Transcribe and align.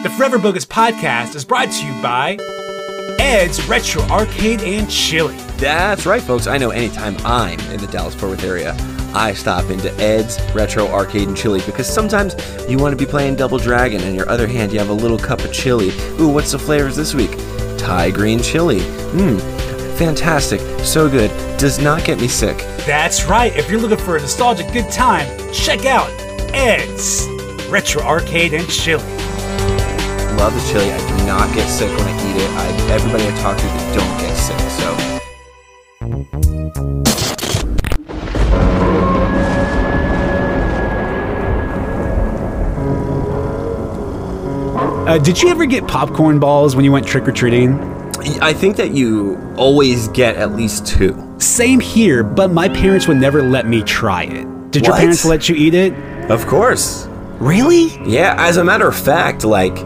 The 0.00 0.10
Forever 0.10 0.38
Bogus 0.38 0.64
podcast 0.64 1.34
is 1.34 1.44
brought 1.44 1.72
to 1.72 1.84
you 1.84 2.00
by 2.00 2.36
Ed's 3.18 3.66
Retro 3.66 4.00
Arcade 4.02 4.60
and 4.60 4.88
Chili. 4.88 5.34
That's 5.56 6.06
right, 6.06 6.22
folks. 6.22 6.46
I 6.46 6.56
know 6.56 6.70
anytime 6.70 7.16
I'm 7.24 7.58
in 7.72 7.80
the 7.80 7.88
Dallas 7.88 8.14
Fort 8.14 8.30
Worth 8.30 8.44
area, 8.44 8.76
I 9.12 9.34
stop 9.34 9.70
into 9.70 9.92
Ed's 9.94 10.38
Retro 10.54 10.86
Arcade 10.86 11.26
and 11.26 11.36
Chili 11.36 11.60
because 11.66 11.92
sometimes 11.92 12.36
you 12.70 12.78
want 12.78 12.96
to 12.96 13.04
be 13.04 13.10
playing 13.10 13.34
Double 13.34 13.58
Dragon, 13.58 14.00
and 14.02 14.14
your 14.14 14.28
other 14.28 14.46
hand 14.46 14.72
you 14.72 14.78
have 14.78 14.88
a 14.88 14.92
little 14.92 15.18
cup 15.18 15.40
of 15.40 15.52
chili. 15.52 15.88
Ooh, 16.20 16.28
what's 16.28 16.52
the 16.52 16.60
flavors 16.60 16.94
this 16.94 17.12
week? 17.12 17.32
Thai 17.76 18.12
green 18.12 18.40
chili. 18.40 18.78
Mmm, 18.78 19.40
fantastic. 19.98 20.60
So 20.84 21.10
good. 21.10 21.30
Does 21.58 21.80
not 21.80 22.04
get 22.04 22.20
me 22.20 22.28
sick. 22.28 22.58
That's 22.86 23.24
right. 23.24 23.52
If 23.56 23.68
you're 23.68 23.80
looking 23.80 23.98
for 23.98 24.16
a 24.16 24.20
nostalgic 24.20 24.72
good 24.72 24.92
time, 24.92 25.26
check 25.52 25.86
out 25.86 26.08
Ed's 26.54 27.26
Retro 27.68 28.02
Arcade 28.02 28.54
and 28.54 28.68
Chili. 28.68 29.17
Love 30.38 30.54
the 30.54 30.72
chili. 30.72 30.90
I 30.90 30.98
do 31.18 31.26
not 31.26 31.52
get 31.54 31.68
sick 31.68 31.90
when 31.90 32.06
I 32.06 32.30
eat 32.30 32.36
it. 32.36 32.50
I, 32.50 32.92
everybody 32.92 33.24
I 33.26 33.30
talk 33.42 33.58
to, 33.58 33.64
they 33.66 33.94
don't 33.96 34.20
get 34.20 34.34
sick. 34.36 34.58
So 34.70 35.08
Uh, 45.08 45.16
did 45.16 45.40
you 45.40 45.48
ever 45.48 45.64
get 45.64 45.88
popcorn 45.88 46.38
balls 46.38 46.76
when 46.76 46.84
you 46.84 46.92
went 46.92 47.06
trick 47.06 47.26
or 47.26 47.32
treating? 47.32 47.80
I 48.42 48.52
think 48.52 48.76
that 48.76 48.90
you 48.90 49.38
always 49.56 50.06
get 50.08 50.36
at 50.36 50.54
least 50.54 50.86
two. 50.86 51.34
Same 51.38 51.80
here, 51.80 52.22
but 52.22 52.50
my 52.52 52.68
parents 52.68 53.08
would 53.08 53.16
never 53.16 53.42
let 53.42 53.66
me 53.66 53.82
try 53.82 54.24
it. 54.24 54.70
Did 54.70 54.86
your 54.86 54.94
parents 54.94 55.24
let 55.24 55.48
you 55.48 55.56
eat 55.56 55.72
it? 55.72 55.94
Of 56.30 56.46
course. 56.46 57.06
Really? 57.38 57.86
Yeah, 58.04 58.34
as 58.38 58.58
a 58.58 58.64
matter 58.64 58.86
of 58.86 58.94
fact, 58.94 59.44
like 59.44 59.78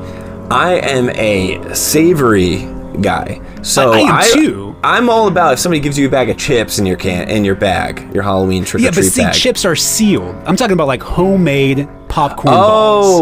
I 0.52 0.74
am 0.74 1.09
a 1.11 1.74
savory 1.74 2.69
guy. 3.01 3.41
So 3.62 3.93
I- 3.93 4.01
I 4.01 4.24
am 4.27 4.32
too. 4.35 4.77
I'm 4.85 5.09
all 5.09 5.29
about 5.29 5.54
if 5.54 5.59
somebody 5.60 5.80
gives 5.80 5.99
you 5.99 6.09
a 6.09 6.10
bag 6.10 6.29
of 6.29 6.37
chips 6.37 6.79
in 6.79 6.85
your 6.85 6.96
can 6.96 7.29
in 7.30 7.45
your 7.45 7.54
bag, 7.54 8.13
your 8.13 8.23
Halloween 8.23 8.65
trick 8.65 8.82
Yeah, 8.82 8.90
or 8.90 8.93
but 8.93 9.04
see, 9.04 9.23
bag. 9.23 9.32
chips 9.32 9.65
are 9.65 9.77
sealed. 9.77 10.35
I'm 10.45 10.57
talking 10.57 10.74
about 10.74 10.88
like 10.88 11.02
homemade 11.02 11.88
popcorn 12.09 12.54
oh, 12.54 12.59
balls. 12.59 13.21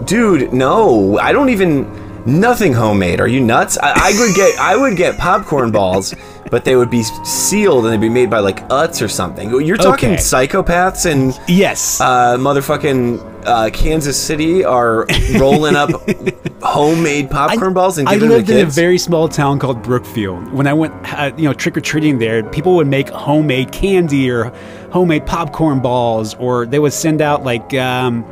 Oh, 0.00 0.02
dude, 0.04 0.52
no. 0.52 1.18
I 1.18 1.32
don't 1.32 1.48
even 1.48 1.86
nothing 2.26 2.72
homemade. 2.74 3.20
Are 3.20 3.26
you 3.26 3.40
nuts? 3.40 3.76
I, 3.82 3.92
I 3.96 4.20
would 4.20 4.34
get 4.36 4.58
I 4.60 4.76
would 4.76 4.96
get 4.96 5.18
popcorn 5.18 5.72
balls, 5.72 6.14
but 6.50 6.64
they 6.64 6.76
would 6.76 6.90
be 6.90 7.02
sealed 7.02 7.84
and 7.84 7.92
they'd 7.92 8.00
be 8.00 8.08
made 8.08 8.30
by 8.30 8.38
like 8.38 8.66
Utz 8.68 9.02
or 9.02 9.08
something. 9.08 9.50
You're 9.64 9.76
talking 9.76 10.10
Okay. 10.12 10.16
psychopaths 10.22 11.10
and 11.10 11.38
Yes. 11.48 12.00
uh, 12.00 12.36
motherfucking 12.38 13.44
uh, 13.46 13.70
Kansas 13.70 14.20
City 14.20 14.64
are 14.64 15.06
rolling 15.38 15.76
up 15.76 15.90
homemade 16.62 17.30
popcorn 17.30 17.72
balls 17.72 17.98
and 17.98 18.08
I 18.08 18.14
giving 18.14 18.28
them 18.30 18.38
lived 18.38 18.50
in 18.50 18.66
a 18.66 18.70
very 18.70 18.98
small 18.98 19.28
town 19.28 19.58
called 19.58 19.82
Brookfield. 19.82 20.52
When 20.52 20.66
I 20.66 20.72
went, 20.74 20.92
uh, 21.14 21.30
you 21.36 21.44
know, 21.44 21.52
trick 21.52 21.76
or 21.76 21.80
treating 21.80 22.18
there, 22.18 22.42
people 22.42 22.74
would 22.76 22.86
make 22.88 23.08
homemade 23.08 23.72
candy 23.72 24.30
or 24.30 24.52
homemade 24.90 25.26
popcorn 25.26 25.80
balls, 25.80 26.34
or 26.34 26.66
they 26.66 26.78
would 26.78 26.92
send 26.92 27.20
out 27.20 27.44
like 27.44 27.74
um, 27.74 28.24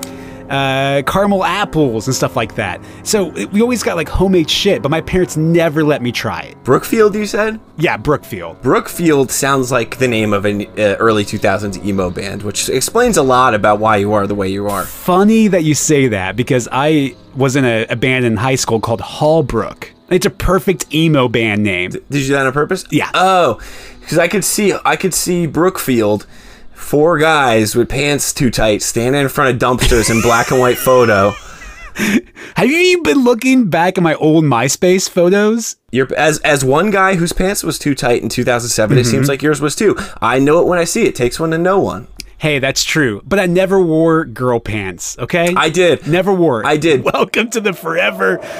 uh, 0.51 1.03
caramel 1.07 1.45
apples 1.45 2.07
and 2.07 2.15
stuff 2.15 2.37
like 2.37 2.55
that. 2.57 2.81
So 3.03 3.33
it- 3.37 3.53
we 3.53 3.61
always 3.63 3.83
got 3.83 3.97
like 3.97 4.09
homemade 4.09 4.49
shit, 4.51 4.83
but 4.83 4.91
my 4.91 5.01
parents 5.01 5.37
never 5.37 5.83
let 5.85 6.03
me 6.03 6.13
try 6.13 6.41
it. 6.43 6.63
Brookfield, 6.65 7.15
you 7.15 7.27
said? 7.27 7.61
Yeah, 7.79 7.97
Brookfield. 7.97 8.61
Brookfield 8.63 9.31
sounds 9.31 9.71
like 9.73 9.99
the 9.99 10.09
name 10.09 10.33
of 10.33 10.45
an 10.45 10.63
uh, 10.79 10.97
early 10.99 11.25
2000s 11.25 11.85
emo 11.85 12.11
band, 12.11 12.43
which 12.43 12.69
explains 12.69 13.17
a 13.17 13.23
lot 13.23 13.55
about 13.55 13.79
why 13.81 13.97
you 13.97 14.13
are 14.13 14.27
the 14.27 14.35
way 14.35 14.49
you 14.49 14.67
are. 14.69 14.85
Funny 14.85 15.49
that 15.49 15.65
you 15.65 15.75
say 15.75 16.09
that 16.09 16.37
because 16.37 16.69
I 16.73 17.15
was 17.35 17.57
in 17.57 17.65
a, 17.65 17.87
a 17.87 17.97
band 17.97 18.25
in 18.25 18.37
high 18.37 18.55
school 18.55 18.81
called 18.81 19.01
Hallbrook. 19.01 19.91
It's 20.09 20.25
a 20.27 20.31
perfect 20.31 20.95
emo 20.95 21.27
band 21.29 21.63
name. 21.65 21.91
Did 21.91 22.05
you 22.11 22.27
do 22.29 22.33
that 22.35 22.47
on 22.47 22.53
purpose? 22.53 22.85
Yeah. 22.91 23.11
Oh, 23.13 23.59
because 24.01 24.19
I 24.19 24.29
could 24.29 24.45
see 24.45 24.73
I 24.85 24.95
could 24.95 25.13
see 25.13 25.47
Brookfield, 25.49 26.27
four 26.76 27.19
guys 27.19 27.75
with 27.75 27.88
pants 27.88 28.32
too 28.32 28.50
tight, 28.50 28.82
standing 28.82 29.20
in 29.22 29.28
front 29.28 29.54
of 29.54 29.60
dumpsters 29.60 30.10
in 30.10 30.20
black 30.22 30.50
and 30.50 30.60
white 30.60 30.78
photo. 30.78 31.32
Have 32.56 32.70
you 32.70 33.03
been 33.03 33.25
looking 33.25 33.70
back 33.70 33.97
at 33.97 34.04
my 34.04 34.14
old 34.16 34.44
MySpace 34.44 35.09
photos? 35.09 35.76
You're 35.91 36.14
as 36.14 36.38
as 36.41 36.62
one 36.64 36.91
guy 36.91 37.14
whose 37.14 37.32
pants 37.32 37.64
was 37.64 37.78
too 37.78 37.94
tight 37.94 38.22
in 38.22 38.28
2007. 38.28 38.98
It 38.98 39.00
Mm-hmm. 39.00 39.10
seems 39.10 39.28
like 39.28 39.41
yours 39.42 39.60
was 39.62 39.75
too. 39.75 39.97
I 40.20 40.38
know 40.38 40.60
it 40.60 40.66
when 40.66 40.78
I 40.78 40.84
see 40.84 41.04
it. 41.06 41.14
Takes 41.14 41.41
one 41.41 41.50
to 41.53 41.59
know 41.59 41.81
one. 41.81 42.06
Hey, 42.38 42.59
that's 42.59 42.84
true. 42.84 43.22
But 43.25 43.41
I 43.41 43.47
never 43.47 43.81
wore 43.81 44.26
girl 44.26 44.60
pants, 44.60 45.16
okay? 45.19 45.54
I 45.56 45.70
did. 45.70 46.06
never 46.06 46.34
wore 46.34 46.60
it. 46.62 46.66
I 46.66 46.76
did. 46.76 47.03
Welcome 47.04 47.48
to 47.53 47.62
the 47.62 47.72
Forever 47.72 48.37
This 48.37 48.53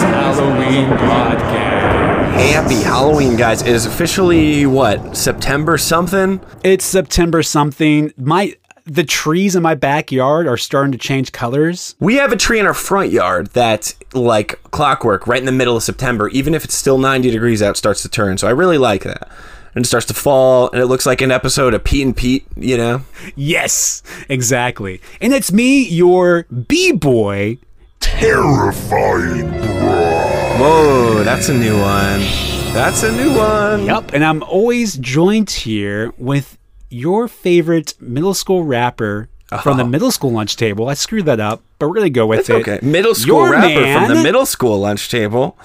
Halloween 0.00 0.88
podcast. 0.96 1.93
Happy 2.34 2.82
Halloween, 2.82 3.36
guys! 3.36 3.62
It 3.62 3.68
is 3.68 3.86
officially 3.86 4.66
what 4.66 5.16
September 5.16 5.78
something. 5.78 6.40
It's 6.62 6.84
September 6.84 7.42
something. 7.42 8.12
My 8.16 8.54
the 8.84 9.04
trees 9.04 9.56
in 9.56 9.62
my 9.62 9.74
backyard 9.74 10.46
are 10.46 10.56
starting 10.56 10.92
to 10.92 10.98
change 10.98 11.32
colors. 11.32 11.94
We 12.00 12.16
have 12.16 12.32
a 12.32 12.36
tree 12.36 12.58
in 12.60 12.66
our 12.66 12.74
front 12.74 13.12
yard 13.12 13.48
that, 13.48 13.94
like 14.12 14.60
clockwork, 14.72 15.26
right 15.26 15.38
in 15.38 15.46
the 15.46 15.52
middle 15.52 15.76
of 15.76 15.82
September, 15.82 16.28
even 16.28 16.54
if 16.54 16.64
it's 16.64 16.74
still 16.74 16.98
90 16.98 17.30
degrees 17.30 17.62
out, 17.62 17.76
starts 17.76 18.02
to 18.02 18.08
turn. 18.08 18.36
So 18.36 18.46
I 18.46 18.50
really 18.50 18.78
like 18.78 19.04
that. 19.04 19.28
And 19.74 19.84
it 19.84 19.88
starts 19.88 20.06
to 20.06 20.14
fall, 20.14 20.70
and 20.70 20.82
it 20.82 20.86
looks 20.86 21.06
like 21.06 21.20
an 21.20 21.30
episode 21.32 21.72
of 21.72 21.82
Pete 21.82 22.04
and 22.04 22.16
Pete, 22.16 22.46
you 22.56 22.76
know? 22.76 23.02
Yes, 23.34 24.02
exactly. 24.28 25.00
And 25.20 25.32
it's 25.32 25.50
me, 25.50 25.88
your 25.88 26.44
B-boy. 26.44 27.58
terrifying, 28.00 29.50
bruh. 29.50 30.13
Whoa, 30.56 31.24
that's 31.24 31.48
a 31.48 31.54
new 31.54 31.78
one. 31.80 32.20
That's 32.72 33.02
a 33.02 33.10
new 33.10 33.36
one. 33.36 33.86
Yep, 33.86 34.12
and 34.14 34.24
I'm 34.24 34.42
always 34.44 34.96
joined 34.96 35.50
here 35.50 36.12
with 36.16 36.58
your 36.90 37.26
favorite 37.26 37.94
middle 38.00 38.34
school 38.34 38.62
rapper 38.62 39.28
from 39.62 39.76
the 39.78 39.82
oh. 39.82 39.88
middle 39.88 40.12
school 40.12 40.30
lunch 40.30 40.56
table. 40.56 40.88
I 40.88 40.94
screwed 40.94 41.26
that 41.26 41.40
up, 41.40 41.62
but 41.78 41.88
we're 41.88 41.96
gonna 41.96 42.10
go 42.10 42.26
with 42.26 42.48
it. 42.50 42.54
Okay, 42.54 42.78
middle 42.82 43.14
school 43.14 43.40
Your 43.40 43.50
rapper 43.50 44.06
from 44.06 44.16
the 44.16 44.22
middle 44.22 44.46
school 44.46 44.78
lunch 44.78 45.10
table. 45.10 45.58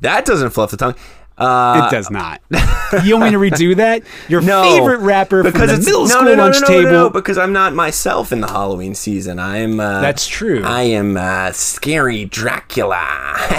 That 0.00 0.24
doesn't 0.24 0.50
fluff 0.50 0.72
the 0.72 0.76
tongue. 0.76 0.96
Uh, 1.38 1.86
It 1.86 1.94
does 1.94 2.10
not. 2.10 2.40
you 3.04 3.18
want 3.18 3.24
me 3.26 3.30
to 3.32 3.38
redo 3.38 3.76
that? 3.76 4.02
Your 4.28 4.40
no, 4.42 4.62
favorite 4.62 5.00
rapper 5.00 5.42
from 5.42 5.52
the 5.52 5.64
it's- 5.64 5.84
middle 5.84 6.02
no, 6.02 6.06
school 6.08 6.22
no, 6.22 6.34
no, 6.34 6.42
lunch 6.44 6.56
no, 6.62 6.66
no, 6.66 6.66
table. 6.66 6.90
no, 6.92 7.10
because 7.10 7.36
I'm 7.36 7.52
not 7.52 7.74
myself 7.74 8.32
in 8.32 8.40
the 8.40 8.46
Halloween 8.48 8.94
season. 8.94 9.38
I'm. 9.38 9.78
Uh, 9.78 10.00
That's 10.00 10.26
true. 10.26 10.62
I 10.64 10.82
am 10.82 11.16
uh, 11.18 11.52
scary 11.52 12.24
Dracula. 12.24 13.04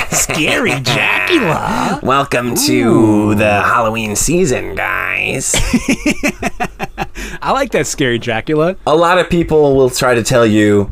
Scary 0.11 0.79
Dracula. 0.79 1.99
Welcome 2.01 2.55
to 2.55 3.35
the 3.35 3.61
Halloween 3.61 4.15
season, 4.15 4.73
guys. 4.73 5.53
I 7.41 7.51
like 7.51 7.71
that 7.71 7.85
scary 7.87 8.17
Dracula. 8.17 8.75
A 8.87 8.95
lot 8.95 9.19
of 9.19 9.29
people 9.29 9.75
will 9.75 9.89
try 9.89 10.15
to 10.15 10.23
tell 10.23 10.45
you 10.45 10.91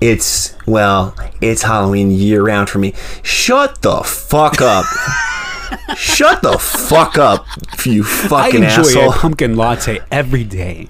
it's, 0.00 0.54
well, 0.66 1.14
it's 1.40 1.62
Halloween 1.62 2.10
year 2.10 2.42
round 2.42 2.68
for 2.68 2.78
me. 2.78 2.92
Shut 3.22 3.80
the 3.82 4.02
fuck 4.02 4.60
up. 4.60 4.84
Shut 5.96 6.42
the 6.42 6.58
fuck 6.58 7.18
up, 7.18 7.46
you 7.84 8.04
fucking 8.04 8.64
I 8.64 8.68
enjoy 8.68 8.88
asshole. 8.90 9.10
a 9.10 9.14
pumpkin 9.14 9.56
latte 9.56 10.00
every 10.10 10.44
day. 10.44 10.88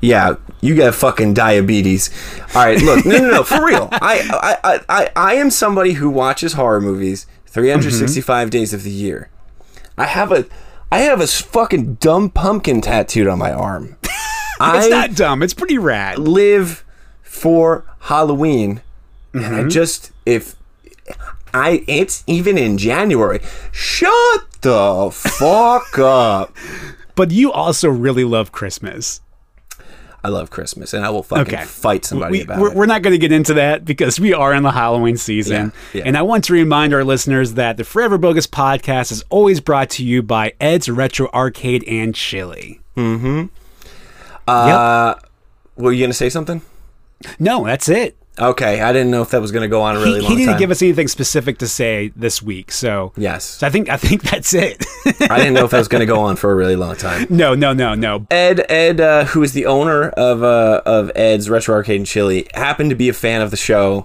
Yeah, 0.00 0.36
you 0.60 0.74
got 0.76 0.94
fucking 0.94 1.34
diabetes. 1.34 2.10
All 2.54 2.64
right, 2.64 2.80
look, 2.80 3.04
no, 3.04 3.18
no, 3.18 3.30
no, 3.30 3.42
for 3.44 3.64
real. 3.64 3.88
I, 3.92 4.56
I, 4.62 4.80
I, 4.88 5.10
I, 5.14 5.34
am 5.34 5.50
somebody 5.50 5.92
who 5.94 6.08
watches 6.08 6.54
horror 6.54 6.80
movies 6.80 7.26
365 7.46 8.46
Mm-hmm. 8.46 8.50
days 8.50 8.72
of 8.72 8.82
the 8.82 8.90
year. 8.90 9.28
I 9.98 10.06
have 10.06 10.32
a, 10.32 10.46
I 10.90 11.00
have 11.00 11.20
a 11.20 11.26
fucking 11.26 11.94
dumb 11.96 12.30
pumpkin 12.30 12.80
tattooed 12.80 13.26
on 13.26 13.38
my 13.38 13.52
arm. 13.52 13.96
It's 14.62 14.86
I 14.86 14.88
not 14.90 15.14
dumb. 15.14 15.42
It's 15.42 15.54
pretty 15.54 15.78
rad. 15.78 16.18
live 16.18 16.84
for 17.22 17.84
Halloween. 18.00 18.82
And 19.32 19.42
Mm-hmm. 19.42 19.54
I 19.54 19.68
just 19.70 20.10
if 20.26 20.54
I 21.54 21.84
it's 21.86 22.24
even 22.26 22.56
in 22.58 22.78
January. 22.78 23.40
Shut 23.72 24.40
the 24.62 25.10
fuck 25.12 25.98
up. 25.98 26.56
But 27.14 27.30
you 27.30 27.52
also 27.52 27.88
really 27.88 28.24
love 28.24 28.52
Christmas. 28.52 29.20
I 30.22 30.28
love 30.28 30.50
Christmas 30.50 30.92
and 30.92 31.02
I 31.04 31.08
will 31.08 31.22
fucking 31.22 31.54
Okay. 31.54 31.64
fight 31.64 32.04
somebody 32.04 32.32
we, 32.32 32.42
about 32.42 32.60
we're, 32.60 32.70
it. 32.70 32.76
we're 32.76 32.84
not 32.86 33.00
going 33.00 33.12
to 33.12 33.18
get 33.18 33.32
into 33.32 33.54
that 33.54 33.86
because 33.86 34.20
we 34.20 34.34
are 34.34 34.52
in 34.52 34.62
the 34.62 34.70
Halloween 34.72 35.16
season. 35.16 35.72
Yeah, 35.94 35.98
yeah. 36.00 36.02
And 36.06 36.18
I 36.18 36.20
want 36.20 36.44
to 36.44 36.52
remind 36.52 36.92
our 36.92 37.04
listeners 37.04 37.54
that 37.54 37.78
the 37.78 37.84
Forever 37.84 38.18
Bogus 38.18 38.46
podcast 38.46 39.12
is 39.12 39.24
always 39.30 39.60
brought 39.60 39.88
to 39.90 40.04
you 40.04 40.22
by 40.22 40.52
Ed's 40.60 40.90
Retro 40.90 41.30
Arcade 41.32 41.84
and 41.88 42.14
Chili. 42.14 42.80
Mm-hmm. 42.98 43.46
Uh 44.46 45.14
were 45.76 45.92
you 45.92 46.04
gonna 46.04 46.12
say 46.12 46.28
something? 46.28 46.60
No, 47.38 47.64
that's 47.64 47.88
it. 47.88 48.16
Okay, 48.38 48.80
I 48.80 48.92
didn't 48.92 49.10
know 49.10 49.22
if 49.22 49.30
that 49.30 49.40
was 49.40 49.52
gonna 49.52 49.68
go 49.68 49.82
on 49.82 49.96
a 49.96 49.98
really 49.98 50.20
he, 50.20 50.26
long 50.26 50.30
he 50.30 50.36
didn't 50.38 50.52
time. 50.52 50.58
give 50.60 50.70
us 50.70 50.80
anything 50.80 51.08
specific 51.08 51.58
to 51.58 51.68
say 51.68 52.12
this 52.16 52.40
week, 52.42 52.72
so 52.72 53.12
yes. 53.16 53.44
so 53.44 53.66
I 53.66 53.70
think 53.70 53.88
I 53.90 53.96
think 53.96 54.22
that's 54.22 54.54
it. 54.54 54.84
I 55.28 55.38
didn't 55.38 55.54
know 55.54 55.64
if 55.64 55.72
that 55.72 55.78
was 55.78 55.88
gonna 55.88 56.06
go 56.06 56.20
on 56.24 56.36
for 56.36 56.50
a 56.50 56.54
really 56.54 56.76
long 56.76 56.96
time. 56.96 57.26
no, 57.28 57.54
no, 57.54 57.72
no, 57.72 57.94
no. 57.94 58.26
Ed, 58.30 58.64
Ed, 58.70 59.00
uh, 59.00 59.24
who 59.26 59.42
is 59.42 59.52
the 59.52 59.66
owner 59.66 60.08
of 60.10 60.42
uh, 60.42 60.80
of 60.86 61.10
Ed's 61.14 61.50
Retro 61.50 61.74
Arcade 61.74 61.96
and 61.96 62.06
Chili, 62.06 62.46
happened 62.54 62.90
to 62.90 62.96
be 62.96 63.08
a 63.08 63.12
fan 63.14 63.42
of 63.42 63.50
the 63.50 63.56
show. 63.56 64.02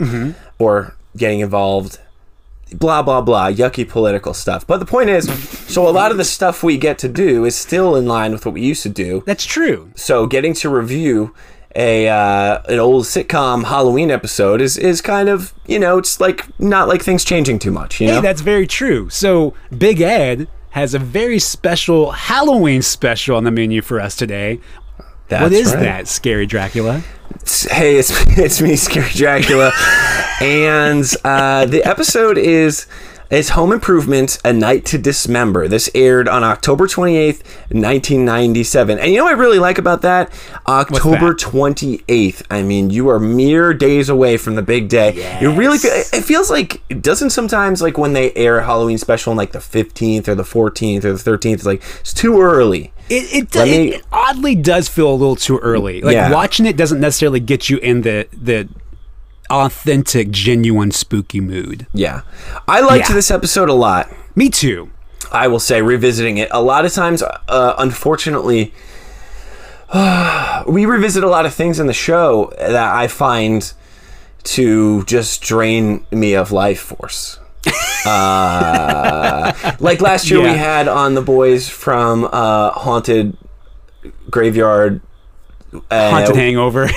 or 0.59 0.95
getting 1.17 1.39
involved. 1.39 1.99
Blah 2.73 3.03
blah 3.03 3.21
blah, 3.21 3.51
yucky 3.51 3.87
political 3.87 4.33
stuff. 4.33 4.65
But 4.65 4.79
the 4.79 4.85
point 4.85 5.09
is, 5.09 5.27
so 5.71 5.87
a 5.87 5.91
lot 5.91 6.11
of 6.11 6.17
the 6.17 6.25
stuff 6.25 6.63
we 6.63 6.77
get 6.77 6.97
to 6.99 7.07
do 7.07 7.45
is 7.45 7.55
still 7.55 7.95
in 7.95 8.05
line 8.07 8.31
with 8.31 8.45
what 8.45 8.53
we 8.55 8.61
used 8.61 8.83
to 8.83 8.89
do. 8.89 9.23
That's 9.25 9.45
true. 9.45 9.91
So 9.95 10.25
getting 10.25 10.53
to 10.55 10.69
review 10.69 11.33
a 11.75 12.07
uh, 12.07 12.61
an 12.69 12.79
old 12.79 13.05
sitcom 13.05 13.65
Halloween 13.65 14.09
episode 14.09 14.61
is 14.61 14.77
is 14.77 15.01
kind 15.01 15.29
of 15.29 15.53
you 15.67 15.79
know 15.79 15.97
it's 15.97 16.19
like 16.19 16.47
not 16.59 16.87
like 16.87 17.03
things 17.03 17.23
changing 17.23 17.59
too 17.59 17.71
much. 17.71 17.99
You 17.99 18.07
know, 18.07 18.15
Hey, 18.15 18.21
that's 18.21 18.41
very 18.41 18.67
true. 18.67 19.09
So 19.09 19.53
Big 19.77 20.01
Ed 20.01 20.47
has 20.71 20.93
a 20.93 20.99
very 20.99 21.39
special 21.39 22.11
Halloween 22.11 22.81
special 22.81 23.37
on 23.37 23.43
the 23.43 23.51
menu 23.51 23.81
for 23.81 23.99
us 23.99 24.15
today. 24.15 24.59
That's 25.27 25.41
what 25.41 25.53
is 25.53 25.73
right. 25.73 25.81
that, 25.81 26.07
Scary 26.07 26.45
Dracula? 26.45 27.01
Hey, 27.69 27.97
it's 27.97 28.11
it's 28.37 28.61
me, 28.61 28.75
Scary 28.75 29.09
Dracula, 29.09 29.71
and 30.41 31.05
uh, 31.23 31.65
the 31.65 31.83
episode 31.83 32.37
is 32.37 32.87
it's 33.29 33.49
Home 33.49 33.71
Improvement: 33.71 34.37
A 34.45 34.53
Night 34.53 34.85
to 34.85 34.97
Dismember. 34.97 35.67
This 35.67 35.89
aired 35.95 36.27
on 36.27 36.43
October 36.43 36.87
twenty 36.87 37.17
eighth, 37.17 37.65
nineteen 37.71 38.23
ninety 38.25 38.63
seven. 38.63 38.99
And 38.99 39.11
you 39.11 39.17
know 39.17 39.25
what 39.25 39.35
I 39.35 39.39
really 39.39 39.59
like 39.59 39.77
about 39.77 40.01
that? 40.03 40.31
October 40.67 41.29
that? 41.29 41.39
twenty 41.39 42.03
eighth. 42.07 42.45
I 42.49 42.61
mean, 42.61 42.89
you 42.89 43.09
are 43.09 43.19
mere 43.19 43.73
days 43.73 44.09
away 44.09 44.37
from 44.37 44.55
the 44.55 44.61
big 44.61 44.89
day. 44.89 45.39
You 45.41 45.51
really 45.51 45.77
feel, 45.77 45.91
it 45.93 46.23
feels 46.23 46.49
like 46.49 46.81
it 46.89 47.01
doesn't 47.01 47.31
sometimes 47.31 47.81
like 47.81 47.97
when 47.97 48.13
they 48.13 48.31
air 48.33 48.59
a 48.59 48.65
Halloween 48.65 48.97
special 48.97 49.31
on 49.31 49.37
like 49.37 49.51
the 49.51 49.61
fifteenth 49.61 50.27
or 50.29 50.35
the 50.35 50.45
fourteenth 50.45 51.03
or 51.05 51.11
the 51.13 51.19
thirteenth. 51.19 51.59
It's 51.59 51.65
like 51.65 51.83
it's 51.99 52.13
too 52.13 52.41
early. 52.41 52.91
It 53.09 53.53
it, 53.55 53.55
me- 53.65 53.93
it 53.95 54.05
oddly 54.11 54.55
does 54.55 54.87
feel 54.87 55.11
a 55.11 55.13
little 55.13 55.35
too 55.35 55.59
early. 55.59 56.01
Like 56.01 56.13
Yeah. 56.13 56.31
watching 56.31 56.65
it 56.65 56.75
doesn't 56.77 56.99
necessarily 56.99 57.39
get 57.39 57.69
you 57.69 57.77
in 57.77 58.01
the 58.01 58.27
the 58.33 58.67
authentic, 59.55 60.31
genuine 60.31 60.91
spooky 60.91 61.39
mood. 61.39 61.87
Yeah, 61.93 62.21
I 62.67 62.81
liked 62.81 63.09
Yeah. 63.09 63.15
this 63.15 63.31
episode 63.31 63.69
a 63.69 63.73
lot. 63.73 64.09
Me 64.35 64.49
too. 64.49 64.89
I 65.31 65.47
will 65.47 65.59
say, 65.59 65.81
revisiting 65.81 66.37
it, 66.37 66.49
a 66.51 66.61
lot 66.61 66.85
of 66.85 66.93
times, 66.93 67.23
uh, 67.23 67.73
unfortunately, 67.77 68.73
we 70.67 70.85
revisit 70.85 71.23
a 71.23 71.29
lot 71.29 71.45
of 71.45 71.53
things 71.53 71.79
in 71.79 71.87
the 71.87 71.93
show 71.93 72.51
that 72.57 72.75
I 72.95 73.07
find 73.07 73.71
to 74.43 75.03
just 75.05 75.41
drain 75.41 76.05
me 76.11 76.33
of 76.35 76.51
life 76.51 76.79
force. 76.81 77.39
uh, 78.05 79.51
like 79.79 80.01
last 80.01 80.29
year, 80.29 80.41
Yeah. 80.41 80.51
we 80.53 80.57
had 80.57 80.87
on 80.87 81.15
the 81.15 81.21
boys 81.21 81.67
from 81.69 82.25
uh, 82.31 82.71
Haunted 82.71 83.35
Graveyard. 84.29 85.01
Uh, 85.91 86.09
Haunted 86.11 86.35
Hangover. 86.35 86.89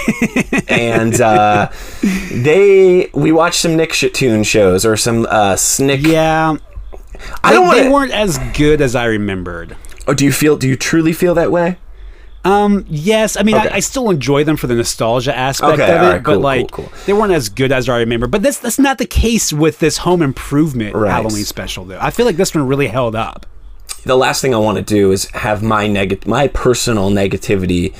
and 0.68 1.20
uh, 1.20 1.70
they 2.32 3.10
we 3.14 3.32
watched 3.32 3.60
some 3.60 3.76
Nick 3.76 3.90
Shatoon 3.90 4.44
shows 4.44 4.84
or 4.84 4.96
some 4.96 5.26
uh, 5.28 5.56
Snick. 5.56 6.00
yeah. 6.06 6.56
I 7.42 7.52
don't 7.52 7.68
They- 7.74 7.82
they 7.84 7.88
weren't 7.88 8.12
as 8.12 8.38
good 8.56 8.80
as 8.80 8.94
I 8.94 9.04
remembered. 9.06 9.76
Oh, 10.06 10.14
do 10.14 10.24
you 10.24 10.32
feel? 10.32 10.56
Do 10.56 10.68
you 10.68 10.76
truly 10.76 11.12
feel 11.12 11.34
that 11.34 11.50
way? 11.50 11.78
Um, 12.44 12.86
yes, 12.88 13.36
I 13.36 13.42
mean, 13.42 13.56
Okay. 13.56 13.68
I, 13.68 13.74
I 13.76 13.80
still 13.80 14.08
enjoy 14.10 14.44
them 14.44 14.56
for 14.56 14.68
the 14.68 14.74
nostalgia 14.76 15.36
aspect 15.36 15.72
Okay, 15.74 15.82
of 15.82 15.88
it, 16.02 16.04
alright, 16.06 16.22
but 16.22 16.38
like 16.38 16.70
cool, 16.70 16.84
cool. 16.86 16.92
they 17.04 17.12
weren't 17.12 17.32
as 17.32 17.48
good 17.48 17.72
as 17.72 17.88
I 17.88 17.98
remember. 17.98 18.26
But 18.28 18.42
that's 18.42 18.58
that's 18.60 18.78
not 18.78 18.98
the 18.98 19.06
case 19.06 19.52
with 19.52 19.80
this 19.80 19.98
Home 19.98 20.22
Improvement 20.22 20.94
Right. 20.94 21.10
Halloween 21.10 21.44
special, 21.44 21.84
though. 21.84 21.98
I 22.00 22.10
feel 22.10 22.24
like 22.24 22.36
this 22.36 22.54
one 22.54 22.66
really 22.66 22.86
held 22.86 23.14
up. 23.16 23.44
the 24.04 24.16
last 24.16 24.40
thing 24.40 24.54
I 24.54 24.58
want 24.58 24.78
to 24.78 24.84
do 24.84 25.10
is 25.10 25.26
have 25.32 25.62
my 25.62 25.88
negative, 25.88 26.26
my 26.28 26.46
personal 26.48 27.10
negativity 27.10 27.92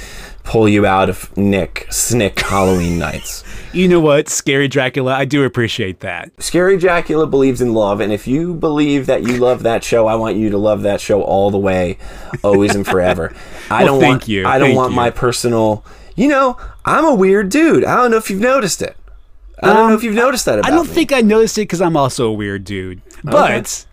pull 0.49 0.67
you 0.67 0.87
out 0.87 1.11
of 1.11 1.37
Nick 1.37 1.87
Snick 1.91 2.41
Halloween 2.41 2.99
nights. 3.09 3.45
You 3.75 3.87
know 3.87 4.01
what, 4.01 4.31
Scary 4.31 4.67
Dracula? 4.67 5.15
I 5.15 5.27
do 5.27 5.45
appreciate 5.45 6.01
that. 6.01 6.31
Scary 6.43 6.79
Dracula 6.79 7.27
believes 7.27 7.61
in 7.61 7.75
love, 7.75 8.01
and 8.01 8.13
if 8.15 8.27
you 8.27 8.55
believe 8.55 9.05
that 9.07 9.25
you 9.25 9.37
love 9.37 9.63
that 9.65 9.85
show, 9.85 10.07
I 10.07 10.15
want 10.15 10.37
you 10.37 10.49
to 10.49 10.57
love 10.57 10.83
that 10.83 11.03
show 11.03 11.23
all 11.23 11.51
the 11.51 11.59
way, 11.59 11.99
always 12.43 12.75
and 12.75 12.87
forever. 12.87 13.35
I 13.71 13.85
Well, 13.85 13.95
don't 13.95 14.01
thank 14.01 14.13
want 14.23 14.29
you, 14.29 14.47
I 14.47 14.59
don't 14.59 14.69
thank 14.69 14.77
want 14.79 14.91
you. 14.93 14.97
my 14.97 15.11
personal. 15.11 15.85
You 16.17 16.29
know, 16.29 16.57
I'm 16.87 17.05
a 17.05 17.15
weird 17.15 17.51
dude. 17.51 17.85
I 17.85 17.97
don't 17.97 18.11
know 18.11 18.17
if 18.17 18.31
you've 18.31 18.41
noticed 18.41 18.81
it. 18.81 18.97
I 19.63 19.75
don't 19.75 19.91
know 19.91 19.95
if 19.97 20.03
you've 20.03 20.15
noticed 20.15 20.47
that 20.47 20.59
about 20.61 20.69
Um, 20.69 20.73
I 20.73 20.77
don't 20.77 20.89
me. 20.89 20.95
think 20.95 21.13
I 21.13 21.21
noticed 21.21 21.59
it 21.59 21.63
because 21.63 21.81
I'm 21.83 21.97
also 21.97 22.27
a 22.29 22.33
weird 22.33 22.65
dude. 22.65 23.03
But 23.23 23.85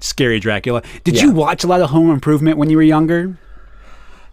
Scary 0.00 0.40
Dracula, 0.40 0.82
did 1.04 1.20
you 1.22 1.30
watch 1.30 1.62
a 1.62 1.66
lot 1.68 1.80
of 1.82 1.90
Home 1.90 2.10
Improvement 2.10 2.58
when 2.58 2.68
you 2.68 2.76
were 2.78 2.82
younger? 2.82 3.38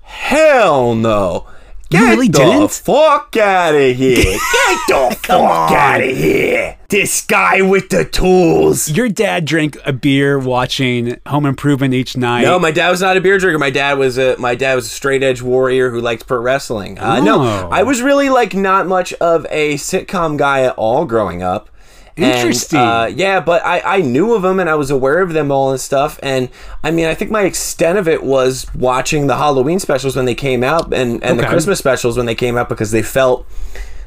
Hell 0.02 0.96
no. 0.96 1.46
Get 1.90 2.02
really 2.02 2.28
the 2.28 2.38
didn't? 2.40 2.72
fuck 2.72 3.36
out 3.38 3.74
of 3.76 3.96
here. 3.96 4.16
Get 4.24 4.80
the 4.88 5.18
fuck 5.24 5.72
out 5.72 6.02
of 6.02 6.16
here. 6.18 6.78
This 6.90 7.26
guy 7.26 7.62
with 7.62 7.90
the 7.90 8.06
tools. 8.06 8.90
Your 8.90 9.10
dad 9.10 9.46
drank 9.46 9.78
a 9.86 9.92
beer 9.94 10.38
watching 10.40 11.20
Home 11.28 11.46
Improvement 11.46 11.94
each 11.94 12.16
night. 12.18 12.44
No, 12.44 12.60
my 12.60 12.72
dad 12.72 12.90
was 12.92 13.02
not 13.02 13.18
a 13.18 13.22
beer 13.22 13.38
drinker. 13.38 13.60
My 13.60 13.70
dad 13.70 13.98
was 13.98 14.18
a 14.18 14.36
my 14.38 14.56
dad 14.56 14.76
was 14.76 14.86
a 14.86 14.90
straight 14.90 15.24
edge 15.24 15.42
warrior 15.42 15.90
who 15.90 16.00
liked 16.02 16.28
pro 16.28 16.40
wrestling. 16.40 16.98
Uh, 17.00 17.20
No, 17.22 17.42
Oh. 17.42 17.70
I 17.72 17.84
was 17.84 18.02
really 18.02 18.30
like 18.30 18.54
not 18.54 18.88
much 18.88 19.14
of 19.14 19.46
a 19.50 19.76
sitcom 19.76 20.38
guy 20.38 20.62
at 20.64 20.76
all 20.78 21.06
growing 21.06 21.42
up. 21.44 21.70
And, 22.18 22.26
Interesting. 22.26 22.80
uh, 22.80 23.12
yeah, 23.16 23.40
but 23.40 23.64
I, 23.64 23.98
I 23.98 24.02
knew 24.02 24.34
of 24.34 24.42
them 24.42 24.60
and 24.60 24.68
I 24.68 24.74
was 24.76 24.90
aware 24.90 25.22
of 25.22 25.34
them 25.34 25.52
all 25.52 25.70
and 25.70 25.80
stuff. 25.80 26.20
And 26.24 26.50
I 26.84 26.90
mean, 26.90 27.06
I 27.06 27.14
think 27.14 27.30
my 27.30 27.44
extent 27.44 28.00
of 28.00 28.08
it 28.08 28.24
was 28.24 28.66
watching 28.74 29.28
the 29.28 29.38
Halloween 29.38 29.80
specials 29.80 30.16
when 30.16 30.26
they 30.26 30.34
came 30.34 30.64
out 30.64 30.92
and, 30.94 31.24
and 31.24 31.40
the 31.40 31.46
Christmas 31.46 31.78
specials 31.78 32.18
when 32.18 32.26
they 32.26 32.34
came 32.34 32.58
out 32.58 32.70
because 32.70 32.90
they 32.90 33.04
felt, 33.04 33.46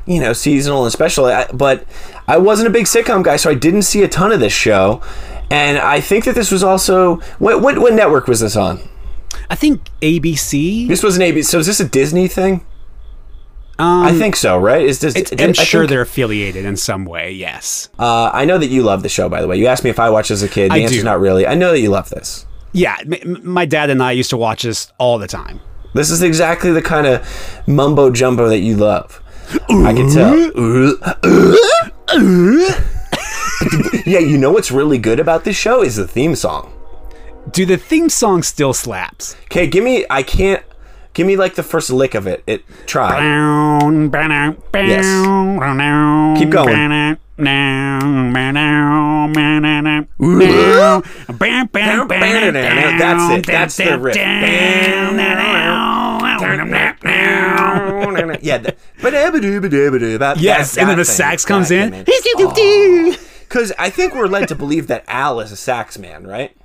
you 0.07 0.21
know, 0.21 0.33
seasonal 0.33 0.83
and 0.83 0.93
special. 0.93 1.27
I, 1.27 1.47
but 1.53 1.85
I 2.27 2.39
wasn't 2.39 2.67
a 2.67 2.73
big 2.73 2.87
sitcom 2.87 3.23
guy, 3.23 3.37
so 3.37 3.49
I 3.49 3.55
didn't 3.55 3.83
see 3.83 4.03
a 4.03 4.09
ton 4.09 4.33
of 4.33 4.41
this 4.41 4.53
show. 4.53 5.01
And 5.49 5.79
I 5.79 6.01
think 6.01 6.25
that 6.25 6.35
this 6.35 6.51
was 6.51 6.65
also 6.65 7.17
what 7.39 7.63
what, 7.63 7.79
what 7.79 7.95
network 7.95 8.27
was 8.27 8.41
this 8.41 8.57
on? 8.57 8.81
I 9.49 9.55
think 9.55 9.83
ABC. 10.03 10.89
This 10.89 11.03
was 11.05 11.17
an 11.17 11.23
ABC. 11.23 11.45
So 11.45 11.61
is 11.61 11.67
this 11.67 11.79
a 11.79 11.89
Disney 11.89 12.27
thing? 12.27 12.65
Um, 13.81 14.05
I 14.05 14.13
think 14.13 14.37
so, 14.37 14.59
right? 14.59 14.83
Is 14.83 15.01
this? 15.01 15.15
It's, 15.17 15.33
I'm 15.39 15.55
sure 15.55 15.83
think- 15.83 15.91
they're 15.91 16.03
affiliated 16.03 16.65
in 16.65 16.77
some 16.77 17.05
way. 17.07 17.33
Yes. 17.33 17.89
Uh, 17.99 18.31
I 18.33 18.45
know 18.45 18.59
that 18.59 18.67
you 18.69 18.83
love 18.83 19.03
the 19.03 19.09
show. 19.09 19.29
By 19.29 19.41
the 19.41 19.49
way, 19.49 19.57
you 19.57 19.67
asked 19.67 19.85
me 19.85 19.91
if 19.91 19.99
I 19.99 20.11
watched 20.11 20.31
as 20.31 20.43
a 20.43 20.49
kid. 20.49 20.71
The 20.71 20.75
I 20.75 20.79
answer's 20.79 20.99
do. 20.99 21.05
not 21.05 21.21
really. 21.21 21.47
I 21.47 21.55
know 21.55 21.73
that 21.73 21.81
you 21.81 21.91
love 21.91 22.11
this. 22.11 22.47
Yeah, 22.73 22.97
m- 23.01 23.41
my 23.43 23.65
dad 23.65 23.91
and 23.91 24.03
I 24.03 24.13
used 24.13 24.31
to 24.31 24.37
watch 24.37 24.63
this 24.65 24.93
all 24.99 25.19
the 25.19 25.27
time. 25.27 25.61
This 25.95 26.11
is 26.11 26.23
exactly 26.23 26.71
the 26.73 26.83
kind 26.83 27.07
of 27.07 27.27
mumbo 27.67 28.11
jumbo 28.11 28.49
that 28.49 28.61
you 28.61 28.77
love. 28.77 29.21
I 29.69 29.93
can 29.95 30.09
tell. 30.11 30.37
yeah, 34.07 34.19
you 34.21 34.39
know 34.39 34.53
what's 34.53 34.71
really 34.71 34.99
good 34.99 35.19
about 35.21 35.45
this 35.45 35.57
show 35.57 35.83
is 35.83 35.97
the 35.97 36.07
theme 36.07 36.37
song. 36.37 36.73
Do 37.51 37.67
the 37.67 37.77
theme 37.77 38.09
song 38.09 38.43
still 38.43 38.73
slaps? 38.73 39.35
Okay, 39.45 39.67
give 39.67 39.83
me. 39.83 40.05
I 40.11 40.23
can't. 40.23 40.63
Give 41.13 41.27
me 41.27 41.37
like 41.37 41.55
the 41.57 41.63
first 41.63 41.91
lick 41.91 42.15
of 42.15 42.27
it. 42.27 42.43
It 42.47 42.65
try. 42.87 43.19
Yes. 44.89 45.05
Keep 46.39 46.51
going. 46.51 46.69
That's 52.99 53.39
it. 53.39 53.47
That's 53.47 53.77
the 53.77 53.99
riff. 53.99 54.15
yeah. 58.43 58.59
The, 58.59 58.77
that, 60.19 60.39
Yes, 60.41 60.75
that- 60.75 60.81
and 60.83 60.91
then 60.91 60.99
the 60.99 61.05
sax 61.05 61.45
comes 61.45 61.71
in. 61.71 62.05
Because 63.49 63.73
I 63.79 63.91
think 63.91 64.15
we're 64.15 64.27
led 64.29 64.47
to 64.49 64.55
believe 64.55 64.87
that 64.89 65.05
Al 65.09 65.41
is 65.41 65.51
a 65.51 65.57
sax 65.57 65.99
man, 65.99 66.27
right? 66.27 66.57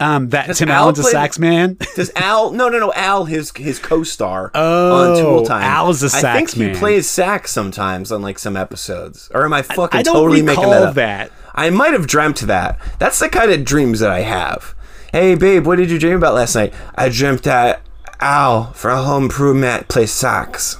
Um, 0.00 0.28
that 0.28 0.54
Tim 0.54 0.68
Al 0.68 0.84
Allen's 0.84 1.00
a 1.00 1.02
sax 1.02 1.38
man. 1.40 1.76
Does 1.96 2.12
Al? 2.14 2.52
No, 2.52 2.68
no, 2.68 2.78
no. 2.78 2.92
Al, 2.94 3.24
his 3.24 3.50
his 3.56 3.80
co-star 3.80 4.52
Oh, 4.54 4.94
on 5.16 5.20
Tool 5.20 5.44
Time. 5.44 5.62
Al's 5.62 6.04
I 6.04 6.08
think 6.36 6.48
sax 6.48 6.52
he 6.52 6.72
plays 6.72 7.08
sax 7.10 7.50
sometimes 7.50 8.12
on 8.12 8.22
like 8.22 8.38
some 8.38 8.56
episodes. 8.56 9.28
Or 9.34 9.44
am 9.44 9.52
I 9.52 9.62
fucking 9.62 9.98
I 9.98 10.02
don't 10.04 10.14
totally 10.14 10.42
making 10.42 10.70
that 10.70 10.82
up? 10.82 10.94
that. 10.94 11.32
I 11.54 11.70
might 11.70 11.92
have 11.94 12.06
dreamt 12.06 12.36
that. 12.42 12.78
That's 13.00 13.18
the 13.18 13.28
kind 13.28 13.50
of 13.50 13.64
dreams 13.64 13.98
that 13.98 14.10
I 14.10 14.20
have. 14.20 14.76
Hey, 15.10 15.34
babe, 15.34 15.66
what 15.66 15.76
did 15.78 15.90
you 15.90 15.98
dream 15.98 16.16
about 16.18 16.34
last 16.34 16.54
night? 16.54 16.72
I 16.94 17.08
dreamt 17.08 17.42
that 17.42 17.80
Al 18.20 18.72
from 18.74 19.04
Home 19.04 19.24
Improvement 19.24 19.88
plays 19.88 20.12
sax. 20.12 20.76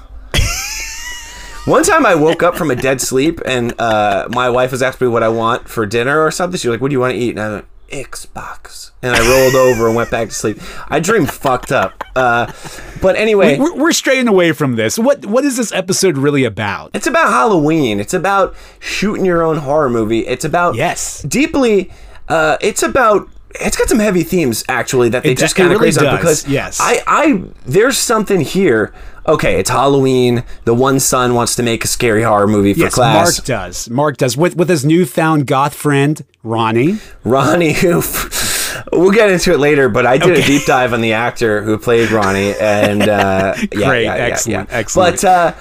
One 1.64 1.82
time 1.82 2.06
I 2.06 2.14
woke 2.14 2.42
up 2.42 2.56
from 2.56 2.70
a 2.70 2.76
dead 2.76 3.00
sleep 3.00 3.40
and 3.44 3.78
uh, 3.78 4.26
my 4.30 4.48
wife 4.48 4.70
was 4.70 4.80
asking 4.82 5.08
me 5.08 5.12
what 5.12 5.22
I 5.22 5.28
want 5.28 5.68
for 5.68 5.84
dinner 5.84 6.22
or 6.22 6.30
something. 6.30 6.58
She 6.58 6.66
was 6.68 6.74
like, 6.76 6.80
What 6.80 6.88
do 6.88 6.92
you 6.94 7.00
want 7.00 7.12
to 7.12 7.18
eat? 7.18 7.30
And 7.30 7.40
I 7.40 7.50
went, 7.52 7.64
Xbox. 7.90 8.90
And 9.02 9.14
I 9.14 9.20
rolled 9.28 9.54
over 9.54 9.86
and 9.86 9.94
went 9.96 10.10
back 10.10 10.28
to 10.28 10.34
sleep. 10.34 10.58
I 10.88 11.00
dreamed 11.00 11.30
fucked 11.30 11.72
up. 11.72 12.04
Uh, 12.16 12.52
but 13.00 13.16
anyway. 13.16 13.58
We're, 13.58 13.74
we're 13.76 13.92
straying 13.92 14.28
away 14.28 14.52
from 14.52 14.76
this. 14.76 14.98
What 14.98 15.24
What 15.26 15.44
is 15.44 15.56
this 15.56 15.72
episode 15.72 16.18
really 16.18 16.44
about? 16.44 16.90
It's 16.94 17.06
about 17.06 17.28
Halloween. 17.28 18.00
It's 18.00 18.14
about 18.14 18.54
shooting 18.80 19.24
your 19.24 19.42
own 19.42 19.58
horror 19.58 19.88
movie. 19.90 20.26
It's 20.26 20.44
about 20.44 20.74
Yes. 20.74 21.22
deeply. 21.22 21.90
Uh, 22.28 22.56
it's 22.60 22.82
about 22.82 23.28
it's 23.60 23.76
got 23.76 23.88
some 23.88 23.98
heavy 23.98 24.22
themes 24.24 24.62
actually 24.68 25.08
that 25.10 25.22
they 25.22 25.30
It- 25.32 25.38
just 25.38 25.56
kind 25.56 25.68
of 25.72 25.80
really 25.80 25.92
graze 25.92 25.98
on 25.98 26.16
because 26.16 26.46
yes. 26.46 26.78
I 26.80 27.00
I 27.06 27.42
there's 27.66 27.96
something 27.98 28.40
here. 28.40 28.92
Okay, 29.28 29.60
it's 29.60 29.68
Halloween. 29.68 30.42
The 30.64 30.72
one 30.72 30.98
son 30.98 31.34
wants 31.34 31.54
to 31.56 31.62
make 31.62 31.84
a 31.84 31.86
scary 31.86 32.22
horror 32.22 32.46
movie 32.46 32.72
for 32.72 32.80
yes, 32.80 32.94
class. 32.94 33.38
Mark 33.38 33.44
does. 33.44 33.90
Mark 33.90 34.16
does 34.16 34.38
with 34.38 34.56
with 34.56 34.70
his 34.70 34.86
newfound 34.86 35.46
goth 35.46 35.74
friend 35.74 36.24
Ronnie. 36.42 36.98
Ronnie, 37.24 37.74
who 37.74 38.02
we'll 38.90 39.10
get 39.10 39.30
into 39.30 39.52
it 39.52 39.58
later, 39.58 39.90
but 39.90 40.06
I 40.06 40.16
did 40.16 40.38
a 40.38 40.42
deep 40.42 40.64
dive 40.64 40.94
on 40.94 41.02
the 41.02 41.12
actor 41.12 41.62
who 41.62 41.76
played 41.76 42.10
Ronnie, 42.10 42.54
and 42.58 43.02
uh, 43.02 43.54
yeah, 43.58 43.66
Great, 43.70 44.04
yeah, 44.04 44.16
yeah, 44.16 44.24
excellent, 44.24 44.72
excellent. 44.72 45.20
But 45.20 45.24
uh, 45.24 45.54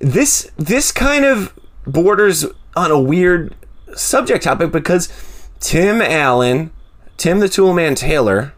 this 0.00 0.50
this 0.58 0.92
kind 0.92 1.24
of 1.24 1.54
borders 1.86 2.44
on 2.76 2.90
a 2.90 3.00
weird 3.00 3.54
subject 3.94 4.44
topic 4.44 4.70
because 4.70 5.08
Tim 5.60 6.02
Allen, 6.02 6.72
Tim 7.16 7.40
the 7.40 7.46
Toolman 7.46 7.96
Taylor, 7.96 8.52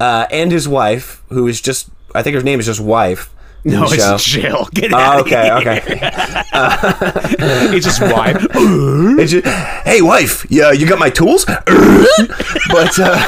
uh, 0.00 0.26
and 0.30 0.50
his 0.52 0.66
wife, 0.66 1.22
who 1.28 1.46
is 1.46 1.60
just 1.60 1.90
I 2.14 2.22
think 2.22 2.34
her 2.34 2.42
name 2.42 2.60
is 2.60 2.66
just 2.66 2.80
wife. 2.80 3.30
No, 3.74 3.88
the 3.88 3.96
show. 3.96 4.14
it's 4.16 4.24
Jill. 4.30 4.68
Get 4.74 4.92
Oh, 4.92 4.96
out 4.98 5.20
okay, 5.22 5.48
of 5.48 5.58
okay. 5.60 5.80
here. 5.86 6.10
It's 7.74 7.86
just 7.86 8.00
wife. 8.02 8.46
It's 9.18 9.32
just, 9.32 9.46
hey, 9.86 10.02
wife, 10.02 10.46
yeah, 10.50 10.70
you 10.72 10.86
got 10.86 10.98
my 10.98 11.08
tools? 11.10 11.44
but 11.46 12.98
uh, 12.98 13.24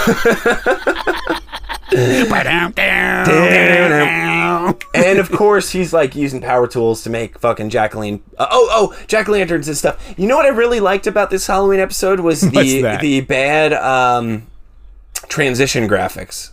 and 4.95 5.19
of 5.19 5.31
course 5.31 5.71
he's 5.71 5.93
like 5.93 6.15
using 6.15 6.41
power 6.41 6.67
tools 6.67 7.03
to 7.05 7.11
make 7.11 7.39
fucking 7.39 7.71
Jacqueline. 7.71 8.23
Uh, 8.37 8.47
oh, 8.51 8.69
oh, 8.71 9.05
jack 9.07 9.29
lanterns 9.29 9.69
and 9.69 9.77
stuff. 9.77 10.15
You 10.19 10.27
know 10.27 10.37
what 10.37 10.47
I 10.47 10.51
really 10.51 10.81
liked 10.81 11.07
about 11.07 11.31
this 11.31 11.47
Halloween 11.47 11.81
episode 11.81 12.21
was 12.21 12.41
the 12.41 12.99
the 13.01 13.21
bad 13.23 13.73
um, 13.73 14.47
transition 15.29 15.89
graphics. 15.89 16.51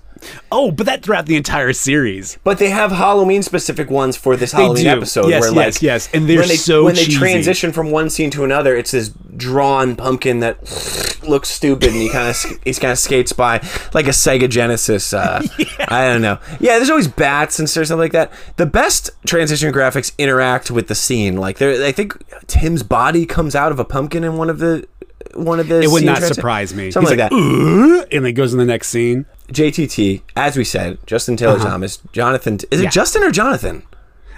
Oh, 0.52 0.72
but 0.72 0.86
that 0.86 1.04
throughout 1.04 1.26
the 1.26 1.36
entire 1.36 1.74
series. 1.74 2.38
But 2.44 2.60
they 2.60 2.70
have 2.70 2.92
Halloween 2.92 3.44
specific 3.44 3.90
ones 3.90 4.16
for 4.16 4.36
this 4.36 4.52
Halloween 4.52 4.88
episode. 4.88 5.30
Yes, 5.30 5.42
where 5.42 5.54
yes, 5.54 5.76
like, 5.76 5.82
yes. 5.82 6.10
And 6.14 6.30
they're 6.30 6.40
when 6.40 6.48
they, 6.48 6.56
so 6.56 6.84
when 6.86 6.96
they 6.96 7.06
transition 7.06 7.72
from 7.72 7.92
one 7.92 8.10
scene 8.10 8.30
to 8.32 8.44
another, 8.44 8.76
it's 8.76 8.92
this 8.92 9.10
drawn 9.36 9.96
pumpkin 9.96 10.40
that 10.42 11.20
looks 11.28 11.50
stupid, 11.50 11.90
and 11.90 11.98
he 11.98 12.10
kind 12.10 12.30
of 12.30 12.60
he 12.64 12.74
kind 12.74 12.92
of 12.92 13.00
skates 13.00 13.34
by 13.34 13.58
like 13.94 14.08
a 14.08 14.12
Sega 14.12 14.50
Genesis. 14.50 15.14
Uh, 15.14 15.42
I 15.88 16.08
don't 16.08 16.22
know. 16.22 16.40
Yeah, 16.60 16.78
there's 16.78 16.90
always 16.90 17.08
bats 17.08 17.60
and 17.60 17.70
stuff 17.70 17.90
like 17.92 18.12
that. 18.12 18.32
The 18.58 18.66
best 18.66 19.12
transition 19.26 19.74
graphics 19.74 20.16
interact 20.18 20.72
with 20.72 20.88
the 20.88 20.96
scene. 20.96 21.38
Like 21.38 21.58
there, 21.58 21.86
I 21.86 21.92
think 21.92 22.18
Tim's 22.48 22.84
body 22.84 23.26
comes 23.26 23.56
out 23.56 23.72
of 23.72 23.80
a 23.80 23.86
pumpkin 23.86 24.24
in 24.24 24.38
one 24.38 24.50
of 24.50 24.60
the 24.60 24.88
one 25.36 25.60
of 25.60 25.68
the. 25.68 25.82
It 25.82 25.90
would 25.90 26.04
not 26.04 26.22
surprise 26.22 26.74
me. 26.74 26.92
Something 26.92 27.14
He's 27.14 27.20
like, 27.20 27.32
that. 27.32 28.08
And 28.12 28.28
it 28.28 28.34
goes 28.34 28.54
in 28.54 28.60
the 28.60 28.66
next 28.66 28.90
scene. 28.90 29.26
JTT, 29.50 30.22
as 30.36 30.58
we 30.58 30.64
said, 30.64 30.98
Justin 31.06 31.38
Taylor 31.38 31.60
Thomas, 31.60 32.00
Jonathan. 32.12 32.56
Is 32.72 32.80
it 32.80 32.86
Uh-huh. 32.86 32.92
Justin 32.92 33.24
or 33.24 33.32
Jonathan? 33.32 33.84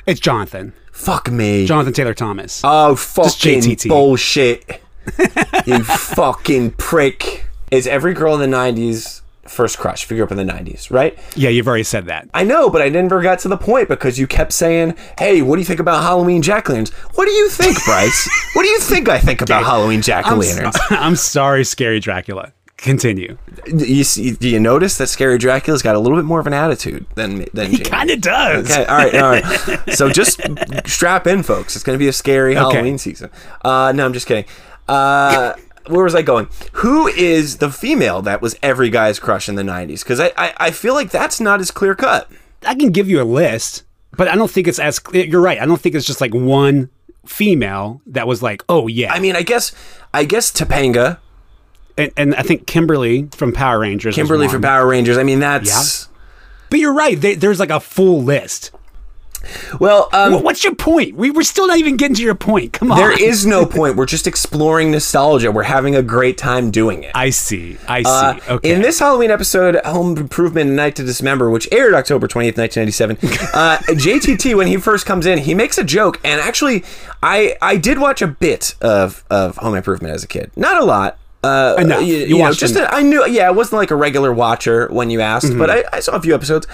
It's 0.05 0.19
Jonathan. 0.19 0.73
Fuck 0.91 1.31
me. 1.31 1.65
Jonathan 1.65 1.93
Taylor 1.93 2.13
Thomas. 2.13 2.61
Oh, 2.63 2.95
fucking 2.95 3.59
JTT. 3.61 3.89
bullshit. 3.89 4.81
you 5.65 5.83
fucking 5.83 6.71
prick. 6.71 7.45
Is 7.71 7.87
every 7.87 8.13
girl 8.13 8.39
in 8.39 8.49
the 8.49 8.57
90s 8.57 9.21
first 9.47 9.77
crush 9.77 10.03
if 10.03 10.09
you 10.11 10.17
grew 10.17 10.23
up 10.25 10.31
in 10.31 10.37
the 10.37 10.43
90s, 10.51 10.89
right? 10.91 11.17
yeah, 11.35 11.49
you've 11.49 11.67
already 11.67 11.83
said 11.83 12.05
that. 12.07 12.27
I 12.33 12.43
know, 12.43 12.69
but 12.69 12.81
I 12.81 12.89
never 12.89 13.21
got 13.21 13.37
to 13.39 13.47
the 13.47 13.57
point 13.57 13.87
because 13.89 14.17
you 14.17 14.25
kept 14.27 14.53
saying, 14.53 14.95
hey, 15.19 15.41
what 15.43 15.55
do 15.55 15.61
you 15.61 15.65
think 15.65 15.79
about 15.79 16.01
Halloween 16.01 16.41
jack 16.41 16.67
lanterns? 16.69 16.89
What 17.15 17.25
do 17.25 17.31
you 17.31 17.49
think, 17.49 17.77
Bryce? 17.85 18.27
what 18.53 18.63
do 18.63 18.69
you 18.69 18.79
think 18.79 19.07
I 19.09 19.19
think 19.19 19.41
about 19.41 19.63
Halloween 19.63 20.01
jack 20.01 20.25
I'm, 20.25 20.41
so- 20.41 20.69
I'm 20.89 21.15
sorry, 21.15 21.63
Scary 21.63 21.99
Dracula. 21.99 22.53
Continue. 22.77 23.37
you, 23.67 24.03
see, 24.03 24.31
do 24.31 24.49
you 24.49 24.59
notice 24.59 24.97
that 24.97 25.07
Scary 25.07 25.37
Dracula's 25.37 25.81
got 25.81 25.95
a 25.95 25.99
little 25.99 26.17
bit 26.17 26.25
more 26.25 26.39
of 26.39 26.47
an 26.47 26.53
attitude 26.53 27.05
than, 27.15 27.45
than 27.53 27.71
Jamie? 27.71 27.79
Kind 27.79 28.11
of 28.11 28.21
does. 28.21 28.69
Okay, 28.69 28.85
all 28.85 28.97
right, 28.97 29.15
all 29.15 29.29
right. 29.31 29.93
So 29.93 30.09
just 30.11 30.41
strap 30.85 31.25
in, 31.25 31.41
folks. 31.41 31.75
It's 31.75 31.83
going 31.83 31.97
to 31.97 31.99
be 31.99 32.09
a 32.09 32.13
scary 32.13 32.55
Halloween 32.55 32.97
season. 32.97 33.29
Uh, 33.63 33.93
no, 33.95 34.05
I'm 34.05 34.13
just 34.13 34.27
kidding. 34.27 34.45
Uh, 34.87 35.53
where 35.87 36.03
was 36.03 36.15
I 36.15 36.21
going? 36.21 36.49
Who 36.73 37.07
is 37.07 37.57
the 37.57 37.69
female 37.71 38.21
that 38.23 38.41
was 38.41 38.57
every 38.61 38.89
guy's 38.89 39.19
crush 39.19 39.47
in 39.47 39.55
the 39.55 39.63
90s? 39.63 40.03
Because 40.03 40.19
I, 40.19 40.31
I, 40.37 40.53
I 40.57 40.71
feel 40.71 40.93
like 40.93 41.11
that's 41.11 41.39
not 41.39 41.59
as 41.61 41.71
clear 41.71 41.95
cut. 41.95 42.29
I 42.65 42.75
can 42.75 42.91
give 42.91 43.09
you 43.09 43.21
a 43.21 43.23
list, 43.23 43.83
but 44.17 44.27
I 44.27 44.35
don't 44.35 44.49
think 44.51 44.67
it's 44.67 44.79
as. 44.79 44.99
You're 45.13 45.41
right. 45.41 45.59
I 45.59 45.65
don't 45.65 45.79
think 45.79 45.95
it's 45.95 46.05
just 46.05 46.21
like 46.21 46.33
one 46.33 46.89
female 47.25 48.01
that 48.07 48.27
was 48.27 48.41
like, 48.41 48.63
oh 48.69 48.87
yeah. 48.87 49.13
I 49.13 49.19
mean, 49.19 49.35
I 49.35 49.43
guess 49.43 49.71
I 50.13 50.25
guess 50.25 50.51
Topanga, 50.51 51.19
and, 51.97 52.11
and 52.17 52.35
I 52.35 52.41
think 52.41 52.67
Kimberly 52.67 53.27
from 53.35 53.51
Power 53.53 53.79
Rangers. 53.79 54.15
Kimberly 54.15 54.47
from 54.47 54.61
Power 54.61 54.85
Rangers. 54.87 55.17
I 55.17 55.23
mean, 55.23 55.39
that's 55.39 56.07
But 56.69 56.79
you're 56.79 56.93
right. 56.93 57.19
They, 57.19 57.35
there's 57.35 57.59
like 57.59 57.69
a 57.69 57.79
full 57.79 58.21
list. 58.23 58.71
well. 59.79 60.09
Um, 60.11 60.33
Wha- 60.33 60.39
What's 60.41 60.63
your 60.63 60.73
point? 60.75 61.15
We, 61.15 61.29
we're 61.29 61.43
still 61.43 61.67
not 61.67 61.77
even 61.77 61.97
getting 61.97 62.15
to 62.15 62.23
your 62.23 62.33
point. 62.35 62.73
Come 62.73 62.91
on. 62.91 62.97
there 62.97 63.11
is 63.11 63.45
no 63.45 63.65
point. 63.77 63.95
We're 63.95 64.07
just 64.07 64.25
exploring 64.27 64.89
nostalgia. 64.91 65.51
We're 65.51 65.63
having 65.63 65.95
a 65.95 66.01
great 66.01 66.37
time 66.37 66.71
doing 66.71 67.03
it. 67.03 67.11
I 67.15 67.29
see. 67.29 67.77
I 67.87 68.01
see. 68.01 68.09
Uh, 68.09 68.39
okay. 68.55 68.73
In 68.73 68.81
this 68.81 68.97
Halloween 68.99 69.29
episode, 69.31 69.75
Home 69.85 70.17
Improvement 70.17 70.71
Night 70.71 70.95
to 70.95 71.03
Dismember, 71.03 71.49
which 71.51 71.67
aired 71.71 71.93
October 71.93 72.27
20th, 72.27 72.57
1997, 72.57 73.17
uh, 73.53 73.77
JTT, 73.89 74.55
when 74.57 74.67
he 74.67 74.77
first 74.77 75.05
comes 75.05 75.25
in, 75.27 75.37
he 75.37 75.53
makes 75.53 75.77
a 75.77 75.83
joke. 75.83 76.19
And 76.23 76.41
actually, 76.41 76.83
I 77.21 77.55
I 77.61 77.77
did 77.77 77.99
watch 77.99 78.21
a 78.23 78.27
bit 78.27 78.73
of, 78.81 79.23
of 79.29 79.57
Home 79.57 79.75
Improvement 79.75 80.13
as 80.15 80.23
a 80.23 80.27
kid. 80.27 80.51
Not 80.55 80.81
a 80.81 80.85
lot. 80.85 81.19
Uh, 81.45 81.75
Enough. 81.79 82.01
You, 82.01 82.15
You 82.17 82.25
you 82.25 82.37
know, 82.43 82.51
just 82.53 82.75
a, 82.75 82.93
I 82.93 83.01
knew, 83.01 83.25
yeah, 83.27 83.47
I 83.47 83.51
wasn't 83.51 83.79
like 83.79 83.91
a 83.91 83.95
regular 83.95 84.33
watcher 84.33 84.87
when 84.89 85.09
you 85.09 85.21
asked, 85.21 85.47
Mm-hmm. 85.47 85.59
but 85.59 85.69
I, 85.69 85.83
I 85.93 85.99
saw 85.99 86.13
a 86.15 86.21
few 86.21 86.33
episodes. 86.35 86.67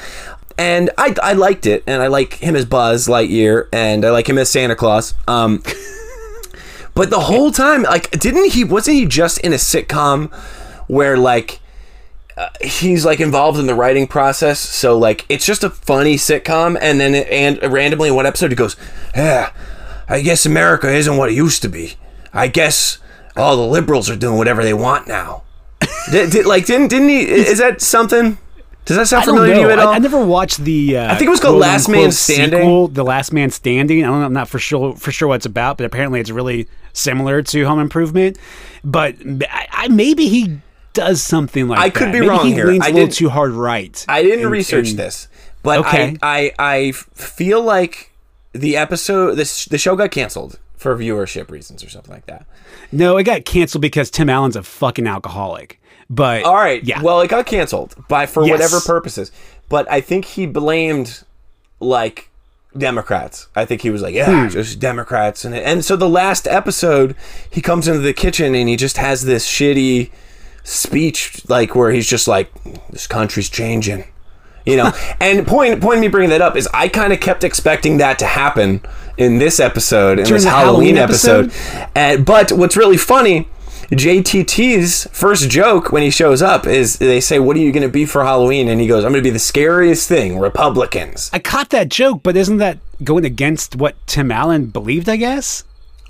And 0.57 0.89
I, 0.97 1.15
I 1.23 1.33
liked 1.33 1.65
it, 1.65 1.83
and 1.87 2.01
I 2.03 2.07
like 2.07 2.35
him 2.35 2.55
as 2.55 2.65
Buzz 2.65 3.07
Lightyear, 3.07 3.67
and 3.73 4.05
I 4.05 4.11
like 4.11 4.27
him 4.29 4.37
as 4.37 4.49
Santa 4.49 4.75
Claus. 4.75 5.13
Um, 5.27 5.63
but 6.93 7.09
the 7.09 7.19
whole 7.21 7.51
time, 7.51 7.83
like, 7.83 8.11
didn't 8.11 8.51
he? 8.51 8.63
Wasn't 8.63 8.95
he 8.95 9.05
just 9.05 9.39
in 9.39 9.53
a 9.53 9.57
sitcom 9.57 10.31
where 10.87 11.17
like 11.17 11.59
uh, 12.37 12.49
he's 12.61 13.05
like 13.05 13.19
involved 13.19 13.59
in 13.59 13.65
the 13.65 13.73
writing 13.73 14.05
process? 14.07 14.59
So 14.59 14.97
like, 14.97 15.25
it's 15.29 15.45
just 15.45 15.63
a 15.63 15.69
funny 15.69 16.15
sitcom, 16.15 16.77
and 16.79 16.99
then 16.99 17.15
it, 17.15 17.27
and 17.29 17.71
randomly 17.73 18.09
in 18.09 18.15
one 18.15 18.25
episode 18.25 18.51
he 18.51 18.55
goes, 18.55 18.75
"Yeah, 19.15 19.51
I 20.09 20.21
guess 20.21 20.45
America 20.45 20.91
isn't 20.93 21.15
what 21.17 21.29
it 21.29 21.33
used 21.35 21.61
to 21.63 21.69
be. 21.69 21.93
I 22.33 22.47
guess 22.49 22.99
all 23.35 23.55
the 23.57 23.65
liberals 23.65 24.09
are 24.09 24.15
doing 24.15 24.37
whatever 24.37 24.63
they 24.63 24.73
want 24.73 25.07
now." 25.07 25.43
did, 26.11 26.31
did, 26.31 26.45
like, 26.45 26.65
didn't 26.65 26.87
didn't 26.89 27.09
he? 27.09 27.21
Is 27.21 27.59
that 27.59 27.81
something? 27.81 28.37
Does 28.85 28.97
that 28.97 29.07
sound 29.07 29.25
familiar 29.25 29.53
to 29.53 29.59
you 29.61 29.69
at 29.69 29.77
all? 29.79 29.89
I, 29.89 29.95
I 29.95 29.99
never 29.99 30.25
watched 30.25 30.57
the. 30.63 30.97
Uh, 30.97 31.11
I 31.13 31.15
think 31.15 31.27
it 31.27 31.29
was 31.31 31.39
called 31.39 31.53
quote, 31.53 31.61
Last 31.61 31.87
unquote 31.87 32.03
Man 32.03 32.11
Standing. 32.11 32.59
Sequel, 32.61 32.87
the 32.87 33.03
Last 33.03 33.31
Man 33.31 33.49
Standing. 33.51 34.03
I 34.03 34.07
don't 34.07 34.19
know. 34.19 34.25
I'm 34.25 34.33
not 34.33 34.47
for 34.47 34.57
sure 34.59 34.95
for 34.95 35.11
sure 35.11 35.27
what 35.27 35.35
it's 35.35 35.45
about, 35.45 35.77
but 35.77 35.85
apparently 35.85 36.19
it's 36.19 36.31
really 36.31 36.67
similar 36.93 37.41
to 37.43 37.63
Home 37.65 37.79
Improvement. 37.79 38.37
But 38.83 39.15
I, 39.49 39.67
I 39.71 39.87
maybe 39.89 40.27
he 40.29 40.57
does 40.93 41.21
something 41.21 41.67
like 41.67 41.79
I 41.79 41.89
that. 41.89 41.95
could 41.95 42.07
be 42.11 42.19
Maybe 42.19 42.27
wrong 42.27 42.45
he 42.47 42.53
here. 42.53 42.65
Leans 42.65 42.83
I 42.85 42.89
a 42.89 42.93
little 42.93 43.07
too 43.09 43.29
hard 43.29 43.51
right. 43.51 44.03
I 44.09 44.23
didn't 44.23 44.41
And- 44.41 44.51
research 44.51 44.89
and- 44.89 44.99
this, 44.99 45.27
but 45.63 45.79
Okay. 45.85 46.17
I, 46.23 46.51
I 46.57 46.77
I 46.87 46.91
feel 46.91 47.61
like 47.61 48.11
the 48.53 48.77
episode 48.77 49.35
this 49.35 49.65
the 49.65 49.77
show 49.77 49.95
got 49.95 50.09
canceled 50.11 50.59
for 50.81 50.97
viewership 50.97 51.51
reasons 51.51 51.83
or 51.83 51.89
something 51.89 52.11
like 52.11 52.25
that. 52.25 52.47
No, 52.91 53.15
it 53.17 53.23
got 53.23 53.45
canceled 53.45 53.83
because 53.83 54.09
Tim 54.09 54.31
Allen's 54.31 54.55
a 54.55 54.63
fucking 54.63 55.05
alcoholic. 55.05 55.79
But 56.09 56.43
All 56.43 56.55
right, 56.55 56.83
yeah. 56.83 57.03
Well, 57.03 57.21
it 57.21 57.29
got 57.29 57.45
canceled 57.45 57.93
by 58.07 58.25
for 58.25 58.43
Yes. 58.43 58.51
whatever 58.51 58.81
purposes, 58.81 59.31
but 59.69 59.89
I 59.91 60.01
think 60.01 60.25
he 60.25 60.47
blamed 60.47 61.23
like 61.79 62.29
Democrats. 62.75 63.47
I 63.55 63.63
think 63.65 63.81
he 63.81 63.91
was 63.91 64.01
like, 64.01 64.15
yeah, 64.15 64.45
hmm. 64.45 64.49
just 64.49 64.79
Democrats, 64.79 65.45
and 65.45 65.53
and 65.53 65.85
so 65.85 65.95
the 65.95 66.09
last 66.09 66.47
episode, 66.47 67.15
he 67.49 67.61
comes 67.61 67.87
into 67.87 68.01
the 68.01 68.11
kitchen 68.13 68.55
and 68.55 68.67
he 68.67 68.75
just 68.75 68.97
has 68.97 69.23
this 69.23 69.47
shitty 69.47 70.09
speech, 70.63 71.47
like 71.47 71.75
where 71.75 71.91
he's 71.91 72.07
just 72.07 72.27
like, 72.27 72.51
this 72.89 73.05
country's 73.05 73.49
changing. 73.49 74.05
You 74.65 74.77
know, 74.77 74.91
and 75.19 75.45
point 75.45 75.79
point 75.79 75.99
me 75.99 76.07
bringing 76.07 76.31
that 76.31 76.41
up 76.41 76.57
is 76.57 76.67
I 76.73 76.87
kind 76.87 77.13
of 77.13 77.19
kept 77.19 77.43
expecting 77.43 77.97
that 77.97 78.17
to 78.19 78.25
happen 78.25 78.81
in 79.21 79.37
this 79.37 79.59
episode, 79.59 80.19
in 80.19 80.25
this 80.25 80.43
Halloween, 80.43 80.95
Halloween 80.95 80.97
episode. 80.97 81.45
episode? 81.45 81.89
And, 81.95 82.25
but 82.25 82.51
what's 82.51 82.75
really 82.75 82.97
funny, 82.97 83.47
JTT's 83.91 85.07
first 85.11 85.49
joke 85.49 85.91
when 85.91 86.01
he 86.01 86.09
shows 86.09 86.41
up 86.41 86.65
is 86.65 86.97
they 86.97 87.19
say, 87.19 87.39
"What 87.39 87.55
are 87.57 87.59
you 87.59 87.71
going 87.71 87.83
to 87.83 87.89
be 87.89 88.05
for 88.05 88.23
Halloween?" 88.23 88.67
And 88.67 88.79
he 88.79 88.87
goes, 88.87 89.03
"I'm 89.03 89.11
going 89.11 89.23
to 89.23 89.27
be 89.27 89.33
the 89.33 89.39
scariest 89.39 90.07
thing, 90.07 90.39
Republicans." 90.39 91.29
I 91.33 91.39
caught 91.39 91.69
that 91.69 91.89
joke, 91.89 92.23
but 92.23 92.35
isn't 92.37 92.57
that 92.57 92.79
going 93.03 93.25
against 93.25 93.75
what 93.75 93.95
Tim 94.07 94.31
Allen 94.31 94.67
believed? 94.67 95.09
I 95.09 95.17
guess 95.17 95.63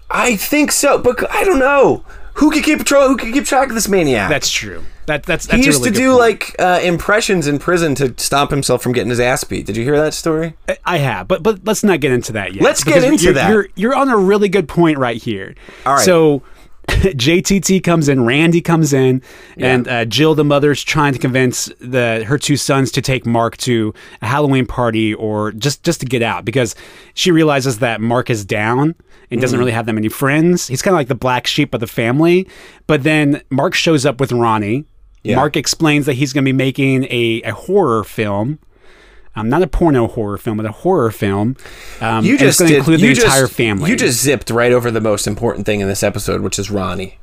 I 0.09 0.35
think 0.35 0.71
so, 0.71 0.97
but 0.97 1.29
I 1.33 1.43
don't 1.43 1.59
know 1.59 2.03
who 2.35 2.51
could 2.51 2.63
keep 2.63 2.79
patrol. 2.79 3.07
Who 3.07 3.17
could 3.17 3.33
keep 3.33 3.45
track 3.45 3.69
of 3.69 3.75
this 3.75 3.87
maniac? 3.87 4.29
that's 4.29 4.49
true. 4.49 4.83
That 5.07 5.23
that's 5.23 5.47
that's 5.47 5.59
he 5.59 5.65
used 5.65 5.79
really 5.79 5.91
to 5.91 5.97
do 5.97 6.09
point. 6.11 6.19
like 6.19 6.55
uh, 6.59 6.79
impressions 6.83 7.47
in 7.47 7.59
prison 7.59 7.95
to 7.95 8.13
stop 8.17 8.51
himself 8.51 8.81
from 8.83 8.91
getting 8.93 9.09
his 9.09 9.19
ass 9.19 9.43
beat. 9.43 9.65
Did 9.65 9.77
you 9.77 9.83
hear 9.83 9.97
that 9.97 10.13
story? 10.13 10.55
I- 10.67 10.77
I 10.85 10.97
have, 10.97 11.27
but 11.27 11.43
but 11.43 11.61
let's 11.65 11.83
not 11.83 11.99
get 11.99 12.11
into 12.11 12.33
that 12.33 12.53
yet. 12.53 12.63
Let's 12.63 12.83
get 12.83 13.03
into 13.03 13.23
you're, 13.23 13.33
that. 13.33 13.49
You're 13.49 13.67
you're 13.75 13.95
on 13.95 14.09
a 14.09 14.17
really 14.17 14.49
good 14.49 14.67
point 14.67 14.97
right 14.97 15.21
here. 15.21 15.55
All 15.85 15.95
right. 15.95 16.05
So 16.05 16.43
JTT 16.87 17.83
comes 17.83 18.09
in, 18.09 18.25
Randy 18.25 18.59
comes 18.59 18.91
in, 18.91 19.21
and 19.57 19.87
uh, 19.87 20.05
Jill, 20.05 20.35
the 20.35 20.43
mother's 20.43 20.83
trying 20.83 21.13
to 21.13 21.19
convince 21.19 21.65
the 21.79 22.23
her 22.27 22.37
two 22.37 22.57
sons 22.57 22.91
to 22.93 23.01
take 23.01 23.25
Mark 23.25 23.55
to 23.57 23.93
a 24.21 24.27
Halloween 24.27 24.65
party 24.65 25.13
or 25.13 25.51
just 25.51 25.83
just 25.83 25.99
to 26.01 26.05
get 26.05 26.21
out 26.21 26.43
because 26.43 26.75
she 27.13 27.31
realizes 27.31 27.79
that 27.79 28.01
Mark 28.01 28.29
is 28.29 28.43
down 28.43 28.95
and 29.29 29.39
doesn't 29.39 29.57
really 29.57 29.71
have 29.71 29.85
that 29.85 29.93
many 29.93 30.09
friends. 30.09 30.67
He's 30.67 30.81
kind 30.81 30.93
of 30.93 30.97
like 30.97 31.07
the 31.07 31.15
black 31.15 31.47
sheep 31.47 31.73
of 31.73 31.79
the 31.79 31.87
family. 31.87 32.47
But 32.87 33.03
then 33.03 33.41
Mark 33.49 33.73
shows 33.73 34.05
up 34.05 34.19
with 34.19 34.31
Ronnie. 34.33 34.85
Yeah. 35.23 35.35
Mark 35.35 35.55
explains 35.55 36.05
that 36.07 36.13
he's 36.13 36.33
going 36.33 36.43
to 36.43 36.47
be 36.49 36.53
making 36.57 37.03
a, 37.05 37.41
a 37.45 37.53
horror 37.53 38.03
film. 38.03 38.59
Um, 39.35 39.47
not 39.49 39.61
a 39.61 39.67
porno 39.67 40.07
horror 40.07 40.37
film, 40.37 40.57
but 40.57 40.65
a 40.65 40.71
horror 40.71 41.11
film. 41.11 41.55
Um, 42.01 42.25
You 42.25 42.37
just 42.37 42.59
going 42.59 42.71
to 42.71 42.77
include 42.77 42.99
the 42.99 43.11
entire 43.11 43.47
family. 43.47 43.89
You 43.89 43.95
just 43.95 44.21
zipped 44.21 44.49
right 44.49 44.71
over 44.73 44.91
the 44.91 44.99
most 44.99 45.25
important 45.27 45.65
thing 45.65 45.79
in 45.79 45.87
this 45.87 46.03
episode, 46.03 46.41
which 46.41 46.59
is 46.59 46.69
Ronnie. 46.69 47.17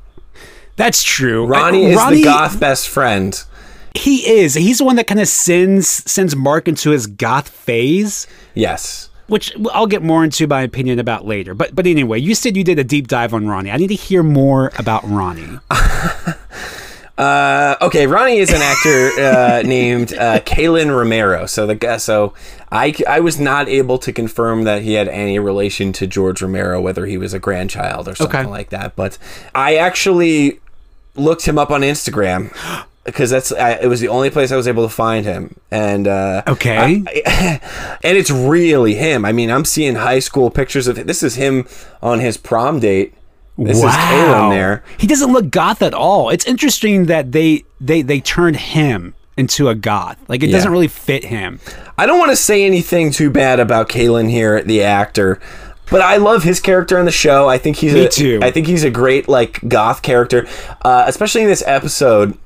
That's 0.77 1.03
true. 1.03 1.45
Ronnie 1.45 1.87
Uh, 1.87 1.89
is 1.91 1.97
Ronnie- 1.97 2.17
the 2.19 2.25
goth 2.25 2.59
best 2.61 2.89
friend. 2.89 3.43
He 3.95 4.27
is. 4.39 4.55
He's 4.55 4.79
the 4.79 4.85
one 4.85 4.97
that 4.97 5.07
kind 5.09 5.19
of 5.21 5.27
sends 5.29 5.89
sends 5.89 6.37
Mark 6.37 6.69
into 6.69 6.91
his 6.91 7.07
goth 7.09 7.49
phase, 7.49 8.27
Yes. 8.55 9.09
which 9.27 9.53
I'll 9.73 9.87
get 9.89 10.03
more 10.03 10.23
into 10.23 10.47
my 10.47 10.63
opinion 10.63 10.99
about 11.01 11.27
later. 11.27 11.53
But 11.53 11.75
but 11.75 11.87
anyway, 11.87 12.21
you 12.21 12.35
said 12.37 12.57
you 12.57 12.63
did 12.63 12.79
a 12.79 12.85
deep 12.85 13.09
dive 13.09 13.35
on 13.35 13.49
Ronnie. 13.49 13.71
I 13.73 13.77
need 13.77 13.89
to 13.89 13.95
hear 13.97 14.23
more 14.23 14.71
about 14.79 15.03
Ronnie. 15.05 15.59
Uh, 17.19 17.77
okay, 17.83 18.07
Ronnie 18.07 18.39
is 18.39 18.51
an 18.51 18.63
actor 18.63 19.09
uh, 19.21 19.63
named 19.65 20.13
uh, 20.15 20.39
Kalen 20.41 20.97
Romero. 20.97 21.47
So 21.47 21.67
the 21.67 21.75
guy, 21.75 21.97
so 21.97 22.33
I, 22.71 22.95
I 23.09 23.19
was 23.21 23.41
not 23.41 23.69
able 23.69 23.99
to 23.99 24.13
confirm 24.13 24.63
that 24.65 24.83
he 24.83 24.93
had 24.95 25.09
any 25.09 25.39
relation 25.41 25.93
to 25.95 26.07
George 26.07 26.41
Romero, 26.41 26.81
whether 26.81 27.07
he 27.07 27.19
was 27.19 27.35
a 27.35 27.41
grandchild 27.41 28.07
or 28.09 28.15
something 28.15 28.41
Okay. 28.41 28.49
like 28.49 28.71
that. 28.71 28.95
But 28.95 29.19
I 29.55 29.77
actually 29.77 30.61
looked 31.17 31.45
him 31.47 31.59
up 31.59 31.71
on 31.73 31.81
Instagram 31.81 32.53
because 33.05 33.31
that's 33.31 33.51
I, 33.51 33.73
it 33.73 33.89
was 33.89 33.99
the 34.01 34.09
only 34.09 34.31
place 34.31 34.53
I 34.53 34.57
was 34.57 34.69
able 34.69 34.85
to 34.85 34.89
find 34.95 35.25
him. 35.27 35.57
And 35.73 36.07
uh, 36.07 36.43
Okay. 36.47 37.03
and 37.27 38.17
it's 38.17 38.31
really 38.31 38.95
him. 38.95 39.25
I 39.25 39.33
mean, 39.33 39.51
I'm 39.51 39.65
seeing 39.65 39.97
high 39.97 40.21
school 40.21 40.51
pictures 40.51 40.87
of 40.87 41.05
this 41.05 41.25
is 41.25 41.35
him 41.35 41.67
on 42.01 42.21
his 42.21 42.37
prom 42.37 42.79
date. 42.79 43.15
This 43.59 43.79
is 43.79 43.91
Kalen 43.91 44.51
there. 44.51 44.85
He 44.99 45.07
doesn't 45.07 45.33
look 45.33 45.51
goth 45.51 45.83
at 45.83 45.93
all. 45.93 46.31
It's 46.31 46.47
interesting 46.47 47.07
that 47.07 47.33
they 47.33 47.65
they 47.81 48.03
they 48.03 48.21
turned 48.21 48.57
him 48.57 49.15
into 49.37 49.69
a 49.69 49.75
goth. 49.75 50.17
Like 50.29 50.43
it 50.43 50.51
Yeah. 50.51 50.57
doesn't 50.57 50.73
really 50.73 50.89
fit 50.89 51.25
him. 51.25 51.61
I 51.97 52.07
don't 52.07 52.19
want 52.19 52.31
to 52.31 52.37
say 52.37 52.65
anything 52.65 53.11
too 53.11 53.31
bad 53.31 53.61
about 53.61 53.89
Kalen 53.89 54.31
here, 54.31 54.63
the 54.63 54.83
actor, 54.83 55.41
but 55.91 56.01
I 56.01 56.17
love 56.17 56.45
his 56.45 56.61
character 56.61 56.99
in 56.99 57.05
the 57.05 57.13
show. 57.13 57.49
I 57.49 57.59
think 57.59 57.77
he's 57.77 57.95
Me 57.95 58.07
a, 58.07 58.09
too. 58.09 58.41
I 58.43 58.51
think 58.51 58.67
he's 58.67 58.85
a 58.85 58.91
great 58.91 59.29
like 59.29 59.67
goth 59.69 60.03
character, 60.03 60.47
uh, 60.83 61.05
especially 61.07 61.43
in 61.43 61.49
this 61.49 61.63
episode 61.67 62.39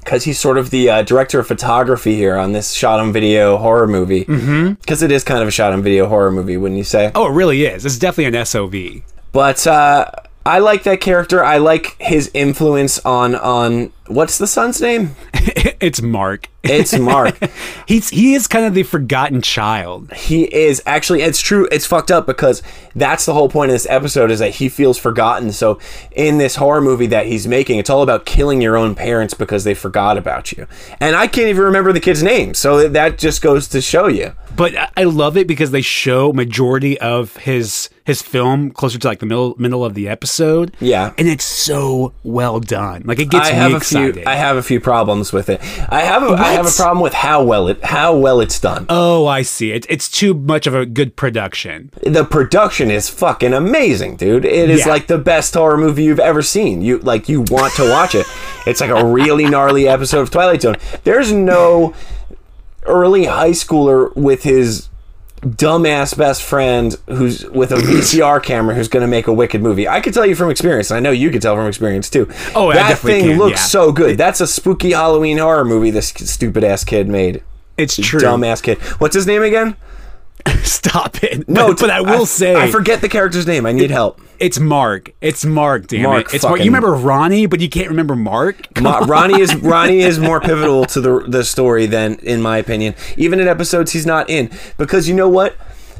because 0.00 0.24
he's 0.24 0.38
sort 0.38 0.56
of 0.56 0.70
the 0.70 0.88
uh, 0.88 1.02
director 1.02 1.38
of 1.38 1.46
photography 1.46 2.14
here 2.16 2.36
on 2.36 2.52
this 2.52 2.72
shot 2.72 3.00
on 3.00 3.12
video 3.12 3.58
horror 3.58 3.86
movie. 3.86 4.20
Because 4.20 4.40
mm-hmm. 4.40 5.10
is 5.12 5.24
kind 5.24 5.42
of 5.42 5.48
a 5.48 5.50
shot 5.50 5.72
on 5.72 5.82
video 5.82 6.08
horror 6.08 6.32
movie, 6.32 6.56
wouldn't 6.56 6.78
you 6.78 6.84
say? 6.84 7.12
Oh, 7.14 7.26
it 7.26 7.34
really 7.34 7.64
is. 7.64 7.84
It's 7.84 7.98
definitely 7.98 8.38
an 8.38 8.46
SOV. 8.46 9.02
But 9.32 9.66
uh, 9.66 10.10
I 10.50 10.58
like 10.58 10.82
that 10.84 11.00
character. 11.00 11.44
I 11.44 11.58
like 11.58 11.96
his 12.00 12.30
influence 12.34 12.98
on 13.04 13.34
on 13.34 13.92
what's 14.08 14.38
the 14.38 14.46
son's 14.46 14.80
name? 14.80 15.14
it's 15.34 16.02
Mark. 16.02 16.48
It's 16.64 16.98
Mark. 16.98 17.38
He's 17.86 18.10
he 18.10 18.34
is 18.34 18.46
kind 18.46 18.66
of 18.66 18.74
the 18.74 18.82
forgotten 18.82 19.40
child. 19.42 20.12
he 20.12 20.42
is 20.52 20.82
actually 20.86 21.22
it's 21.22 21.40
true 21.40 21.68
it's 21.70 21.86
fucked 21.86 22.10
up 22.10 22.26
because 22.26 22.62
that's 22.94 23.24
the 23.26 23.32
whole 23.32 23.48
point 23.48 23.70
of 23.70 23.74
this 23.74 23.86
episode 23.88 24.30
is 24.30 24.40
that 24.40 24.50
he 24.56 24.68
feels 24.68 24.98
forgotten 24.98 25.52
so 25.52 25.78
in 26.12 26.38
this 26.38 26.56
horror 26.56 26.80
movie 26.80 27.06
that 27.06 27.26
he's 27.26 27.46
making 27.46 27.78
it's 27.78 27.88
all 27.90 28.02
about 28.02 28.26
killing 28.26 28.60
your 28.60 28.76
own 28.76 28.94
parents 28.94 29.32
because 29.34 29.64
they 29.64 29.74
forgot 29.74 30.18
about 30.18 30.52
you 30.52 30.66
and 31.00 31.14
i 31.16 31.26
can't 31.26 31.48
even 31.48 31.62
remember 31.62 31.92
the 31.92 32.00
kid's 32.00 32.22
name 32.22 32.52
so 32.52 32.88
that 32.88 33.16
just 33.18 33.40
goes 33.42 33.68
to 33.68 33.80
show 33.80 34.06
you 34.08 34.32
But 34.56 34.74
I- 34.96 35.04
love 35.04 35.36
it 35.36 35.46
because 35.46 35.70
they 35.70 35.82
show 35.82 36.32
majority 36.32 36.98
of 37.00 37.36
his 37.38 37.88
his 38.10 38.22
film 38.22 38.70
closer 38.70 38.98
to 38.98 39.08
like 39.08 39.20
the 39.20 39.26
middle 39.26 39.54
middle 39.58 39.84
of 39.84 39.94
the 39.94 40.08
episode. 40.08 40.76
Yeah. 40.80 41.12
and 41.16 41.26
it's 41.28 41.44
so 41.44 42.12
well 42.22 42.60
done. 42.60 43.02
Like 43.06 43.18
it 43.18 43.30
gets 43.30 43.48
I 43.48 43.52
me 43.52 43.56
have 43.58 43.72
a 43.72 43.76
excited. 43.76 44.14
few. 44.16 44.24
I 44.26 44.34
have 44.34 44.56
a 44.56 44.62
few 44.62 44.80
problems 44.80 45.32
with 45.32 45.48
it. 45.48 45.60
I 45.90 46.00
have. 46.02 46.22
A, 46.22 46.34
I 46.34 46.52
have 46.52 46.66
a 46.66 46.70
problem 46.70 47.02
with 47.02 47.14
how 47.14 47.42
well 47.42 47.68
it 47.68 47.82
how 47.84 48.16
well 48.16 48.40
it's 48.40 48.60
done. 48.60 48.86
oh, 48.88 49.26
I 49.26 49.42
see. 49.42 49.72
It, 49.72 49.86
it's 49.88 50.08
too 50.10 50.34
much 50.34 50.66
of 50.66 50.74
a 50.74 50.84
good 50.84 51.16
production. 51.16 51.90
the 52.04 52.24
production 52.24 52.90
is 52.90 53.08
fucking 53.08 53.54
amazing, 53.54 54.16
dude. 54.16 54.44
It 54.44 54.68
is 54.68 54.80
Yeah. 54.80 54.88
like 54.92 55.06
the 55.06 55.18
best 55.18 55.54
horror 55.54 55.78
movie 55.78 56.04
you've 56.04 56.20
ever 56.20 56.42
seen. 56.42 56.82
You 56.82 56.98
like 56.98 57.28
you 57.28 57.42
want 57.42 57.72
to 57.74 57.88
watch 57.88 58.14
it. 58.14 58.26
It's 58.66 58.80
like 58.82 58.90
a 58.90 59.04
really 59.04 59.46
gnarly 59.48 59.88
episode 59.88 60.20
of 60.20 60.30
Twilight 60.30 60.60
Zone. 60.62 60.76
There's 61.04 61.32
no 61.32 61.94
early 62.84 63.24
high 63.26 63.50
schooler 63.50 64.14
with 64.16 64.42
his 64.42 64.88
dumbass 65.40 66.16
best 66.16 66.42
friend 66.42 66.96
who's 67.06 67.44
with 67.50 67.72
a 67.72 67.76
VCR 67.76 68.42
camera 68.42 68.74
who's 68.74 68.88
going 68.88 69.02
to 69.02 69.08
make 69.08 69.26
a 69.26 69.32
wicked 69.32 69.62
movie. 69.62 69.88
I 69.88 70.00
could 70.00 70.14
tell 70.14 70.26
you 70.26 70.34
from 70.34 70.50
experience, 70.50 70.90
and 70.90 70.98
I 70.98 71.00
know 71.00 71.10
you 71.10 71.30
could 71.30 71.42
tell 71.42 71.56
from 71.56 71.66
experience 71.66 72.10
too. 72.10 72.28
Oh, 72.54 72.70
I 72.70 72.74
that 72.74 72.98
thing 72.98 73.24
can, 73.24 73.38
looks 73.38 73.60
yeah. 73.60 73.66
so 73.66 73.92
good. 73.92 74.18
That's 74.18 74.40
a 74.40 74.46
spooky 74.46 74.92
Halloween 74.92 75.38
horror 75.38 75.64
movie 75.64 75.90
this 75.90 76.08
stupid 76.08 76.64
ass 76.64 76.84
kid 76.84 77.08
made. 77.08 77.42
It's 77.76 77.96
true. 77.96 78.20
Dumbass 78.20 78.62
kid. 78.62 78.78
What's 78.98 79.14
his 79.14 79.26
name 79.26 79.42
again? 79.42 79.76
Stop 80.62 81.22
it. 81.22 81.48
No, 81.48 81.68
but, 81.68 81.80
but 81.80 81.90
I 81.90 82.00
will 82.00 82.26
say 82.26 82.54
I 82.54 82.70
forget 82.70 83.00
the 83.00 83.08
character's 83.08 83.46
name. 83.46 83.66
I 83.66 83.72
need 83.72 83.90
help. 83.90 84.20
it's 84.38 84.58
Mark. 84.58 85.12
It's 85.20 85.44
Mark. 85.44 85.86
Damn 85.88 86.02
Mark 86.04 86.26
it. 86.28 86.34
It's 86.36 86.44
Mark. 86.44 86.58
You 86.60 86.66
remember 86.66 86.94
Ronnie, 86.94 87.46
but 87.46 87.60
you 87.60 87.68
can't 87.68 87.88
remember 87.88 88.16
Mark. 88.16 88.80
Ma- 88.80 88.98
Ronnie 89.00 89.40
is 89.40 89.54
Ronnie 89.56 90.00
is 90.00 90.18
more 90.28 90.40
pivotal 90.40 90.84
to 90.86 91.00
the 91.00 91.20
the 91.26 91.44
story 91.44 91.86
than, 91.86 92.14
in 92.20 92.40
my 92.42 92.58
opinion, 92.58 92.94
even 93.16 93.40
in 93.40 93.48
episodes 93.48 93.92
he's 93.92 94.06
not 94.06 94.28
in. 94.30 94.50
Because 94.78 95.08
you 95.08 95.14
know 95.14 95.28
what, 95.28 95.56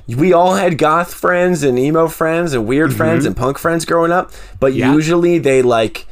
we 0.08 0.32
all 0.32 0.54
had 0.54 0.78
goth 0.78 1.12
friends 1.14 1.62
and 1.62 1.78
emo 1.78 2.08
friends 2.08 2.52
and 2.52 2.66
weird 2.66 2.94
friends 2.94 3.24
and 3.26 3.36
punk 3.36 3.58
friends 3.58 3.84
growing 3.84 4.12
up, 4.12 4.32
but 4.58 4.72
Mm-hmm. 4.72 4.78
Yeah. 4.80 4.92
usually 4.94 5.38
they 5.38 5.62
like 5.62 6.06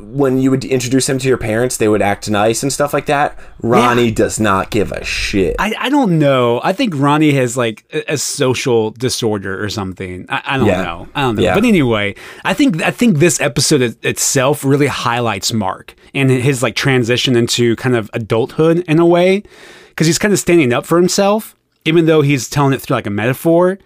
when 0.00 0.38
you 0.38 0.50
would 0.50 0.64
introduce 0.64 1.08
him 1.08 1.18
to 1.18 1.28
your 1.28 1.38
parents, 1.38 1.76
they 1.76 1.88
would 1.88 2.02
act 2.02 2.30
nice 2.30 2.62
and 2.62 2.72
stuff 2.72 2.92
like 2.92 3.06
that. 3.06 3.38
Ronnie 3.62 4.06
Yeah. 4.06 4.14
does 4.14 4.38
not 4.40 4.70
give 4.70 4.92
a 4.92 5.04
shit. 5.04 5.56
I, 5.58 5.74
I 5.78 5.88
don't 5.90 6.18
know. 6.18 6.60
I 6.62 6.72
think 6.72 6.94
Ronnie 6.96 7.32
has 7.32 7.56
like 7.56 7.84
a, 7.92 8.12
a 8.14 8.16
social 8.18 8.90
disorder 8.92 9.62
or 9.62 9.68
something. 9.68 10.26
I, 10.28 10.42
I 10.44 10.56
don't 10.58 10.66
Yeah. 10.66 10.82
know. 10.82 11.08
I 11.14 11.20
don't 11.22 11.36
know. 11.36 11.42
Yeah. 11.42 11.54
But 11.54 11.64
anyway, 11.64 12.14
I 12.44 12.54
think 12.54 12.82
I 12.82 12.90
think 12.90 13.18
this 13.18 13.40
episode 13.40 13.80
it- 13.82 14.04
itself 14.04 14.64
really 14.64 14.86
highlights 14.86 15.52
Mark 15.52 15.94
and 16.14 16.30
his 16.30 16.62
like 16.62 16.74
transition 16.76 17.36
into 17.36 17.74
kind 17.76 17.96
of 17.96 18.08
adulthood 18.12 18.78
in 18.88 18.98
a 18.98 19.06
way 19.06 19.42
because 19.90 20.06
he's 20.06 20.18
kind 20.18 20.32
of 20.32 20.38
standing 20.38 20.72
up 20.72 20.86
for 20.86 20.96
himself, 20.96 21.56
even 21.84 22.06
though 22.06 22.22
he's 22.22 22.48
telling 22.48 22.72
it 22.72 22.80
through 22.80 22.94
like 22.96 23.06
a 23.06 23.10
metaphor. 23.10 23.78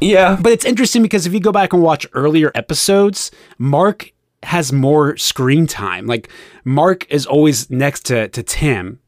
yeah, 0.00 0.36
But 0.40 0.52
it's 0.52 0.64
interesting 0.64 1.02
because 1.02 1.26
if 1.26 1.32
you 1.32 1.38
go 1.40 1.52
back 1.52 1.72
and 1.72 1.80
watch 1.82 2.06
earlier 2.12 2.50
episodes, 2.56 3.30
Mark 3.58 4.10
has 4.44 4.72
more 4.72 5.16
screen 5.16 5.66
time. 5.66 6.06
Like 6.06 6.28
Mark 6.64 7.06
is 7.10 7.26
always 7.26 7.70
next 7.70 8.06
to 8.06 8.28
to 8.28 8.42
Tim 8.42 9.00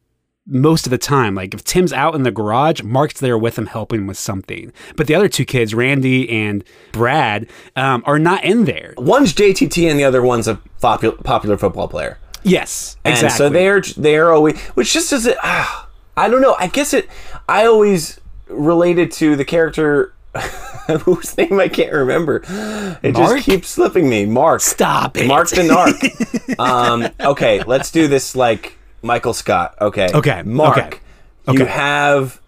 most 0.49 0.87
of 0.87 0.91
the 0.91 0.99
time. 0.99 1.35
Like 1.35 1.55
if 1.55 1.65
Tim's 1.65 1.93
out 1.93 2.15
in 2.15 2.23
the 2.23 2.31
garage, 2.31 2.83
Mark's 2.83 3.19
there 3.21 3.37
with 3.39 3.59
him 3.59 3.67
helping 3.67 4.07
with 4.07 4.17
something. 4.19 4.73
But 4.97 5.07
the 5.09 5.15
other 5.15 5.29
two 5.29 5.45
kids, 5.45 5.75
Randy 5.75 6.29
and 6.31 6.63
Brad, 6.93 7.49
um, 7.75 8.03
are 8.07 8.19
not 8.19 8.45
in 8.45 8.65
there. 8.65 8.95
one's 8.97 9.33
JTT 9.35 9.91
and 9.91 9.99
the 9.99 10.05
other 10.05 10.23
one's 10.23 10.47
a 10.49 10.61
popular 10.81 11.17
popular 11.17 11.57
football 11.57 11.89
player. 11.89 12.19
Yes, 12.43 12.97
And 13.05 13.15
exactly. 13.15 13.37
so 13.39 13.49
they're 13.49 13.81
they're 13.97 14.33
always, 14.33 14.57
which 14.77 14.93
just 14.93 15.11
doesn't. 15.11 15.37
ah, 15.43 15.89
I 16.17 16.29
don't 16.29 16.41
know. 16.41 16.55
I 16.61 16.69
guess 16.69 16.95
it. 16.95 17.09
I 17.49 17.67
always 17.67 18.21
related 18.49 19.11
to 19.13 19.35
the 19.35 19.45
character 19.45 20.15
whose 21.01 21.37
name 21.37 21.59
I 21.61 21.69
can't 21.69 21.93
remember. 21.93 22.43
It 23.03 23.15
Mark? 23.15 23.35
just 23.37 23.45
keeps 23.47 23.69
slipping 23.69 24.09
me. 24.09 24.27
Mark. 24.27 24.61
Stop 24.61 25.17
it. 25.17 25.27
Mark 25.27 25.49
the 25.49 25.63
Narc. 25.63 26.59
um, 26.59 27.09
okay, 27.21 27.63
let's 27.65 27.91
do 27.91 28.09
this 28.09 28.37
like 28.37 28.77
Michael 29.03 29.35
Scott. 29.35 29.75
Okay. 29.81 30.09
Okay, 30.15 30.43
Mark. 30.43 30.79
okay, 30.79 30.99
You 31.53 31.63
okay. 31.63 31.71
have 31.73 32.41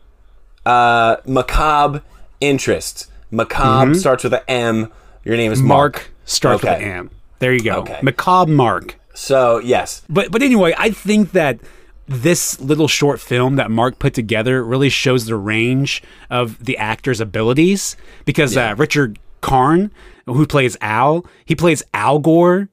uh, 0.66 1.16
macabre 1.26 2.02
interest. 2.40 3.10
Macabre 3.30 3.94
starts 3.94 4.24
with 4.24 4.34
an 4.34 4.40
M. 4.48 4.92
Your 5.24 5.36
name 5.36 5.52
is 5.52 5.60
Mark. 5.60 5.96
Mm-hmm. 5.96 6.02
Mark 6.04 6.10
starts 6.24 6.62
with 6.62 6.72
an 6.72 6.82
M. 6.82 7.10
There 7.40 7.52
you 7.52 7.62
go. 7.62 7.80
Okay. 7.80 7.98
Macabre 8.02 8.50
Mark. 8.50 8.96
So 9.14 9.58
yes, 9.58 10.02
But 10.08 10.30
but 10.30 10.42
anyway, 10.42 10.74
I 10.78 10.90
think 10.90 11.32
that 11.32 11.58
this 12.08 12.60
little 12.60 12.88
short 12.88 13.20
film 13.20 13.56
that 13.56 13.70
Mark 13.70 13.98
put 13.98 14.14
together 14.14 14.64
really 14.64 14.88
shows 14.88 15.26
the 15.26 15.36
range 15.36 16.02
of 16.30 16.64
the 16.64 16.76
actor's 16.78 17.20
abilities 17.20 17.96
because 18.24 18.56
uh, 18.56 18.74
Richard 18.78 19.18
Karn, 19.40 19.90
who 20.26 20.46
plays 20.46 20.76
Al, 20.80 21.24
he 21.44 21.54
plays 21.54 21.82
Al 21.94 22.18
Gore 22.18 22.68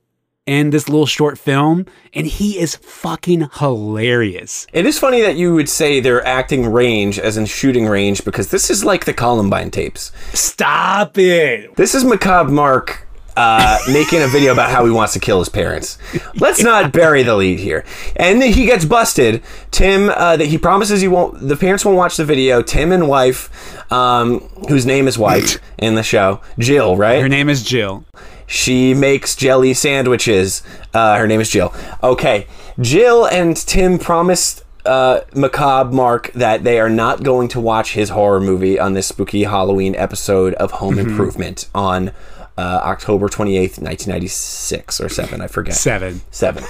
in 0.45 0.69
this 0.69 0.87
little 0.87 1.07
short 1.07 1.39
film, 1.39 1.85
and 2.13 2.27
he 2.27 2.59
is 2.59 2.75
fucking 2.75 3.49
hilarious. 3.53 4.67
It 4.73 4.85
is 4.85 4.99
funny 4.99 5.21
that 5.21 5.37
you 5.37 5.55
would 5.55 5.69
say 5.69 5.99
their 5.99 6.23
acting 6.25 6.71
range 6.71 7.17
as 7.17 7.35
in 7.35 7.45
shooting 7.45 7.87
range 7.87 8.23
because 8.23 8.51
this 8.51 8.69
is 8.69 8.85
like 8.85 9.05
the 9.05 9.13
Columbine 9.13 9.71
tapes. 9.71 10.11
Stop 10.33 11.17
it! 11.17 11.75
This 11.75 11.95
is 11.95 12.03
Macabre 12.03 12.51
Mark. 12.51 13.04
Uh, 13.35 13.77
making 13.91 14.21
a 14.21 14.27
video 14.27 14.53
about 14.53 14.69
how 14.69 14.85
he 14.85 14.91
wants 14.91 15.13
to 15.13 15.19
kill 15.19 15.39
his 15.39 15.49
parents. 15.49 15.97
Let's 16.35 16.63
not 16.63 16.91
bury 16.93 17.23
the 17.23 17.35
lead 17.35 17.59
here. 17.59 17.85
And 18.15 18.41
then 18.41 18.53
he 18.53 18.65
gets 18.65 18.85
busted. 18.85 19.43
Tim, 19.71 20.09
uh, 20.09 20.37
that 20.37 20.45
he 20.45 20.57
promises 20.57 21.01
he 21.01 21.07
won't. 21.07 21.47
The 21.47 21.55
parents 21.55 21.83
won't 21.83 21.97
watch 21.97 22.17
the 22.17 22.25
video. 22.25 22.61
Tim 22.61 22.91
and 22.91 23.07
wife, 23.07 23.91
um, 23.91 24.39
whose 24.69 24.85
name 24.85 25.07
is 25.07 25.17
wife 25.17 25.59
in 25.77 25.95
the 25.95 26.03
show, 26.03 26.41
Jill, 26.57 26.95
right? 26.95 27.21
Her 27.21 27.29
name 27.29 27.49
is 27.49 27.63
Jill. 27.63 28.05
She 28.47 28.93
makes 28.93 29.35
jelly 29.35 29.73
sandwiches. 29.73 30.61
Uh, 30.93 31.17
her 31.17 31.27
name 31.27 31.41
is 31.41 31.49
Jill. 31.49 31.73
Okay. 32.03 32.47
Jill 32.79 33.25
and 33.25 33.57
Tim 33.57 33.97
promised 33.97 34.63
uh, 34.85 35.21
Macabre 35.33 35.91
Mark 35.91 36.31
that 36.33 36.63
they 36.63 36.79
are 36.79 36.89
not 36.89 37.23
going 37.23 37.47
to 37.49 37.59
watch 37.59 37.93
his 37.93 38.09
horror 38.09 38.39
movie 38.39 38.79
on 38.79 38.93
this 38.93 39.07
spooky 39.07 39.43
Halloween 39.43 39.95
episode 39.95 40.53
of 40.55 40.71
Home 40.71 40.99
Improvement 40.99 41.67
on 41.73 42.11
uh, 42.57 42.81
October 42.83 43.27
28th, 43.27 43.79
1996 43.81 45.01
or 45.01 45.09
7. 45.09 45.41
I 45.41 45.47
forget. 45.47 45.75
Seven. 45.75 46.21
Seven. 46.31 46.63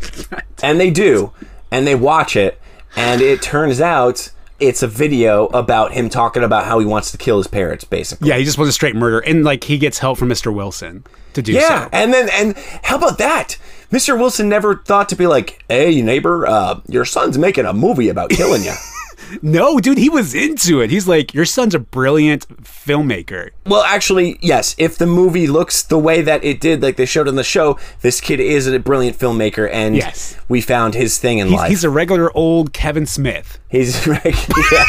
and 0.62 0.78
they 0.80 0.90
do. 0.90 1.32
And 1.70 1.86
they 1.86 1.94
watch 1.94 2.36
it. 2.36 2.60
And 2.96 3.20
it 3.20 3.42
turns 3.42 3.80
out 3.80 4.30
it's 4.58 4.82
a 4.82 4.86
video 4.86 5.46
about 5.48 5.92
him 5.92 6.08
talking 6.08 6.42
about 6.42 6.64
how 6.64 6.78
he 6.78 6.86
wants 6.86 7.10
to 7.10 7.18
kill 7.18 7.36
his 7.38 7.46
parents, 7.46 7.84
basically. 7.84 8.28
Yeah, 8.28 8.38
he 8.38 8.44
just 8.44 8.56
wants 8.56 8.70
a 8.70 8.72
straight 8.72 8.96
murder, 8.96 9.18
and 9.20 9.44
like 9.44 9.64
he 9.64 9.76
gets 9.76 9.98
help 9.98 10.16
from 10.18 10.28
Mr. 10.30 10.54
Wilson 10.54 11.04
to 11.34 11.42
do 11.42 11.52
Yeah, 11.52 11.84
so. 11.84 11.88
and 11.92 12.14
then 12.14 12.28
and 12.32 12.56
how 12.82 12.96
about 12.96 13.18
that? 13.18 13.58
Mr. 13.92 14.18
Wilson 14.18 14.48
never 14.48 14.76
thought 14.76 15.10
to 15.10 15.16
be 15.16 15.26
like, 15.26 15.62
"Hey, 15.68 16.00
neighbor, 16.00 16.46
uh, 16.46 16.80
your 16.88 17.04
son's 17.04 17.36
making 17.36 17.66
a 17.66 17.74
movie 17.74 18.08
about 18.08 18.30
killing 18.30 18.62
you." 18.62 18.72
No, 19.42 19.78
dude, 19.80 19.98
he 19.98 20.08
was 20.08 20.34
into 20.34 20.80
it. 20.80 20.90
He's 20.90 21.08
like, 21.08 21.34
your 21.34 21.44
son's 21.44 21.74
a 21.74 21.78
brilliant 21.78 22.46
filmmaker. 22.62 23.50
well, 23.66 23.82
actually, 23.82 24.38
yes. 24.40 24.74
If 24.78 24.98
the 24.98 25.06
movie 25.06 25.46
looks 25.46 25.82
the 25.82 25.98
way 25.98 26.22
that 26.22 26.44
it 26.44 26.60
did, 26.60 26.82
like 26.82 26.96
they 26.96 27.06
showed 27.06 27.26
on 27.28 27.34
the 27.36 27.44
show, 27.44 27.78
this 28.02 28.20
kid 28.20 28.40
is 28.40 28.66
a 28.66 28.78
brilliant 28.78 29.18
filmmaker, 29.18 29.68
and 29.72 29.96
Yes. 29.96 30.36
we 30.48 30.60
found 30.60 30.94
his 30.94 31.18
thing 31.18 31.38
in 31.38 31.48
He's, 31.48 31.56
life. 31.56 31.68
he's 31.70 31.84
a 31.84 31.90
regular 31.90 32.30
old 32.36 32.72
Kevin 32.72 33.06
Smith. 33.06 33.58
He's 33.68 34.06
yeah. 34.72 34.84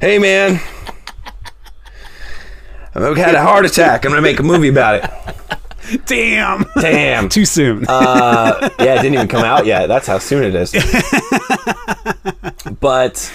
hey, 0.00 0.18
man. 0.18 0.60
I've 2.94 3.16
had 3.16 3.34
a 3.34 3.42
heart 3.42 3.64
attack. 3.66 4.04
I'm 4.04 4.10
gonna 4.10 4.22
make 4.22 4.40
a 4.40 4.42
movie 4.42 4.68
about 4.68 4.96
it. 5.04 5.10
Damn. 6.06 6.64
Damn. 6.80 7.28
Too 7.28 7.44
soon. 7.44 7.84
Uh, 7.88 8.70
yeah, 8.78 8.94
it 8.94 9.02
didn't 9.02 9.14
even 9.14 9.28
come 9.28 9.44
out 9.44 9.66
yet. 9.66 9.86
That's 9.86 10.06
how 10.06 10.18
soon 10.18 10.44
it 10.44 10.54
is. 10.54 10.72
but 12.80 13.32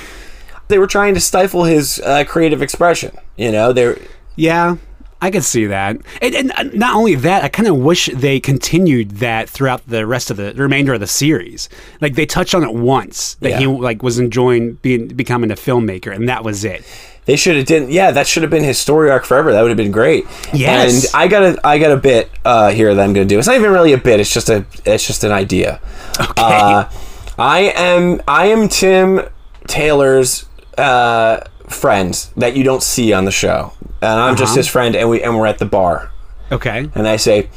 they 0.67 0.77
were 0.77 0.87
trying 0.87 1.13
to 1.13 1.19
stifle 1.19 1.63
his 1.63 1.99
uh, 1.99 2.23
creative 2.27 2.61
expression. 2.61 3.17
You 3.37 3.51
know, 3.51 3.73
they're 3.73 3.97
yeah, 4.35 4.77
I 5.21 5.31
could 5.31 5.43
see 5.43 5.65
that. 5.65 5.97
And, 6.21 6.35
and 6.35 6.51
uh, 6.51 6.63
not 6.73 6.95
only 6.95 7.15
that, 7.15 7.43
I 7.43 7.49
kind 7.49 7.67
of 7.67 7.77
wish 7.77 8.07
they 8.07 8.39
continued 8.39 9.11
that 9.11 9.49
throughout 9.49 9.87
the 9.87 10.05
rest 10.05 10.29
of 10.29 10.37
the, 10.37 10.53
the 10.53 10.61
remainder 10.61 10.93
of 10.93 10.99
the 10.99 11.07
series. 11.07 11.69
Like 12.01 12.15
they 12.15 12.25
touched 12.25 12.53
on 12.53 12.63
it 12.63 12.73
once 12.73 13.35
that 13.35 13.59
he 13.59 13.65
like 13.65 14.03
was 14.03 14.19
enjoying 14.19 14.73
being 14.75 15.07
becoming 15.07 15.51
a 15.51 15.55
filmmaker, 15.55 16.13
and 16.13 16.29
that 16.29 16.43
was 16.43 16.63
it. 16.63 16.83
They 17.25 17.35
should 17.35 17.55
have 17.57 17.65
didn't. 17.65 17.91
Yeah, 17.91 18.11
that 18.11 18.27
should 18.27 18.43
have 18.43 18.49
been 18.51 18.63
his 18.63 18.77
story 18.77 19.09
arc 19.11 19.25
forever. 19.25 19.51
That 19.51 19.61
would 19.61 19.69
have 19.69 19.77
been 19.77 19.91
great. 19.91 20.25
Yes. 20.53 21.05
And 21.05 21.15
I 21.15 21.27
got 21.27 21.43
a 21.43 21.59
I 21.67 21.77
got 21.79 21.91
a 21.91 21.97
bit 21.97 22.29
uh, 22.45 22.69
here 22.71 22.93
that 22.93 23.01
I'm 23.01 23.13
going 23.13 23.27
to 23.27 23.33
do. 23.33 23.37
It's 23.39 23.47
not 23.47 23.55
even 23.57 23.71
really 23.71 23.93
a 23.93 23.97
bit. 23.97 24.19
It's 24.19 24.33
just 24.33 24.49
a 24.49 24.65
it's 24.85 25.05
just 25.05 25.23
an 25.23 25.31
idea. 25.31 25.79
Okay. 26.19 26.33
Uh, 26.37 26.89
I 27.37 27.59
am 27.75 28.21
I 28.27 28.47
am 28.47 28.67
Tim 28.69 29.21
Taylor's 29.67 30.45
uh, 30.77 31.39
friend 31.67 32.13
that 32.37 32.55
you 32.55 32.63
don't 32.63 32.83
see 32.83 33.11
on 33.13 33.25
the 33.25 33.31
show, 33.31 33.73
and 34.01 34.11
I'm 34.19 34.35
just 34.35 34.51
Uh-huh. 34.51 34.57
his 34.57 34.67
friend, 34.67 34.95
and 34.95 35.09
we 35.09 35.21
and 35.23 35.37
we're 35.37 35.47
at 35.47 35.57
the 35.57 35.65
bar. 35.65 36.11
okay. 36.51 36.89
and 36.93 37.07
I 37.07 37.17
say, 37.17 37.49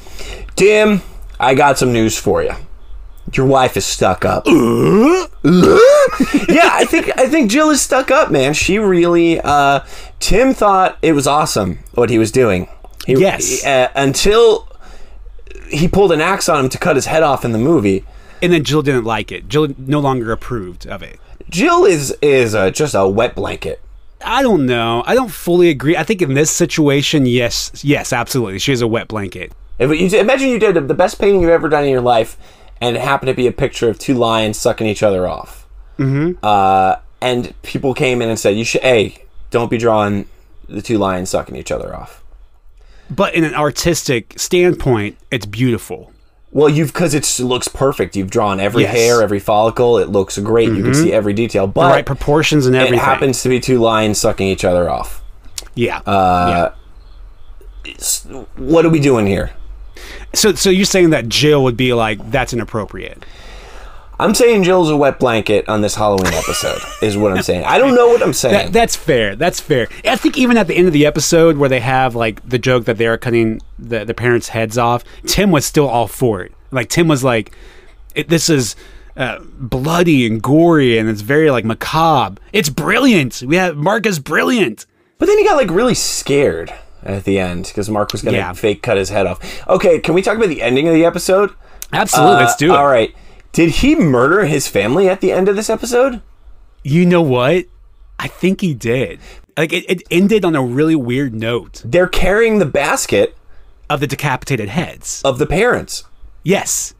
Tim, 0.56 1.02
I 1.38 1.54
got 1.54 1.78
some 1.78 1.92
news 1.92 2.16
for 2.18 2.42
you. 2.42 2.52
Your 3.32 3.46
wife 3.46 3.76
is 3.76 3.84
stuck 3.84 4.24
up. 4.24 4.46
yeah, 4.48 4.52
I 6.72 6.84
think 6.88 7.10
I 7.18 7.28
think 7.28 7.50
Jill 7.50 7.70
is 7.70 7.80
stuck 7.80 8.10
up, 8.10 8.30
man. 8.30 8.54
She 8.54 8.78
really. 8.78 9.40
Uh, 9.40 9.80
Tim 10.20 10.52
thought 10.54 10.98
it 11.02 11.12
was 11.12 11.26
awesome 11.26 11.78
what 11.94 12.10
he 12.10 12.18
was 12.18 12.30
doing. 12.32 12.68
He, 13.06 13.14
Yes. 13.14 13.64
uh, 13.64 13.88
until 13.94 14.68
he 15.68 15.88
pulled 15.88 16.12
an 16.12 16.20
axe 16.20 16.48
on 16.48 16.64
him 16.64 16.68
to 16.70 16.78
cut 16.78 16.96
his 16.96 17.06
head 17.06 17.22
off 17.22 17.44
in 17.44 17.52
the 17.52 17.58
movie. 17.58 18.04
And 18.42 18.52
then 18.52 18.62
Jill 18.64 18.82
didn't 18.82 19.04
like 19.04 19.32
it. 19.32 19.48
Jill 19.48 19.68
no 19.78 19.98
longer 20.00 20.30
approved 20.32 20.86
of 20.86 21.02
it. 21.02 21.18
Jill 21.50 21.84
is 21.84 22.16
is 22.22 22.54
uh, 22.54 22.70
just 22.70 22.94
a 22.94 23.08
wet 23.08 23.34
blanket. 23.34 23.80
I 24.24 24.42
don't 24.42 24.66
know. 24.66 25.02
I 25.06 25.14
don't 25.14 25.30
fully 25.30 25.70
agree. 25.70 25.96
I 25.96 26.02
think 26.02 26.20
in 26.22 26.34
this 26.34 26.50
situation, 26.50 27.24
yes, 27.26 27.70
yes, 27.84 28.12
absolutely. 28.12 28.58
She 28.58 28.72
is 28.72 28.80
a 28.80 28.86
wet 28.88 29.06
blanket. 29.08 29.52
If 29.78 29.90
you 30.12 30.18
imagine 30.18 30.48
you 30.48 30.58
did 30.58 30.74
the 30.88 30.94
best 30.94 31.20
painting 31.20 31.40
you've 31.40 31.50
ever 31.50 31.68
done 31.68 31.84
in 31.84 31.90
your 31.90 32.00
life, 32.00 32.36
and 32.80 32.96
it 32.96 33.00
happened 33.02 33.28
to 33.28 33.34
be 33.34 33.46
a 33.46 33.52
picture 33.52 33.88
of 33.88 33.98
two 33.98 34.14
lions 34.14 34.58
sucking 34.58 34.86
each 34.86 35.02
other 35.02 35.26
off. 35.28 35.66
Mm-hmm. 35.98 36.38
Uh, 36.44 36.96
and 37.20 37.52
people 37.62 37.94
came 37.94 38.22
in 38.22 38.28
and 38.28 38.38
said, 38.38 38.56
"You 38.56 38.64
should, 38.64 38.82
hey, 38.82 39.24
don't 39.50 39.70
be 39.70 39.78
drawing 39.78 40.26
the 40.68 40.82
two 40.82 40.98
lions 40.98 41.30
sucking 41.30 41.56
each 41.56 41.70
other 41.72 41.94
off." 41.94 42.22
But 43.10 43.34
in 43.34 43.42
an 43.44 43.54
artistic 43.54 44.34
standpoint, 44.38 45.16
it's 45.30 45.46
beautiful. 45.46 46.12
Well, 46.50 46.68
you've 46.68 46.92
because 46.92 47.14
it 47.14 47.42
looks 47.44 47.68
perfect. 47.68 48.16
You've 48.16 48.30
drawn 48.30 48.58
every 48.60 48.82
Yes. 48.84 48.94
hair, 48.94 49.22
every 49.22 49.38
follicle. 49.38 49.98
It 49.98 50.08
looks 50.08 50.38
great. 50.38 50.68
You 50.70 50.82
can 50.82 50.94
see 50.94 51.12
every 51.12 51.32
detail. 51.34 51.66
The 51.66 51.72
But 51.74 51.90
right 51.92 52.06
proportions 52.06 52.66
and 52.66 52.74
everything. 52.76 52.98
it 52.98 53.02
happens 53.02 53.42
to 53.42 53.48
be 53.50 53.60
two 53.60 53.78
lions 53.78 54.18
sucking 54.18 54.46
each 54.46 54.64
other 54.64 54.88
off. 54.88 55.22
Yeah. 55.74 55.98
Uh, 56.06 56.72
s- 57.86 58.26
What 58.56 58.84
are 58.86 58.88
we 58.90 59.00
doing 59.00 59.26
here? 59.26 59.50
So, 60.34 60.54
so 60.54 60.70
you're 60.70 60.84
saying 60.84 61.10
that 61.10 61.28
Jill 61.28 61.64
would 61.64 61.76
be 61.76 61.92
like, 61.94 62.30
that's 62.30 62.52
inappropriate. 62.52 63.24
I'm 64.20 64.34
saying 64.34 64.64
Jill's 64.64 64.90
a 64.90 64.96
wet 64.96 65.20
blanket 65.20 65.68
on 65.68 65.80
this 65.80 65.94
Halloween 65.94 66.32
episode. 66.34 66.80
is 67.02 67.16
what 67.16 67.32
I'm 67.32 67.42
saying. 67.42 67.64
I 67.64 67.78
don't 67.78 67.94
know 67.94 68.08
what 68.08 68.20
I'm 68.20 68.32
saying. 68.32 68.52
That, 68.54 68.72
that's 68.72 68.96
fair. 68.96 69.36
That's 69.36 69.60
fair. 69.60 69.86
I 70.04 70.16
think 70.16 70.36
even 70.36 70.56
at 70.56 70.66
the 70.66 70.74
end 70.74 70.88
of 70.88 70.92
the 70.92 71.06
episode 71.06 71.56
where 71.56 71.68
they 71.68 71.78
have 71.80 72.16
like 72.16 72.46
the 72.48 72.58
joke 72.58 72.84
that 72.86 72.98
they're 72.98 73.16
cutting 73.16 73.60
the, 73.78 74.04
the 74.04 74.14
parents' 74.14 74.48
heads 74.48 74.76
off, 74.76 75.04
Tim 75.26 75.52
was 75.52 75.64
still 75.64 75.86
all 75.86 76.08
for 76.08 76.42
it. 76.42 76.52
Like 76.72 76.88
Tim 76.88 77.06
was 77.06 77.22
like, 77.22 77.52
it, 78.16 78.28
"This 78.28 78.48
is 78.48 78.74
uh, 79.16 79.38
bloody 79.40 80.26
and 80.26 80.42
gory, 80.42 80.98
and 80.98 81.08
it's 81.08 81.20
very 81.20 81.52
like 81.52 81.64
macabre. 81.64 82.40
It's 82.52 82.70
brilliant. 82.70 83.44
We 83.46 83.54
have 83.54 83.76
Mark 83.76 84.04
is 84.04 84.18
brilliant." 84.18 84.84
But 85.18 85.26
then 85.26 85.38
he 85.38 85.44
got 85.44 85.56
like 85.56 85.70
really 85.70 85.94
scared 85.94 86.72
at 87.08 87.24
the 87.24 87.38
end 87.38 87.64
because 87.64 87.88
Mark 87.90 88.12
was 88.12 88.22
going 88.22 88.34
to 88.34 88.38
Yeah. 88.38 88.52
fake 88.52 88.82
cut 88.82 88.96
his 88.96 89.08
head 89.08 89.26
off. 89.26 89.38
Okay, 89.68 89.98
can 89.98 90.14
we 90.14 90.22
talk 90.22 90.36
about 90.36 90.48
the 90.48 90.62
ending 90.62 90.86
of 90.88 90.94
the 90.94 91.04
episode? 91.04 91.50
Absolutely, 91.92 92.36
Uh, 92.36 92.40
let's 92.40 92.56
do 92.56 92.72
it. 92.72 92.76
All 92.76 92.86
right. 92.86 93.14
Did 93.52 93.70
he 93.70 93.94
murder 93.96 94.44
his 94.44 94.68
family 94.68 95.08
at 95.08 95.20
the 95.20 95.32
end 95.32 95.48
of 95.48 95.56
this 95.56 95.70
episode? 95.70 96.20
You 96.84 97.06
know 97.06 97.22
what? 97.22 97.64
I 98.18 98.28
think 98.28 98.60
he 98.60 98.74
did. 98.74 99.20
Like 99.56 99.72
it, 99.72 99.84
it 99.88 100.02
ended 100.10 100.44
on 100.44 100.54
a 100.54 100.62
really 100.62 100.94
weird 100.94 101.34
note 101.34 101.82
They're 101.84 102.06
carrying 102.06 102.58
the 102.58 102.66
basket 102.66 103.36
of 103.90 104.00
the 104.00 104.06
decapitated 104.06 104.68
heads. 104.68 105.22
of 105.24 105.38
the 105.38 105.46
parents. 105.46 106.04
Yes. 106.44 106.94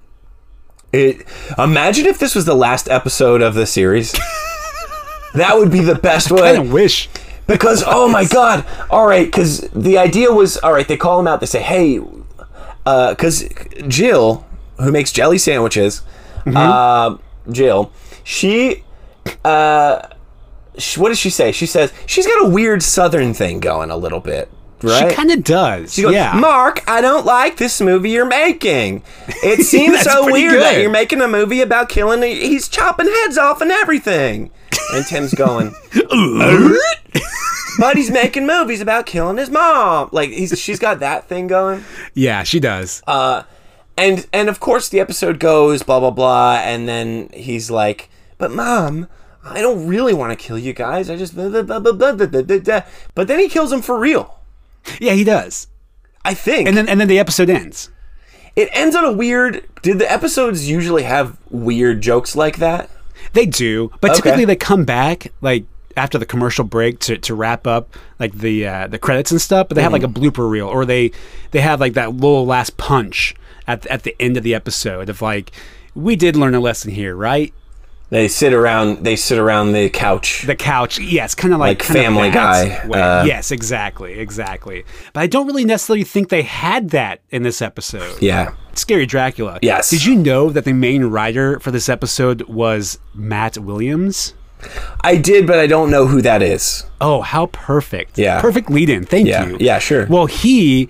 It, 0.92 1.26
imagine 1.58 2.06
if 2.06 2.18
this 2.18 2.34
was 2.34 2.46
the 2.46 2.54
last 2.56 2.88
episode 2.88 3.42
of 3.42 3.54
the 3.54 3.66
series. 3.66 4.12
that 5.34 5.56
would 5.58 5.70
be 5.70 5.80
the 5.80 5.94
best 5.94 6.32
I 6.32 6.34
way. 6.34 6.40
kind 6.54 6.58
of 6.66 6.72
wish. 6.72 7.08
Because 7.48 7.82
oh 7.86 8.08
my 8.08 8.24
god! 8.26 8.64
All 8.90 9.06
right, 9.06 9.26
because 9.26 9.62
the 9.74 9.96
idea 9.98 10.30
was 10.30 10.58
all 10.58 10.72
right. 10.72 10.86
They 10.86 10.98
call 10.98 11.18
him 11.18 11.26
out. 11.26 11.40
They 11.40 11.46
say, 11.46 11.62
"Hey," 11.62 11.98
because 12.84 13.48
Jill, 13.88 14.46
who 14.78 14.92
makes 14.92 15.10
jelly 15.12 15.38
sandwiches, 15.38 16.02
uh, 16.46 17.16
Jill, 17.50 17.90
she, 18.22 18.84
uh, 19.44 20.08
sh 20.76 20.98
what 20.98 21.08
does 21.08 21.18
she 21.18 21.30
say? 21.30 21.50
She 21.50 21.64
says 21.64 21.92
she's 22.06 22.26
got 22.26 22.44
a 22.44 22.48
weird 22.50 22.82
Southern 22.82 23.32
thing 23.32 23.60
going 23.60 23.90
a 23.90 23.96
little 23.96 24.20
bit, 24.20 24.50
right? 24.82 25.08
She 25.08 25.16
kind 25.16 25.30
of 25.30 25.42
does. 25.42 25.94
She 25.94 26.02
goes, 26.02 26.12
yeah. 26.12 26.34
Mark, 26.34 26.84
I 26.86 27.00
don't 27.00 27.24
like 27.24 27.56
this 27.56 27.80
movie 27.80 28.10
you're 28.10 28.26
making. 28.26 29.02
It 29.42 29.64
seems 29.66 30.02
so 30.02 30.30
weird 30.30 30.60
that 30.60 30.80
you're 30.80 30.90
making 30.90 31.22
a 31.22 31.28
movie 31.28 31.62
about 31.62 31.88
killing. 31.88 32.22
He's 32.22 32.68
chopping 32.68 33.06
heads 33.06 33.38
off 33.38 33.62
and 33.62 33.70
everything. 33.70 34.50
And 34.92 35.04
Tim's 35.06 35.34
going, 35.34 35.74
but 37.78 37.96
he's 37.96 38.10
making 38.10 38.46
movies 38.46 38.80
about 38.80 39.06
killing 39.06 39.36
his 39.36 39.50
mom. 39.50 40.08
Like 40.12 40.30
he's 40.30 40.58
she's 40.58 40.78
got 40.78 41.00
that 41.00 41.28
thing 41.28 41.46
going. 41.46 41.84
Yeah, 42.14 42.42
she 42.42 42.60
does. 42.60 43.02
Uh, 43.06 43.42
and 43.96 44.26
and 44.32 44.48
of 44.48 44.60
course 44.60 44.88
the 44.88 45.00
episode 45.00 45.38
goes 45.40 45.82
blah 45.82 46.00
blah 46.00 46.10
blah, 46.10 46.60
and 46.62 46.88
then 46.88 47.28
he's 47.32 47.70
like, 47.70 48.08
"But 48.38 48.50
mom, 48.50 49.08
I 49.44 49.60
don't 49.60 49.86
really 49.86 50.14
want 50.14 50.38
to 50.38 50.42
kill 50.42 50.58
you 50.58 50.72
guys. 50.72 51.10
I 51.10 51.16
just 51.16 51.34
blah, 51.34 51.48
blah, 51.48 51.62
blah, 51.62 51.80
blah, 51.80 51.92
blah, 51.92 52.26
blah, 52.26 52.42
blah, 52.42 52.58
blah. 52.58 52.80
but 53.14 53.28
then 53.28 53.38
he 53.38 53.48
kills 53.48 53.72
him 53.72 53.82
for 53.82 53.98
real. 53.98 54.40
Yeah, 55.00 55.12
he 55.12 55.24
does. 55.24 55.68
I 56.24 56.34
think. 56.34 56.68
And 56.68 56.76
then 56.76 56.88
and 56.88 57.00
then 57.00 57.08
the 57.08 57.18
episode 57.18 57.50
ends. 57.50 57.90
It 58.56 58.68
ends 58.72 58.96
on 58.96 59.04
a 59.04 59.12
weird. 59.12 59.66
Did 59.82 59.98
the 59.98 60.10
episodes 60.10 60.68
usually 60.68 61.04
have 61.04 61.38
weird 61.50 62.00
jokes 62.00 62.34
like 62.34 62.56
that? 62.56 62.90
They 63.32 63.46
do, 63.46 63.90
but 64.00 64.10
Okay. 64.12 64.20
typically 64.20 64.44
they 64.44 64.56
come 64.56 64.84
back 64.84 65.32
like 65.40 65.64
after 65.96 66.16
the 66.18 66.26
commercial 66.26 66.64
break 66.64 67.00
to, 67.00 67.18
to 67.18 67.34
wrap 67.34 67.66
up 67.66 67.94
like 68.20 68.32
the 68.34 68.66
uh, 68.66 68.86
the 68.86 68.98
credits 68.98 69.30
and 69.30 69.40
stuff, 69.40 69.68
but 69.68 69.74
they 69.74 69.82
have 69.82 69.92
like 69.92 70.02
a 70.04 70.08
blooper 70.08 70.48
reel 70.48 70.66
or 70.68 70.84
they 70.84 71.10
they 71.50 71.60
have 71.60 71.80
like 71.80 71.94
that 71.94 72.12
little 72.14 72.46
last 72.46 72.76
punch 72.76 73.34
at 73.66 73.86
at 73.86 74.02
the 74.04 74.14
end 74.20 74.36
of 74.36 74.42
the 74.42 74.54
episode 74.54 75.08
of 75.08 75.20
like 75.22 75.50
we 75.94 76.14
did 76.14 76.36
learn 76.36 76.54
a 76.54 76.60
lesson 76.60 76.92
here, 76.92 77.16
right? 77.16 77.52
They 78.10 78.26
sit 78.28 78.54
around. 78.54 79.04
They 79.04 79.16
sit 79.16 79.38
around 79.38 79.72
the 79.72 79.90
couch. 79.90 80.44
The 80.46 80.56
couch, 80.56 80.98
yes, 80.98 81.34
kind 81.34 81.52
of 81.52 81.60
like, 81.60 81.78
Like 81.80 81.86
kind 81.86 81.98
Family 82.00 82.30
Guy, 82.30 82.70
uh, 82.88 83.24
yes, 83.26 83.50
exactly, 83.50 84.18
exactly. 84.18 84.84
But 85.12 85.20
I 85.20 85.26
don't 85.26 85.46
really 85.46 85.66
necessarily 85.66 86.04
think 86.04 86.30
they 86.30 86.42
had 86.42 86.90
that 86.90 87.20
in 87.30 87.42
this 87.42 87.60
episode. 87.60 88.22
yeah. 88.22 88.54
Scary 88.74 89.06
Dracula. 89.06 89.58
Yes. 89.60 89.90
Did 89.90 90.04
you 90.04 90.14
know 90.14 90.50
that 90.50 90.64
the 90.64 90.72
main 90.72 91.04
writer 91.06 91.58
for 91.58 91.72
this 91.72 91.88
episode 91.88 92.42
was 92.42 92.98
Matt 93.12 93.58
Williams? 93.58 94.34
I 95.02 95.16
did, 95.16 95.46
but 95.48 95.58
I 95.58 95.66
don't 95.66 95.90
know 95.90 96.06
who 96.06 96.22
that 96.22 96.42
is. 96.42 96.84
Oh, 97.00 97.20
how 97.22 97.46
perfect. 97.46 98.16
Yeah. 98.18 98.40
Perfect 98.40 98.70
lead 98.70 98.88
in. 98.88 99.04
Thank 99.04 99.26
Yeah. 99.26 99.48
you. 99.48 99.56
Yeah, 99.60 99.80
sure. 99.80 100.06
Well, 100.06 100.26
he 100.26 100.88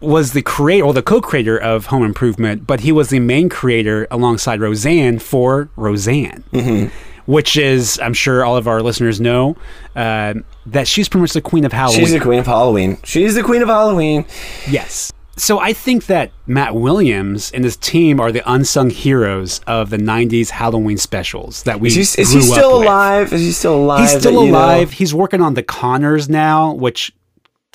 was 0.00 0.32
the 0.32 0.42
creator 0.42 0.84
or 0.84 0.92
the 0.92 1.02
co-creator 1.02 1.58
of 1.58 1.86
Home 1.86 2.04
Improvement, 2.04 2.66
but 2.66 2.80
he 2.80 2.92
was 2.92 3.08
the 3.08 3.20
main 3.20 3.48
creator 3.48 4.06
alongside 4.10 4.60
Roseanne 4.60 5.18
for 5.18 5.68
Roseanne. 5.76 6.44
Mm-hmm. 6.52 6.94
Which 7.30 7.56
is, 7.56 7.98
I'm 8.00 8.14
sure 8.14 8.44
all 8.44 8.56
of 8.56 8.68
our 8.68 8.82
listeners 8.82 9.20
know, 9.20 9.56
uh, 9.96 10.34
that 10.66 10.86
she's 10.86 11.08
pretty 11.08 11.22
much 11.22 11.32
the 11.32 11.40
queen 11.40 11.64
of 11.64 11.72
Halloween. 11.72 12.00
She's 12.00 12.12
the 12.12 12.20
queen 12.20 12.38
of 12.38 12.46
Halloween. 12.46 12.98
She's 13.02 13.34
the 13.34 13.42
queen 13.42 13.62
of 13.62 13.68
Halloween. 13.68 14.24
Yes. 14.68 15.12
So 15.36 15.58
I 15.58 15.72
think 15.72 16.06
that 16.06 16.30
Matt 16.46 16.76
Williams 16.76 17.50
and 17.50 17.64
his 17.64 17.76
team 17.76 18.20
are 18.20 18.30
the 18.32 18.48
unsung 18.50 18.90
heroes 18.90 19.60
of 19.66 19.90
the 19.90 19.98
'90s 19.98 20.50
Halloween 20.50 20.96
specials 20.96 21.64
that 21.64 21.78
we 21.80 21.88
Is 21.88 21.94
he, 22.14 22.22
is 22.22 22.32
he 22.32 22.40
still 22.40 22.78
with. 22.78 22.86
alive? 22.86 23.32
Is 23.32 23.40
he 23.42 23.52
still 23.52 23.76
alive? 23.76 24.00
He's 24.00 24.18
still 24.18 24.44
you 24.44 24.52
know? 24.52 24.58
alive. 24.58 24.92
He's 24.92 25.12
working 25.12 25.42
on 25.42 25.54
the 25.54 25.62
Connors 25.62 26.28
now, 26.28 26.72
which 26.72 27.12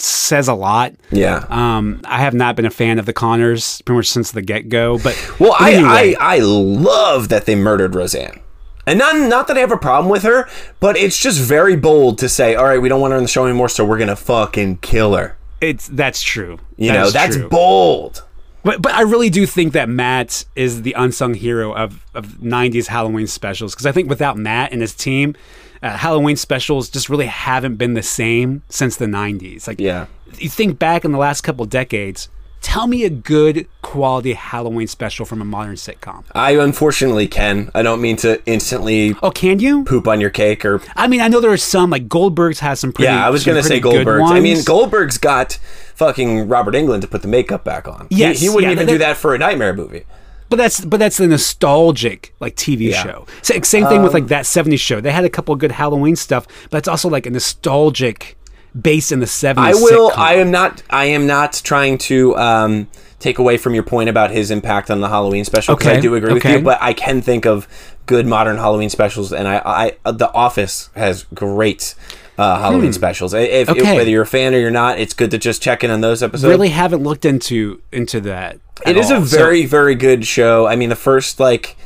says 0.01 0.47
a 0.47 0.53
lot. 0.53 0.93
Yeah. 1.11 1.45
Um, 1.49 2.01
I 2.05 2.19
have 2.19 2.33
not 2.33 2.55
been 2.55 2.65
a 2.65 2.69
fan 2.71 2.99
of 2.99 3.05
the 3.05 3.13
Connors 3.13 3.81
pretty 3.83 3.97
much 3.97 4.09
since 4.09 4.31
the 4.31 4.41
get 4.41 4.69
go. 4.69 4.97
But 4.97 5.15
Well, 5.39 5.51
but 5.57 5.61
I, 5.61 5.71
anyway, 5.73 6.15
I 6.19 6.35
I 6.35 6.39
love 6.39 7.29
that 7.29 7.45
they 7.45 7.55
murdered 7.55 7.95
Roseanne. 7.95 8.39
And 8.87 8.97
not 8.97 9.15
not 9.29 9.47
that 9.47 9.57
I 9.57 9.59
have 9.59 9.71
a 9.71 9.77
problem 9.77 10.09
with 10.11 10.23
her, 10.23 10.49
but 10.79 10.97
it's 10.97 11.17
just 11.17 11.39
very 11.39 11.75
bold 11.75 12.17
to 12.19 12.27
say, 12.29 12.55
"All 12.55 12.65
right, 12.65 12.81
we 12.81 12.89
don't 12.89 12.99
want 12.99 13.11
her 13.11 13.17
in 13.17 13.23
the 13.23 13.29
show 13.29 13.45
anymore, 13.45 13.69
so 13.69 13.85
we're 13.85 13.99
gonna 13.99 14.15
fucking 14.15 14.77
kill 14.77 15.15
her." 15.15 15.37
it's 15.61 15.87
that's 15.89 16.23
true. 16.23 16.57
You 16.77 16.87
That 16.91 16.93
know, 16.97 17.09
that's 17.11 17.35
true. 17.35 17.47
bold. 17.47 18.23
But 18.63 18.81
but 18.81 18.93
I 18.93 19.01
really 19.01 19.29
do 19.29 19.45
think 19.45 19.73
that 19.73 19.87
Matt 19.89 20.45
is 20.55 20.81
the 20.81 20.93
unsung 20.93 21.35
hero 21.35 21.73
of 21.73 22.03
of 22.15 22.39
'90s 22.41 22.87
Halloween 22.87 23.27
specials 23.27 23.73
because 23.75 23.85
I 23.85 23.91
think 23.91 24.09
without 24.09 24.37
Matt 24.37 24.71
and 24.71 24.81
his 24.81 24.95
team, 24.95 25.35
uh, 25.83 25.97
Halloween 25.97 26.35
specials 26.35 26.89
just 26.89 27.09
really 27.09 27.25
haven't 27.27 27.75
been 27.75 27.93
the 27.93 28.03
same 28.03 28.63
since 28.69 28.95
the 28.97 29.05
'90s. 29.07 29.67
Like, 29.67 29.79
Yeah. 29.79 30.05
you 30.37 30.49
think 30.49 30.77
back 30.79 31.03
in 31.05 31.11
the 31.11 31.17
last 31.17 31.41
couple 31.41 31.65
decades. 31.65 32.29
Tell 32.61 32.85
me 32.85 33.03
a 33.05 33.09
good 33.09 33.67
quality 33.81 34.33
Halloween 34.33 34.85
special 34.85 35.25
from 35.25 35.41
a 35.41 35.45
modern 35.45 35.73
sitcom. 35.77 36.23
I 36.35 36.51
unfortunately 36.59 37.27
can. 37.27 37.71
I 37.73 37.81
don't 37.81 37.99
mean 37.99 38.17
to 38.17 38.39
instantly 38.45 39.15
Oh, 39.23 39.31
can 39.31 39.57
you? 39.57 39.83
poop 39.83 40.07
on 40.07 40.21
your 40.21 40.29
cake 40.29 40.63
or 40.63 40.79
I 40.95 41.07
mean, 41.07 41.21
I 41.21 41.27
know 41.27 41.39
there 41.41 41.51
are 41.51 41.57
some 41.57 41.89
like 41.89 42.07
Goldberg's 42.07 42.59
has 42.59 42.79
some 42.79 42.93
pretty. 42.93 43.11
Yeah, 43.11 43.25
I 43.25 43.31
was 43.31 43.43
gonna 43.43 43.63
say 43.63 43.79
Goldberg's. 43.79 44.29
I 44.29 44.39
mean. 44.39 44.63
Goldberg's 44.63 45.17
got 45.17 45.53
fucking 45.95 46.47
Robert 46.49 46.75
Englund 46.75 47.01
to 47.01 47.07
put 47.07 47.23
the 47.23 47.27
makeup 47.27 47.63
back 47.63 47.87
on. 47.87 48.05
He- 48.11 48.17
Yes, 48.17 48.39
he, 48.39 48.47
wouldn't 48.49 48.65
yeah, 48.71 48.73
even 48.73 48.85
do 48.87 48.99
that 48.99 49.17
for 49.17 49.33
a 49.33 49.39
nightmare 49.39 49.73
movie. 49.73 50.03
But 50.51 50.57
that's 50.57 50.83
but 50.85 50.99
that's 50.99 51.15
the 51.17 51.27
nostalgic 51.27 52.33
like 52.41 52.55
TV 52.57 52.91
Yeah. 52.91 53.01
show. 53.03 53.25
Sa- 53.41 53.53
Same 53.63 53.87
thing 53.87 53.99
Um, 53.99 54.03
with 54.03 54.13
like 54.13 54.27
that 54.27 54.43
'70s 54.45 54.79
show. 54.81 54.99
They 55.01 55.11
had 55.11 55.23
a 55.25 55.29
couple 55.29 55.53
of 55.53 55.59
good 55.59 55.71
Halloween 55.71 56.15
stuff, 56.17 56.45
but 56.69 56.77
it's 56.79 56.87
also 56.89 57.07
like 57.09 57.25
a 57.25 57.29
nostalgic 57.29 58.37
based 58.79 59.11
in 59.13 59.21
the 59.21 59.25
'70s. 59.27 59.57
I 59.57 59.73
will. 59.73 60.11
sitcom. 60.11 60.17
I 60.17 60.33
am 60.35 60.51
not. 60.51 60.83
I 60.89 61.05
am 61.05 61.25
not 61.25 61.61
trying 61.63 61.97
to 61.99 62.35
um, 62.37 62.87
take 63.19 63.39
away 63.39 63.55
from 63.57 63.73
your 63.73 63.83
point 63.83 64.09
about 64.09 64.31
his 64.31 64.51
impact 64.51 64.91
on 64.91 64.99
the 64.99 65.07
Halloween 65.07 65.45
special. 65.45 65.75
'cause 65.77 65.87
I 65.87 65.91
Okay, 65.93 66.01
do 66.01 66.15
agree 66.15 66.33
with 66.33 66.43
you, 66.45 66.59
but 66.59 66.77
I 66.81 66.91
can 66.93 67.21
think 67.21 67.45
of 67.45 67.67
good 68.05 68.25
modern 68.27 68.57
Halloween 68.57 68.89
specials, 68.89 69.31
and 69.31 69.47
I, 69.47 69.61
I 69.65 69.91
uh, 70.05 70.11
The 70.11 70.31
Office 70.33 70.89
has 70.95 71.25
great. 71.33 71.95
Uh, 72.41 72.60
Halloween 72.60 72.91
specials. 72.93 73.34
If, 73.36 73.49
if- 73.49 73.67
Hmm. 73.69 73.82
Okay. 73.82 73.95
whether 73.95 74.10
you're 74.10 74.23
a 74.23 74.27
fan 74.38 74.56
or 74.56 74.60
you're 74.60 74.71
not, 74.71 74.97
it's 74.99 75.13
good 75.13 75.30
to 75.32 75.38
just 75.38 75.62
check 75.62 75.84
in 75.84 75.91
on 75.91 76.01
those 76.01 76.23
episodes. 76.23 76.49
really 76.49 76.69
haven't 76.69 77.04
looked 77.04 77.23
into 77.25 77.82
into 77.91 78.19
that. 78.21 78.58
It 78.86 78.97
is 78.97 79.06
is 79.06 79.12
a 79.12 79.15
all. 79.17 79.25
So- 79.25 79.38
very, 79.38 79.65
very 79.65 79.95
good 79.95 80.25
show. 80.25 80.65
I 80.67 80.75
mean, 80.75 80.89
the 80.89 80.95
first 80.95 81.39
like 81.39 81.77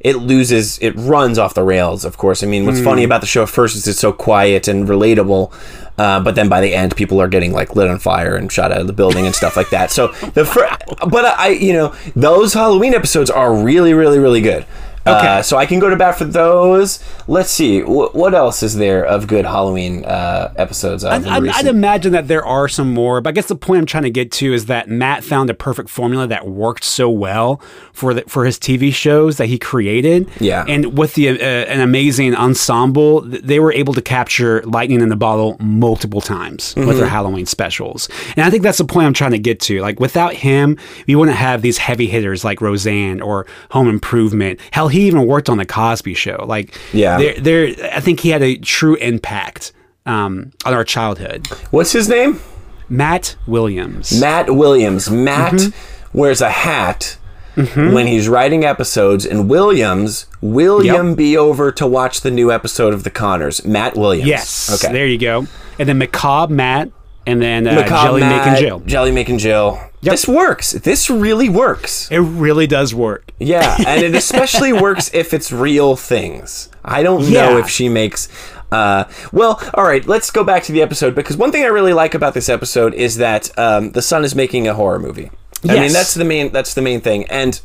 it 0.00 0.16
loses, 0.18 0.78
it 0.82 0.92
runs 0.96 1.38
off 1.38 1.54
the 1.54 1.62
rails. 1.64 2.04
Of 2.04 2.16
course, 2.18 2.42
I 2.44 2.46
mean, 2.46 2.66
what's 2.66 2.78
Hmm. 2.78 2.84
funny 2.84 3.04
about 3.04 3.22
the 3.22 3.26
show 3.26 3.42
at 3.42 3.48
first 3.48 3.74
is 3.74 3.88
it's 3.88 3.98
so 3.98 4.12
quiet 4.12 4.68
and 4.68 4.86
relatable, 4.86 5.50
uh, 5.98 6.20
but 6.20 6.34
then 6.34 6.48
by 6.48 6.60
the 6.60 6.74
end, 6.74 6.94
people 6.94 7.20
are 7.22 7.28
getting 7.28 7.52
like 7.52 7.74
lit 7.74 7.88
on 7.88 7.98
fire 7.98 8.36
and 8.36 8.52
shot 8.52 8.70
out 8.70 8.80
of 8.82 8.86
the 8.86 8.92
building 8.92 9.24
and 9.26 9.34
stuff 9.34 9.56
like 9.56 9.70
that. 9.70 9.90
So 9.90 10.08
the 10.34 10.44
first, 10.44 10.74
but 11.08 11.24
I, 11.24 11.48
you 11.48 11.72
know, 11.72 11.94
those 12.14 12.52
Halloween 12.54 12.94
episodes 12.94 13.30
are 13.30 13.52
really, 13.54 13.94
really, 13.94 14.18
really 14.18 14.42
good. 14.42 14.64
Okay. 15.06 15.26
Uh, 15.26 15.42
so 15.42 15.56
I 15.58 15.66
can 15.66 15.78
go 15.80 15.90
to 15.90 15.96
bat 15.96 16.16
for 16.16 16.24
those. 16.24 16.98
Let's 17.28 17.50
see. 17.50 17.80
Wh- 17.80 18.14
what 18.14 18.32
else 18.34 18.62
is 18.62 18.74
there 18.76 19.04
of 19.04 19.26
good 19.26 19.44
Halloween 19.44 20.04
uh, 20.04 20.52
episodes? 20.56 21.04
Of 21.04 21.12
in 21.24 21.28
I'd, 21.28 21.42
recent- 21.42 21.58
I'd 21.66 21.66
imagine 21.70 22.12
that 22.12 22.26
there 22.28 22.44
are 22.44 22.68
some 22.68 22.94
more, 22.94 23.20
but 23.20 23.28
I 23.30 23.32
guess 23.32 23.46
the 23.46 23.56
point 23.56 23.80
I'm 23.80 23.86
trying 23.86 24.04
to 24.04 24.10
get 24.10 24.32
to 24.32 24.54
is 24.54 24.66
that 24.66 24.88
Matt 24.88 25.22
found 25.22 25.50
a 25.50 25.54
perfect 25.54 25.90
formula 25.90 26.26
that 26.28 26.48
worked 26.48 26.84
so 26.84 27.10
well 27.10 27.60
for 27.92 28.14
the, 28.14 28.22
for 28.22 28.46
his 28.46 28.58
TV 28.58 28.94
shows 28.94 29.36
that 29.36 29.46
he 29.46 29.58
created. 29.58 30.28
Yeah. 30.40 30.64
and 30.68 30.96
with 30.96 31.14
the 31.14 31.28
uh, 31.28 31.34
an 31.44 31.80
amazing 31.80 32.34
ensemble, 32.34 33.20
they 33.22 33.60
were 33.60 33.72
able 33.72 33.92
to 33.94 34.02
capture 34.02 34.62
lightning 34.62 35.00
in 35.02 35.10
the 35.10 35.16
bottle 35.16 35.56
multiple 35.60 36.20
times 36.22 36.74
with 36.76 36.84
Mm-hmm. 36.88 36.98
their 36.98 37.08
Halloween 37.08 37.44
specials. 37.46 38.08
And 38.36 38.44
I 38.46 38.50
think 38.50 38.62
that's 38.62 38.78
the 38.78 38.84
point 38.84 39.06
I'm 39.06 39.12
trying 39.14 39.32
to 39.32 39.38
get 39.38 39.58
to. 39.62 39.80
Like 39.80 39.98
without 40.00 40.32
him, 40.34 40.78
we 41.06 41.14
wouldn't 41.14 41.36
have 41.36 41.60
these 41.62 41.78
heavy 41.78 42.06
hitters 42.06 42.44
like 42.44 42.60
Roseanne 42.60 43.20
or 43.20 43.46
Home 43.72 43.88
Improvement. 43.88 44.60
Hell, 44.70 44.88
he 44.94 45.06
even 45.06 45.26
worked 45.26 45.48
on 45.48 45.58
the 45.58 45.66
Cosby 45.66 46.14
Show. 46.14 46.44
Like, 46.46 46.78
Yeah. 46.92 47.18
there, 47.18 47.34
there. 47.40 47.74
I 47.92 48.00
think 48.00 48.20
he 48.20 48.30
had 48.30 48.42
a 48.42 48.56
true 48.56 48.94
impact 48.96 49.72
um, 50.06 50.52
on 50.64 50.72
our 50.74 50.84
childhood. 50.84 51.46
What's 51.70 51.92
his 51.92 52.08
name? 52.08 52.40
Matt 52.88 53.36
Williams. 53.46 54.18
Matt 54.20 54.54
Williams. 54.54 55.10
Matt 55.10 55.52
Mm-hmm. 55.54 56.18
wears 56.18 56.40
a 56.40 56.50
hat 56.50 57.16
when 57.54 58.06
he's 58.08 58.28
writing 58.28 58.64
episodes, 58.64 59.24
and 59.24 59.48
Williams, 59.48 60.26
William 60.40 61.10
Yep. 61.10 61.16
be 61.16 61.36
over 61.36 61.70
to 61.72 61.86
watch 61.86 62.20
the 62.22 62.30
new 62.30 62.50
episode 62.50 62.92
of 62.92 63.04
The 63.04 63.10
Connors. 63.10 63.64
Matt 63.64 63.96
Williams. 63.96 64.28
yes. 64.28 64.82
Okay. 64.84 64.92
There 64.92 65.06
you 65.06 65.18
go. 65.18 65.46
And 65.78 65.88
then 65.88 65.98
Macabre 65.98 66.52
Matt, 66.52 66.90
and 67.26 67.40
then 67.40 67.66
uh, 67.66 67.86
Jelly 67.86 68.20
Making 68.22 68.54
Jill. 68.56 68.80
Jelly 68.80 69.10
making 69.12 69.38
Jill. 69.38 69.80
This 70.02 70.28
works. 70.28 70.72
This 70.72 71.08
really 71.08 71.48
works. 71.48 72.10
It 72.10 72.18
really 72.18 72.66
does 72.66 72.94
work. 72.94 73.30
Yeah, 73.38 73.76
and 73.86 74.02
it 74.02 74.14
especially 74.14 74.72
works 74.72 75.10
if 75.14 75.32
it's 75.32 75.50
real 75.50 75.96
things. 75.96 76.68
I 76.84 77.02
don't 77.02 77.30
know 77.32 77.56
if 77.58 77.68
she 77.70 77.88
makes. 77.88 78.28
Uh, 78.70 79.04
well, 79.32 79.60
all 79.74 79.84
right. 79.84 80.04
Let's 80.06 80.30
go 80.30 80.44
back 80.44 80.62
to 80.64 80.72
the 80.72 80.82
episode 80.82 81.14
because 81.14 81.36
one 81.36 81.52
thing 81.52 81.62
I 81.62 81.68
really 81.68 81.92
like 81.94 82.14
about 82.14 82.34
this 82.34 82.48
episode 82.48 82.92
is 82.92 83.16
that 83.16 83.56
um, 83.58 83.92
the 83.92 84.02
son 84.02 84.24
is 84.24 84.34
making 84.34 84.66
a 84.68 84.74
horror 84.74 84.98
movie. 84.98 85.30
Yes. 85.62 85.76
I 85.76 85.80
mean, 85.80 85.92
that's 85.92 86.14
the 86.14 86.24
main. 86.24 86.52
That's 86.52 86.74
the 86.74 86.82
main 86.82 87.00
thing, 87.00 87.24
and 87.30 87.58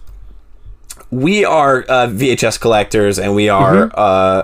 we 1.12 1.44
are 1.44 1.80
uh, 1.90 2.08
VHS 2.08 2.60
collectors, 2.60 3.20
and 3.20 3.36
we 3.36 3.50
are 3.50 3.88
Mm-hmm. 3.90 3.96
uh, 3.96 4.44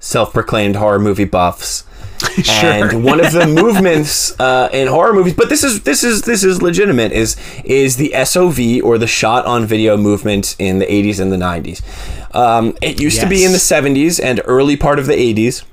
self-proclaimed 0.00 0.76
horror 0.76 0.98
movie 0.98 1.24
buffs. 1.24 1.84
Sure. 2.44 2.90
And 2.90 3.04
one 3.04 3.24
of 3.24 3.32
the 3.32 3.46
movements 3.62 4.38
uh, 4.38 4.68
in 4.72 4.88
horror 4.88 5.12
movies, 5.12 5.34
but 5.34 5.48
this 5.48 5.64
is 5.64 5.82
this 5.82 6.04
is 6.04 6.22
this 6.22 6.44
is 6.44 6.60
legitimate, 6.60 7.12
is 7.12 7.36
is 7.64 7.96
the 7.96 8.12
SOV 8.24 8.84
or 8.84 8.98
the 8.98 9.06
shot 9.06 9.46
on 9.46 9.66
video 9.66 9.96
movement 9.96 10.56
in 10.58 10.78
the 10.78 10.86
80s 10.86 11.20
and 11.20 11.32
the 11.32 11.36
90s. 11.36 11.80
Um, 12.34 12.76
it 12.82 13.00
used 13.00 13.20
to 13.20 13.28
be 13.28 13.44
in 13.44 13.52
the 13.52 13.58
70s 13.58 14.22
and 14.22 14.40
early 14.44 14.76
part 14.76 14.98
of 14.98 15.06
the 15.06 15.14
80s. 15.14 15.64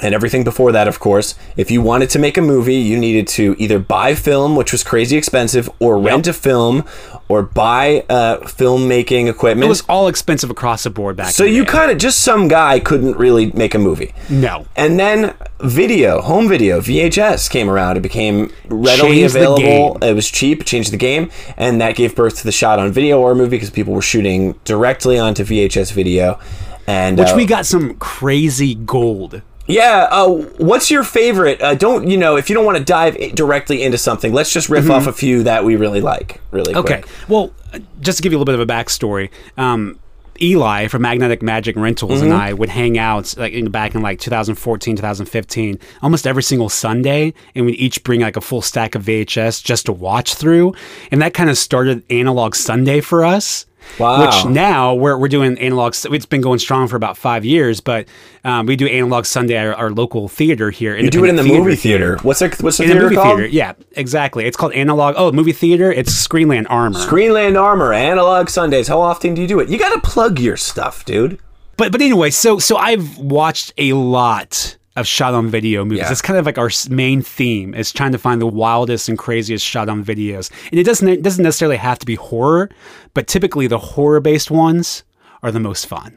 And 0.00 0.14
everything 0.14 0.44
before 0.44 0.70
that, 0.72 0.86
of 0.86 1.00
course. 1.00 1.34
If 1.56 1.68
you 1.70 1.82
wanted 1.82 2.10
to 2.10 2.20
make 2.20 2.38
a 2.38 2.42
movie, 2.42 2.76
you 2.76 2.96
needed 2.96 3.26
to 3.28 3.56
either 3.58 3.80
buy 3.80 4.14
film, 4.14 4.54
which 4.54 4.70
was 4.70 4.84
crazy 4.84 5.16
expensive, 5.16 5.68
or 5.80 5.98
rent 5.98 6.28
a 6.28 6.32
film, 6.32 6.84
or 7.28 7.42
buy 7.42 8.04
uh, 8.08 8.38
filmmaking 8.38 9.28
equipment. 9.28 9.66
It 9.66 9.68
was 9.68 9.82
all 9.88 10.06
expensive 10.06 10.48
across 10.48 10.84
the 10.84 10.90
board 10.90 11.16
back. 11.16 11.26
Then. 11.26 11.32
So 11.32 11.44
you 11.44 11.64
kind 11.64 11.90
of 11.90 11.98
just 11.98 12.20
some 12.20 12.46
guy 12.46 12.78
couldn't 12.78 13.16
really 13.16 13.50
make 13.50 13.74
a 13.74 13.80
movie. 13.80 14.14
no. 14.30 14.64
And 14.76 14.98
then 14.98 15.34
video, 15.58 16.20
home 16.22 16.48
video, 16.48 16.80
VHS 16.80 17.50
came 17.50 17.68
around. 17.68 17.96
It 17.96 18.02
became 18.02 18.52
readily 18.68 19.18
Changed 19.18 19.34
available. 19.36 19.98
It 20.02 20.14
was 20.14 20.30
cheap, 20.30 20.64
changed 20.64 20.92
the 20.92 20.98
game, 20.98 21.30
and 21.56 21.80
that 21.80 21.96
gave 21.96 22.14
birth 22.14 22.38
to 22.38 22.44
the 22.44 22.52
shot 22.52 22.78
on 22.78 22.92
video 22.92 23.20
or 23.20 23.34
movie 23.34 23.56
because 23.56 23.70
people 23.70 23.92
were 23.92 24.02
shooting 24.02 24.52
directly 24.64 25.18
onto 25.18 25.42
VHS 25.42 25.92
video. 25.92 26.38
And 26.86 27.18
Which 27.18 27.28
uh, 27.28 27.36
we 27.36 27.44
got 27.44 27.66
some 27.66 27.96
crazy 27.96 28.74
gold. 28.76 29.42
Yeah, 29.70 30.08
uh, 30.10 30.28
what's 30.58 30.90
your 30.90 31.04
favorite? 31.04 31.60
Uh, 31.62 31.74
don't 31.74 32.08
you 32.08 32.16
know 32.16 32.36
if 32.36 32.48
you 32.50 32.54
don't 32.54 32.64
want 32.64 32.78
to 32.78 32.84
dive 32.84 33.16
directly 33.34 33.82
into 33.82 33.98
something, 33.98 34.32
let's 34.32 34.52
just 34.52 34.68
riff 34.68 34.90
off 34.90 35.06
a 35.06 35.12
few 35.12 35.42
that 35.44 35.64
we 35.64 35.76
really 35.76 36.00
like, 36.00 36.40
really 36.50 36.72
Mm-hmm. 36.72 36.80
Okay. 36.80 37.00
quick. 37.02 37.28
Well, 37.28 37.52
just 38.00 38.18
to 38.18 38.22
give 38.22 38.32
you 38.32 38.38
a 38.38 38.40
little 38.40 38.52
bit 38.52 38.60
of 38.60 38.68
a 38.68 38.72
backstory, 38.72 39.30
um, 39.56 39.98
Eli 40.42 40.88
from 40.88 41.02
Magnetic 41.02 41.42
Magic 41.42 41.76
Rentals 41.76 42.12
Mm-hmm. 42.22 42.24
and 42.32 42.32
I 42.32 42.52
would 42.54 42.70
hang 42.70 42.96
out 42.96 43.36
like 43.36 43.52
in, 43.52 43.70
back 43.70 43.94
in 43.94 44.00
like 44.00 44.18
2014, 44.20 44.96
2015, 44.96 45.78
almost 46.02 46.26
every 46.26 46.42
single 46.42 46.68
Sunday, 46.70 47.34
and 47.54 47.66
we'd 47.66 47.74
each 47.74 48.02
bring 48.04 48.20
like 48.22 48.36
a 48.38 48.40
full 48.40 48.62
stack 48.62 48.94
of 48.94 49.04
VHS 49.04 49.62
just 49.62 49.86
to 49.86 49.92
watch 49.92 50.34
through, 50.34 50.74
and 51.10 51.20
that 51.20 51.34
kind 51.34 51.50
of 51.50 51.58
started 51.58 52.02
Analog 52.10 52.54
Sunday 52.54 53.00
for 53.00 53.24
us. 53.24 53.66
Wow. 53.98 54.24
Which 54.24 54.44
now 54.46 54.94
we're, 54.94 55.16
we're 55.18 55.28
doing 55.28 55.58
analog. 55.58 55.94
It's 56.04 56.26
been 56.26 56.40
going 56.40 56.58
strong 56.58 56.88
for 56.88 56.96
about 56.96 57.16
five 57.16 57.44
years, 57.44 57.80
but 57.80 58.06
um, 58.44 58.66
we 58.66 58.76
do 58.76 58.86
analog 58.86 59.26
Sunday 59.26 59.56
at 59.56 59.66
our, 59.66 59.74
our 59.74 59.90
local 59.90 60.28
theater 60.28 60.70
here. 60.70 60.96
You 60.96 61.10
do 61.10 61.24
it 61.24 61.28
in 61.28 61.36
the 61.36 61.42
movie 61.42 61.76
theater. 61.76 62.18
What's 62.22 62.40
the, 62.40 62.48
what's 62.60 62.78
the 62.78 62.84
In 62.84 62.88
the 62.90 62.94
theater 62.94 63.02
movie 63.04 63.16
called? 63.16 63.38
theater, 63.38 63.52
yeah, 63.52 63.72
exactly. 63.92 64.44
It's 64.46 64.56
called 64.56 64.72
analog. 64.72 65.14
Oh, 65.18 65.32
movie 65.32 65.52
theater. 65.52 65.92
It's 65.92 66.12
Screenland 66.12 66.66
Armour. 66.70 66.98
Screenland 66.98 67.60
Armour, 67.60 67.92
Analog 67.92 68.48
Sundays. 68.48 68.88
How 68.88 69.00
often 69.00 69.34
do 69.34 69.42
you 69.42 69.48
do 69.48 69.60
it? 69.60 69.68
You 69.68 69.78
got 69.78 69.94
to 69.94 70.00
plug 70.00 70.38
your 70.38 70.56
stuff, 70.56 71.04
dude. 71.04 71.38
But 71.76 71.92
but 71.92 72.00
anyway, 72.02 72.30
so 72.30 72.58
so 72.58 72.76
I've 72.76 73.18
watched 73.18 73.72
a 73.78 73.94
lot 73.94 74.76
of 74.96 75.06
shot 75.06 75.32
on 75.34 75.48
video 75.48 75.84
movies. 75.84 76.00
Yeah. 76.00 76.10
It's 76.10 76.20
kind 76.20 76.38
of 76.38 76.44
like 76.44 76.58
our 76.58 76.70
main 76.90 77.22
theme 77.22 77.74
is 77.74 77.92
trying 77.92 78.12
to 78.12 78.18
find 78.18 78.40
the 78.40 78.46
wildest 78.46 79.08
and 79.08 79.16
craziest 79.16 79.64
shot 79.64 79.88
on 79.88 80.04
videos. 80.04 80.50
And 80.70 80.80
it 80.80 80.82
doesn't 80.82 81.08
it 81.08 81.22
doesn't 81.22 81.42
necessarily 81.42 81.76
have 81.76 81.98
to 82.00 82.06
be 82.06 82.16
horror, 82.16 82.68
but 83.14 83.26
typically 83.26 83.66
the 83.66 83.78
horror 83.78 84.20
based 84.20 84.50
ones 84.50 85.04
are 85.42 85.50
the 85.50 85.60
most 85.60 85.86
fun. 85.86 86.16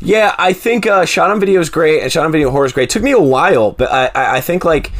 Yeah, 0.00 0.34
I 0.38 0.52
think 0.52 0.86
uh, 0.86 1.04
shot 1.04 1.30
on 1.30 1.40
video 1.40 1.60
is 1.60 1.68
great, 1.68 2.02
and 2.02 2.12
shot 2.12 2.24
on 2.24 2.32
video 2.32 2.50
horror 2.50 2.66
is 2.66 2.72
great. 2.72 2.84
It 2.84 2.90
took 2.90 3.02
me 3.02 3.12
a 3.12 3.20
while, 3.20 3.72
but 3.72 3.90
I, 3.92 4.36
I, 4.36 4.40
think 4.40 4.64
like 4.64 4.92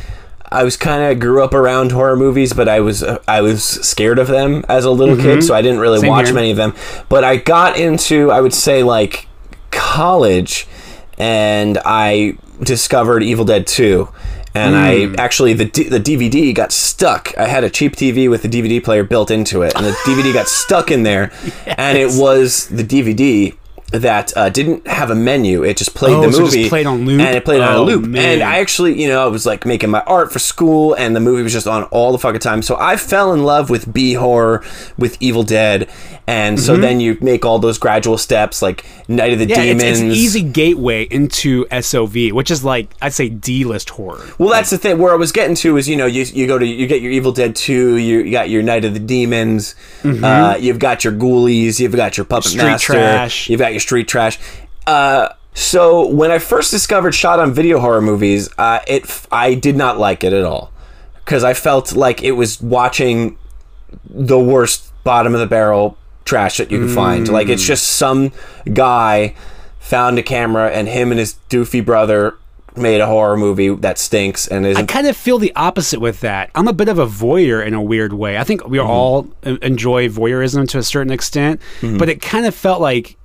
I 0.50 0.64
was 0.64 0.76
kind 0.76 1.12
of 1.12 1.20
grew 1.20 1.42
up 1.44 1.54
around 1.54 1.92
horror 1.92 2.16
movies, 2.16 2.52
but 2.52 2.68
I 2.68 2.80
was 2.80 3.02
uh, 3.02 3.22
I 3.28 3.40
was 3.40 3.62
scared 3.62 4.18
of 4.18 4.26
them 4.26 4.64
as 4.68 4.84
a 4.84 4.90
little 4.90 5.16
kid, 5.16 5.42
so 5.42 5.54
I 5.54 5.62
didn't 5.62 5.78
really 5.78 5.98
Mm-hmm. 5.98 6.04
Same 6.06 6.10
watch 6.10 6.26
here. 6.26 6.34
many 6.34 6.50
of 6.50 6.56
them. 6.56 6.74
But 7.08 7.24
I 7.24 7.36
got 7.36 7.78
into 7.78 8.30
I 8.30 8.40
would 8.40 8.54
say 8.54 8.82
like 8.82 9.28
college, 9.70 10.66
and 11.18 11.78
I 11.84 12.36
discovered 12.60 13.22
Evil 13.22 13.44
Dead 13.44 13.66
Two. 13.66 14.08
And 14.58 14.74
Hmm. 14.74 15.14
I 15.18 15.22
actually 15.22 15.52
the 15.54 15.64
D- 15.66 15.88
the 15.88 16.00
DVD 16.00 16.52
got 16.54 16.72
stuck. 16.72 17.32
I 17.38 17.46
had 17.46 17.62
a 17.64 17.70
cheap 17.70 17.94
TV 17.96 18.28
with 18.28 18.44
a 18.44 18.48
DVD 18.48 18.82
player 18.82 19.04
built 19.04 19.30
into 19.30 19.62
it, 19.62 19.72
and 19.76 19.84
the 19.86 19.92
DVD 20.06 20.32
got 20.32 20.48
stuck 20.48 20.90
in 20.90 21.02
there. 21.04 21.30
And 21.78 21.96
it 21.96 22.10
was 22.12 22.66
the 22.66 22.82
DVD 22.82 23.54
that 23.92 24.36
uh, 24.36 24.50
didn't 24.50 24.86
have 24.86 25.10
a 25.10 25.14
menu. 25.14 25.64
It 25.64 25.76
just 25.78 25.94
played 25.94 26.12
Oh, 26.12 26.22
the 26.26 26.32
so 26.32 26.44
just 26.44 26.56
movie 26.56 26.68
played 26.68 26.86
on 26.86 27.06
loop? 27.06 27.20
and 27.20 27.34
it 27.36 27.44
played 27.44 27.60
on 27.62 27.72
a 27.72 27.76
Oh, 27.78 27.84
loop. 27.84 28.04
man. 28.06 28.34
And 28.34 28.42
I 28.42 28.58
actually, 28.58 29.00
you 29.00 29.08
know, 29.08 29.22
I 29.24 29.28
was 29.28 29.46
like 29.46 29.64
making 29.64 29.90
my 29.90 30.00
art 30.02 30.30
for 30.32 30.38
school, 30.38 30.92
and 30.94 31.16
the 31.16 31.20
movie 31.20 31.42
was 31.42 31.52
just 31.54 31.66
on 31.66 31.84
all 31.84 32.12
the 32.12 32.18
fucking 32.18 32.40
time. 32.40 32.60
So 32.62 32.76
I 32.78 32.96
fell 32.96 33.32
in 33.32 33.44
love 33.44 33.70
with 33.70 33.92
B 33.92 34.12
horror, 34.14 34.62
with 34.98 35.16
Evil 35.20 35.42
Dead, 35.42 35.88
and 36.26 36.60
so 36.60 36.76
then 36.76 37.00
you 37.00 37.16
make 37.22 37.46
all 37.46 37.58
those 37.58 37.78
gradual 37.78 38.18
steps, 38.18 38.60
like 38.60 38.84
Night 39.08 39.32
of 39.32 39.38
the 39.38 39.46
Mm-hmm. 39.46 39.50
Yeah, 39.58 39.62
Demons. 39.72 39.82
it's 39.84 40.00
an 40.00 40.10
easy 40.10 40.42
gateway 40.42 41.04
into 41.04 41.64
SOV, 41.80 42.32
which 42.32 42.50
is 42.50 42.62
like 42.62 42.90
I'd 43.00 43.14
say 43.14 43.30
D 43.30 43.64
list 43.64 43.88
horror. 43.88 44.22
Well, 44.36 44.50
that's 44.50 44.68
the 44.68 44.76
thing. 44.76 44.98
Where 44.98 45.12
I 45.12 45.16
was 45.16 45.32
getting 45.32 45.54
to 45.56 45.78
is, 45.78 45.88
you 45.88 45.96
know, 45.96 46.04
you, 46.04 46.24
you 46.24 46.46
go 46.46 46.58
to 46.58 46.66
you 46.66 46.86
get 46.86 47.00
your 47.00 47.12
Evil 47.12 47.32
Dead 47.32 47.56
two, 47.56 47.96
you, 47.96 48.18
you 48.18 48.30
got 48.32 48.50
your 48.50 48.62
Night 48.62 48.84
of 48.84 48.92
the 48.92 49.00
Demons, 49.00 49.74
uh, 50.04 50.58
you've 50.60 50.78
got 50.78 51.02
your 51.04 51.14
Ghoulies, 51.14 51.80
you've 51.80 51.96
got 51.96 52.18
your 52.18 52.26
Puppet 52.26 52.38
Mm-hmm. 52.50 52.58
Street 52.58 52.68
Master, 52.70 52.92
trash. 52.92 53.48
you've 53.48 53.58
got 53.60 53.72
your 53.72 53.77
Street 53.78 54.08
Trash. 54.08 54.38
Uh, 54.86 55.30
so 55.54 56.06
when 56.06 56.30
I 56.30 56.38
first 56.38 56.70
discovered 56.70 57.14
shot 57.14 57.40
on 57.40 57.52
video 57.52 57.80
horror 57.80 58.00
movies, 58.00 58.48
uh, 58.58 58.80
it 58.86 59.26
I 59.32 59.54
did 59.54 59.76
not 59.76 59.98
like 59.98 60.22
it 60.22 60.32
at 60.32 60.44
all 60.44 60.70
because 61.24 61.44
I 61.44 61.54
felt 61.54 61.94
like 61.94 62.22
it 62.22 62.32
was 62.32 62.60
watching 62.62 63.36
the 64.08 64.38
worst 64.38 64.92
bottom 65.04 65.34
of 65.34 65.40
the 65.40 65.46
barrel 65.46 65.98
trash 66.24 66.58
that 66.58 66.70
you 66.70 66.78
could 66.80 66.94
find. 66.94 67.28
Like 67.28 67.48
it's 67.48 67.64
just 67.66 67.86
some 67.86 68.32
guy 68.72 69.34
found 69.78 70.18
a 70.18 70.22
camera 70.22 70.70
and 70.70 70.86
him 70.86 71.10
and 71.10 71.18
his 71.18 71.36
doofy 71.48 71.84
brother 71.84 72.36
made 72.76 73.00
a 73.00 73.06
horror 73.06 73.36
movie 73.36 73.70
that 73.70 73.98
stinks 73.98 74.46
and 74.46 74.64
I 74.64 74.70
isn't 74.70 74.86
kind 74.86 75.06
of 75.06 75.16
feel 75.16 75.38
the 75.38 75.52
opposite 75.56 76.00
with 76.00 76.20
that. 76.20 76.50
I'm 76.54 76.68
a 76.68 76.72
bit 76.72 76.88
of 76.88 76.98
a 76.98 77.06
voyeur 77.06 77.66
in 77.66 77.74
a 77.74 77.82
weird 77.82 78.12
way. 78.12 78.38
I 78.38 78.44
think 78.44 78.66
we 78.68 78.78
all 78.78 79.26
enjoy 79.42 80.08
voyeurism 80.08 80.68
to 80.68 80.78
a 80.78 80.82
certain 80.82 81.12
extent, 81.12 81.60
but 81.82 82.08
it 82.08 82.22
kind 82.22 82.46
of 82.46 82.54
felt 82.54 82.80
like 82.80 83.16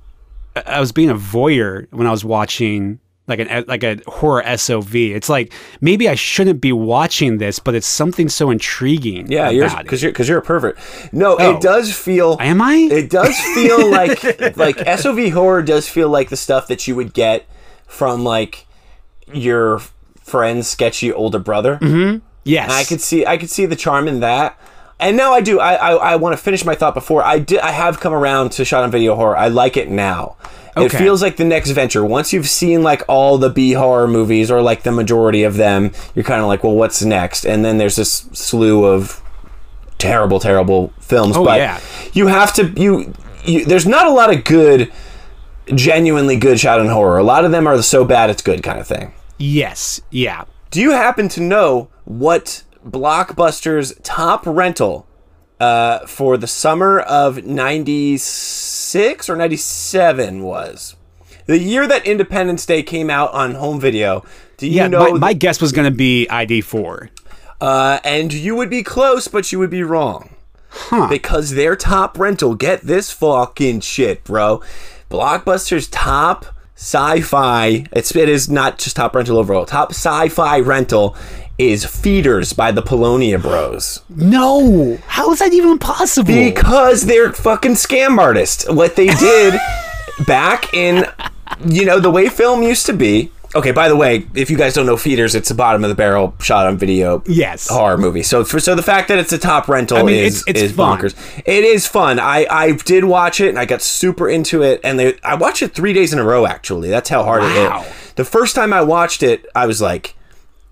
I- 0.56 0.80
was 0.80 0.92
being 0.92 1.10
a 1.10 1.14
voyeur 1.14 1.86
when 1.90 2.06
I 2.06 2.10
was 2.10 2.24
watching 2.24 3.00
like 3.26 3.38
an 3.38 3.64
like 3.66 3.82
a 3.82 3.98
horror 4.06 4.42
SOV. 4.56 4.94
It's 4.94 5.28
like 5.30 5.52
maybe 5.80 6.08
I 6.10 6.14
shouldn't 6.14 6.60
be 6.60 6.72
watching 6.72 7.38
this, 7.38 7.58
but 7.58 7.74
it's 7.74 7.86
something 7.86 8.28
so 8.28 8.50
intriguing. 8.50 9.30
yeah, 9.32 9.48
you're 9.48 9.70
because 9.78 10.02
you're 10.02 10.12
because 10.12 10.28
you're 10.28 10.38
a 10.38 10.42
pervert. 10.42 10.78
No, 11.12 11.36
Oh. 11.38 11.54
it 11.56 11.62
does 11.62 11.94
feel. 11.96 12.36
Am 12.40 12.60
I? 12.60 12.74
It 12.90 13.08
does 13.10 13.34
feel 13.54 13.90
like 13.90 14.56
like 14.58 14.76
SOV 14.98 15.30
horror 15.32 15.62
does 15.62 15.88
feel 15.88 16.08
like 16.10 16.28
the 16.28 16.36
stuff 16.36 16.68
that 16.68 16.86
you 16.86 16.94
would 16.96 17.14
get 17.14 17.46
from 17.86 18.24
like 18.24 18.66
your 19.32 19.80
friend's 20.22 20.68
sketchy 20.68 21.10
older 21.12 21.38
brother. 21.38 21.78
Mm-hmm. 21.80 22.18
yes, 22.44 22.70
I 22.70 22.84
could 22.84 23.00
see 23.00 23.24
I 23.24 23.38
could 23.38 23.48
see 23.50 23.64
the 23.66 23.76
charm 23.76 24.06
in 24.06 24.20
that. 24.20 24.58
And 25.04 25.16
now 25.18 25.32
I 25.34 25.40
do. 25.42 25.60
I 25.60 25.74
I, 25.74 25.90
I 26.12 26.16
want 26.16 26.36
to 26.36 26.42
finish 26.42 26.64
my 26.64 26.74
thought 26.74 26.94
before 26.94 27.22
I 27.22 27.38
did. 27.38 27.60
I 27.60 27.72
have 27.72 28.00
come 28.00 28.14
around 28.14 28.52
to 28.52 28.64
shot 28.64 28.84
on 28.84 28.90
video 28.90 29.14
horror. 29.14 29.36
I 29.36 29.48
like 29.48 29.76
it 29.76 29.90
now. 29.90 30.36
Okay. 30.76 30.86
It 30.86 30.98
feels 30.98 31.22
like 31.22 31.36
the 31.36 31.44
next 31.44 31.70
venture. 31.70 32.04
Once 32.04 32.32
you've 32.32 32.48
seen 32.48 32.82
like 32.82 33.02
all 33.06 33.38
the 33.38 33.50
B 33.50 33.72
horror 33.72 34.08
movies 34.08 34.50
or 34.50 34.60
like 34.62 34.82
the 34.82 34.90
majority 34.90 35.44
of 35.44 35.56
them, 35.56 35.92
you're 36.14 36.24
kind 36.24 36.40
of 36.40 36.48
like, 36.48 36.64
well, 36.64 36.74
what's 36.74 37.02
next? 37.04 37.44
And 37.44 37.64
then 37.64 37.78
there's 37.78 37.96
this 37.96 38.28
slew 38.32 38.84
of 38.84 39.22
terrible, 39.98 40.40
terrible 40.40 40.92
films. 41.00 41.36
Oh, 41.36 41.44
but 41.44 41.58
yeah. 41.60 41.80
you 42.12 42.26
have 42.26 42.52
to 42.54 42.72
you, 42.80 43.12
you. 43.44 43.64
There's 43.64 43.86
not 43.86 44.06
a 44.06 44.10
lot 44.10 44.34
of 44.34 44.42
good, 44.42 44.90
genuinely 45.74 46.36
good 46.36 46.58
shot 46.58 46.80
on 46.80 46.88
horror. 46.88 47.18
A 47.18 47.22
lot 47.22 47.44
of 47.44 47.52
them 47.52 47.66
are 47.66 47.76
the 47.76 47.82
so 47.82 48.04
bad 48.04 48.30
it's 48.30 48.42
good 48.42 48.62
kind 48.62 48.80
of 48.80 48.86
thing. 48.86 49.12
yes, 49.38 50.00
yeah. 50.10 50.44
Do 50.70 50.80
you 50.80 50.90
happen 50.90 51.28
to 51.28 51.40
know 51.40 51.88
what 52.04 52.64
Blockbuster's 52.84 53.94
top 54.02 54.44
rental 54.46 55.06
uh, 55.60 56.00
for 56.06 56.36
the 56.36 56.46
summer 56.46 57.00
of 57.00 57.44
96 57.44 59.28
or 59.28 59.36
97 59.36 60.42
was? 60.42 60.96
The 61.46 61.58
year 61.58 61.86
that 61.86 62.06
Independence 62.06 62.64
Day 62.66 62.82
came 62.82 63.10
out 63.10 63.32
on 63.32 63.54
home 63.54 63.80
video. 63.80 64.24
Do 64.56 64.66
you 64.66 64.76
Yeah, 64.76 64.86
know? 64.88 65.12
my, 65.12 65.18
my 65.18 65.32
guess 65.32 65.60
was 65.60 65.72
going 65.72 65.90
to 65.90 65.96
be 65.96 66.26
ID4. 66.30 67.08
uh, 67.60 67.98
and 68.04 68.32
you 68.32 68.54
would 68.56 68.70
be 68.70 68.82
close, 68.82 69.28
but 69.28 69.52
you 69.52 69.58
would 69.58 69.70
be 69.70 69.82
wrong. 69.82 70.30
Huh. 70.70 71.06
Because 71.08 71.50
their 71.50 71.76
top 71.76 72.18
rental, 72.18 72.54
get 72.54 72.80
this 72.82 73.10
fucking 73.12 73.80
shit, 73.80 74.24
bro. 74.24 74.60
Blockbuster's 75.10 75.86
top 75.88 76.46
sci-fi. 76.74 77.86
It's 77.92 78.16
it 78.16 78.28
is 78.28 78.48
not 78.50 78.78
just 78.78 78.96
top 78.96 79.14
rental 79.14 79.38
overall. 79.38 79.66
Top 79.66 79.90
sci-fi 79.92 80.58
rental 80.58 81.16
is 81.58 81.84
Feeders 81.84 82.52
by 82.52 82.72
the 82.72 82.82
Polonia 82.82 83.38
Bros. 83.38 84.02
No, 84.08 84.98
how 85.06 85.30
is 85.32 85.38
that 85.38 85.52
even 85.52 85.78
possible? 85.78 86.32
Because 86.34 87.06
they're 87.06 87.32
fucking 87.32 87.72
scam 87.72 88.18
artists. 88.18 88.68
What 88.68 88.96
they 88.96 89.06
did 89.14 89.54
back 90.26 90.72
in, 90.74 91.06
you 91.66 91.84
know, 91.84 92.00
the 92.00 92.10
way 92.10 92.28
film 92.28 92.62
used 92.62 92.86
to 92.86 92.92
be. 92.92 93.30
Okay, 93.56 93.70
by 93.70 93.88
the 93.88 93.94
way, 93.94 94.26
if 94.34 94.50
you 94.50 94.56
guys 94.56 94.74
don't 94.74 94.84
know 94.84 94.96
Feeders, 94.96 95.36
it's 95.36 95.48
a 95.48 95.54
bottom 95.54 95.84
of 95.84 95.88
the 95.88 95.94
barrel 95.94 96.34
shot 96.40 96.66
on 96.66 96.76
video 96.76 97.22
Yes. 97.24 97.68
horror 97.68 97.96
movie. 97.96 98.24
So 98.24 98.42
for 98.42 98.58
so 98.58 98.74
the 98.74 98.82
fact 98.82 99.06
that 99.06 99.18
it's 99.20 99.32
a 99.32 99.38
top 99.38 99.68
rental 99.68 99.98
I 99.98 100.02
mean, 100.02 100.16
is 100.16 100.42
it's- 100.48 100.60
it's 100.64 100.72
is 100.72 100.76
bonkers. 100.76 101.14
It 101.46 101.62
is 101.62 101.86
fun. 101.86 102.18
I 102.18 102.48
I 102.50 102.72
did 102.72 103.04
watch 103.04 103.40
it 103.40 103.50
and 103.50 103.58
I 103.60 103.64
got 103.64 103.80
super 103.80 104.28
into 104.28 104.62
it 104.62 104.80
and 104.82 104.98
they 104.98 105.14
I 105.22 105.36
watched 105.36 105.62
it 105.62 105.72
3 105.72 105.92
days 105.92 106.12
in 106.12 106.18
a 106.18 106.24
row 106.24 106.46
actually. 106.46 106.90
That's 106.90 107.08
how 107.08 107.22
hard 107.22 107.42
Wow. 107.42 107.48
it 107.82 107.84
hit. 107.86 107.92
The 108.16 108.24
first 108.24 108.56
time 108.56 108.72
I 108.72 108.82
watched 108.82 109.22
it, 109.22 109.46
I 109.54 109.66
was 109.66 109.80
like 109.80 110.16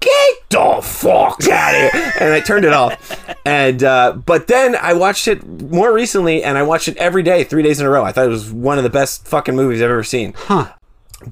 Get 0.02 0.50
the 0.50 0.80
fuck 0.82 1.48
out 1.48 1.74
of 1.74 1.92
here! 1.92 2.12
And 2.20 2.32
I 2.32 2.40
turned 2.40 2.64
it 2.64 2.72
off. 2.72 3.18
And 3.46 3.82
uh, 3.82 4.12
but 4.12 4.48
then 4.48 4.76
I 4.76 4.92
watched 4.92 5.28
it 5.28 5.46
more 5.46 5.92
recently, 5.92 6.42
and 6.42 6.58
I 6.58 6.62
watched 6.62 6.88
it 6.88 6.96
every 6.96 7.22
day, 7.22 7.44
three 7.44 7.62
days 7.62 7.80
in 7.80 7.86
a 7.86 7.90
row. 7.90 8.04
I 8.04 8.12
thought 8.12 8.26
it 8.26 8.30
was 8.30 8.52
one 8.52 8.78
of 8.78 8.84
the 8.84 8.90
best 8.90 9.26
fucking 9.26 9.56
movies 9.56 9.80
I've 9.80 9.90
ever 9.90 10.04
seen. 10.04 10.34
Huh. 10.36 10.72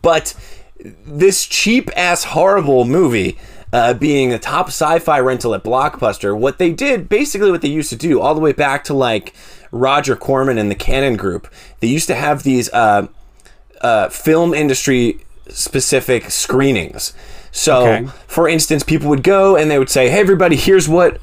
But 0.01 0.35
this 1.05 1.47
cheap 1.47 1.91
ass 1.97 2.25
horrible 2.25 2.85
movie 2.85 3.37
uh, 3.73 3.95
being 3.95 4.33
a 4.33 4.39
top 4.39 4.69
sci-fi 4.69 5.21
rental 5.21 5.55
at 5.55 5.63
Blockbuster, 5.63 6.37
what 6.37 6.59
they 6.59 6.73
did, 6.73 7.09
basically 7.09 7.51
what 7.51 7.63
they 7.63 7.69
used 7.69 7.91
to 7.91 7.97
do, 7.97 8.21
all 8.21 8.35
the 8.35 8.41
way 8.41 8.53
back 8.53 8.85
to 8.85 8.95
like 8.95 9.35
Roger 9.71 10.17
Corman 10.17 10.59
and 10.59 10.71
the 10.71 10.75
Cannon 10.75 11.17
Group, 11.17 11.53
they 11.81 11.89
used 11.89 12.07
to 12.09 12.15
have 12.15 12.43
these 12.43 12.73
uh, 12.73 13.07
uh, 13.81 14.09
film 14.09 14.55
industry 14.55 15.25
specific 15.49 16.31
screenings. 16.31 17.13
So, 17.53 17.83
Okay. 17.87 18.07
for 18.27 18.49
instance, 18.49 18.83
people 18.83 19.09
would 19.09 19.23
go 19.23 19.57
and 19.57 19.71
they 19.71 19.79
would 19.79 19.91
say, 19.91 20.09
"Hey, 20.09 20.21
everybody, 20.21 20.57
here's 20.57 20.89
what 20.89 21.19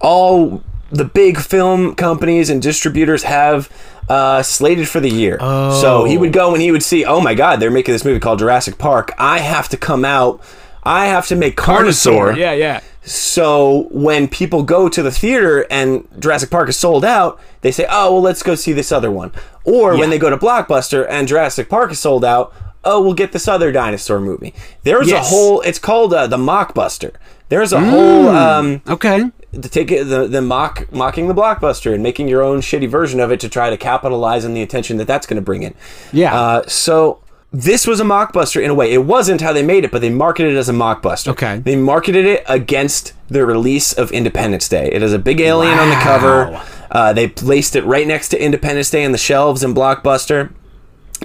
all 0.00 0.62
the 0.90 1.04
big 1.04 1.38
film 1.38 1.94
companies 1.94 2.50
and 2.50 2.60
distributors 2.62 3.22
have 3.24 3.68
uh, 4.08 4.42
slated 4.42 4.88
for 4.88 5.00
the 5.00 5.10
year." 5.10 5.38
So 5.40 6.04
he 6.04 6.16
would 6.18 6.32
go 6.32 6.52
and 6.52 6.62
he 6.62 6.70
would 6.70 6.82
see, 6.82 7.04
"Oh 7.04 7.20
my 7.20 7.34
God, 7.34 7.60
they're 7.60 7.70
making 7.70 7.92
this 7.94 8.04
movie 8.04 8.20
called 8.20 8.38
Jurassic 8.38 8.78
Park. 8.78 9.12
I 9.18 9.38
have 9.40 9.68
to 9.70 9.76
come 9.76 10.04
out. 10.04 10.40
I 10.84 11.06
have 11.06 11.26
to 11.28 11.36
make 11.36 11.56
Carnosaur." 11.56 12.36
Yeah, 12.36 12.52
yeah. 12.52 12.80
So 13.04 13.88
when 13.90 14.28
people 14.28 14.62
go 14.62 14.88
to 14.88 15.02
the 15.02 15.10
theater 15.10 15.66
and 15.70 16.06
Jurassic 16.20 16.50
Park 16.50 16.68
is 16.68 16.76
sold 16.76 17.04
out, 17.04 17.40
they 17.62 17.72
say, 17.72 17.86
"Oh, 17.90 18.12
well, 18.12 18.22
let's 18.22 18.42
go 18.44 18.54
see 18.54 18.72
this 18.72 18.92
other 18.92 19.10
one." 19.10 19.32
Or 19.64 19.94
Yeah. 19.94 20.00
when 20.00 20.10
they 20.10 20.18
go 20.18 20.30
to 20.30 20.36
Blockbuster 20.36 21.04
and 21.08 21.26
Jurassic 21.26 21.68
Park 21.68 21.90
is 21.92 21.98
sold 21.98 22.24
out, 22.24 22.52
"Oh, 22.84 23.00
we'll 23.02 23.14
get 23.14 23.32
this 23.32 23.46
other 23.48 23.72
dinosaur 23.72 24.20
movie." 24.20 24.54
There's 24.82 25.08
Yes. 25.08 25.26
a 25.26 25.28
whole. 25.30 25.60
It's 25.62 25.78
called 25.78 26.12
uh, 26.14 26.26
the 26.26 26.36
Mockbuster. 26.38 27.12
There's 27.48 27.72
a 27.72 27.80
whole. 27.80 28.28
Um, 28.28 28.80
Okay. 28.88 29.30
to 29.52 29.68
take 29.68 29.90
it 29.92 30.04
the, 30.04 30.26
the 30.26 30.40
mock 30.40 30.90
mocking 30.92 31.28
the 31.28 31.34
blockbuster 31.34 31.92
and 31.92 32.02
making 32.02 32.26
your 32.28 32.42
own 32.42 32.60
shitty 32.62 32.88
version 32.88 33.20
of 33.20 33.30
it 33.30 33.38
to 33.40 33.48
try 33.50 33.68
to 33.68 33.76
capitalize 33.76 34.44
on 34.46 34.54
the 34.54 34.62
attention 34.62 34.96
that 34.96 35.06
that's 35.06 35.26
going 35.26 35.36
to 35.36 35.42
bring 35.42 35.62
in. 35.62 35.74
Yeah. 36.12 36.34
Uh, 36.34 36.62
so 36.66 37.18
this 37.52 37.86
was 37.86 38.00
a 38.00 38.04
mockbuster 38.04 38.62
in 38.64 38.70
a 38.70 38.74
way. 38.74 38.90
It 38.94 39.04
wasn't 39.04 39.42
how 39.42 39.52
they 39.52 39.62
made 39.62 39.84
it, 39.84 39.90
but 39.90 40.00
they 40.00 40.08
marketed 40.08 40.54
it 40.54 40.56
as 40.56 40.70
a 40.70 40.72
mockbuster. 40.72 41.28
Okay. 41.32 41.58
They 41.58 41.76
marketed 41.76 42.24
it 42.24 42.42
against 42.48 43.12
the 43.28 43.44
release 43.44 43.92
of 43.92 44.10
Independence 44.12 44.66
Day. 44.70 44.88
It 44.90 45.02
has 45.02 45.12
a 45.12 45.18
big 45.18 45.38
alien 45.38 45.78
on 45.78 45.90
the 45.90 45.96
cover. 45.96 46.50
Wow. 46.52 46.64
Uh, 46.90 47.12
they 47.12 47.28
placed 47.28 47.76
it 47.76 47.84
right 47.84 48.06
next 48.06 48.30
to 48.30 48.42
Independence 48.42 48.88
Day 48.88 49.04
on 49.04 49.12
the 49.12 49.18
shelves 49.18 49.62
in 49.62 49.74
Blockbuster. 49.74 50.50